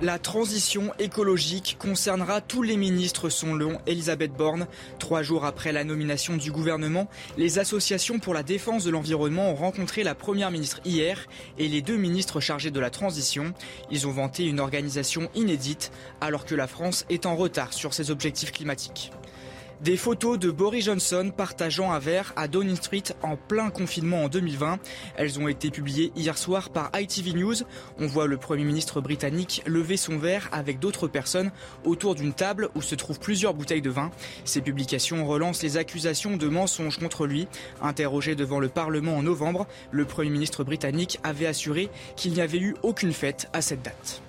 [0.02, 4.66] La transition écologique concernera tous les ministres, selon Elisabeth Borne.
[4.98, 7.09] Trois jours après la nomination du gouvernement,
[7.39, 11.81] les associations pour la défense de l'environnement ont rencontré la première ministre hier et les
[11.81, 13.55] deux ministres chargés de la transition.
[13.90, 15.90] Ils ont vanté une organisation inédite
[16.20, 19.12] alors que la France est en retard sur ses objectifs climatiques.
[19.82, 24.28] Des photos de Boris Johnson partageant un verre à Downing Street en plein confinement en
[24.28, 24.78] 2020.
[25.16, 27.57] Elles ont été publiées hier soir par ITV News.
[27.98, 31.51] On voit le Premier ministre britannique lever son verre avec d'autres personnes
[31.85, 34.11] autour d'une table où se trouvent plusieurs bouteilles de vin.
[34.47, 37.47] Ces publications relancent les accusations de mensonges contre lui.
[37.82, 42.61] Interrogé devant le Parlement en novembre, le Premier ministre britannique avait assuré qu'il n'y avait
[42.61, 44.23] eu aucune fête à cette date.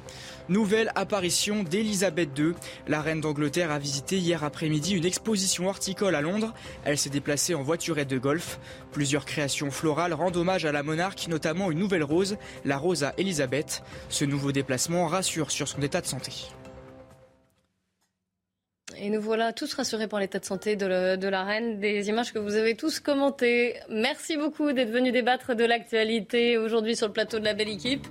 [0.49, 2.53] Nouvelle apparition d'Elisabeth II.
[2.87, 6.53] La reine d'Angleterre a visité hier après-midi une exposition horticole à Londres.
[6.85, 8.59] Elle s'est déplacée en voiturette de golf.
[8.91, 13.13] Plusieurs créations florales rendent hommage à la monarque, notamment une nouvelle rose, la rose à
[13.17, 13.83] Elisabeth.
[14.07, 16.31] Ce nouveau déplacement rassure sur son état de santé.
[18.99, 22.33] Et nous voilà tous rassurés par l'état de santé de, le, la reine, des images
[22.33, 23.75] que vous avez tous commentées.
[23.89, 28.07] Merci beaucoup d'être venus débattre de l'actualité aujourd'hui sur le plateau de la belle équipe.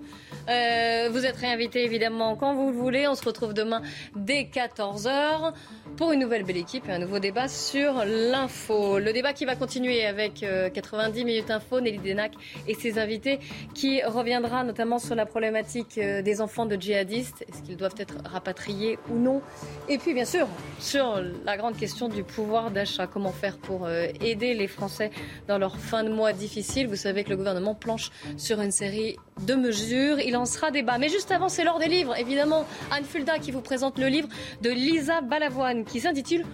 [0.49, 3.09] Euh, vous êtes réinvité évidemment quand vous le voulez.
[3.09, 3.83] On se retrouve demain
[4.15, 5.53] dès 14h
[5.97, 8.98] pour une nouvelle belle équipe et un nouveau débat sur l'info.
[8.98, 10.44] Le débat qui va continuer avec
[10.74, 12.32] 90 euh, minutes info, Nelly Denac
[12.68, 13.40] et ses invités
[13.74, 17.44] qui reviendra notamment sur la problématique euh, des enfants de djihadistes.
[17.48, 19.40] Est-ce qu'ils doivent être rapatriés ou non?
[19.89, 20.47] Et puis bien sûr
[20.78, 23.06] sur la grande question du pouvoir d'achat.
[23.06, 25.10] Comment faire pour aider les Français
[25.48, 26.89] dans leur fin de mois difficile?
[26.89, 30.18] Vous savez que le gouvernement planche sur une série de mesures.
[30.20, 30.98] Il en sera débat.
[30.98, 32.16] Mais juste avant, c'est l'heure des livres.
[32.18, 34.28] Évidemment, Anne Fulda qui vous présente le livre
[34.62, 36.45] de Lisa Balavoine qui s'intitule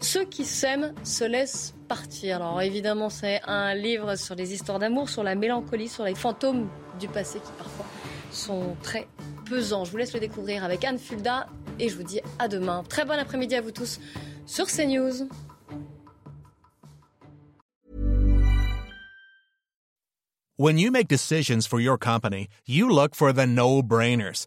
[0.00, 2.36] Ceux qui s'aiment se laissent partir.
[2.36, 6.68] Alors évidemment, c'est un livre sur les histoires d'amour, sur la mélancolie, sur les fantômes
[6.98, 7.86] du passé qui parfois
[8.30, 9.06] sont très
[9.48, 9.84] pesants.
[9.84, 11.46] Je vous laisse le découvrir avec Anne Fulda
[11.78, 12.84] et je vous dis à demain.
[12.88, 14.00] Très bon après-midi à vous tous
[14.46, 15.28] sur CNews.
[20.58, 24.46] When you make decisions for your company, you look for the no-brainers.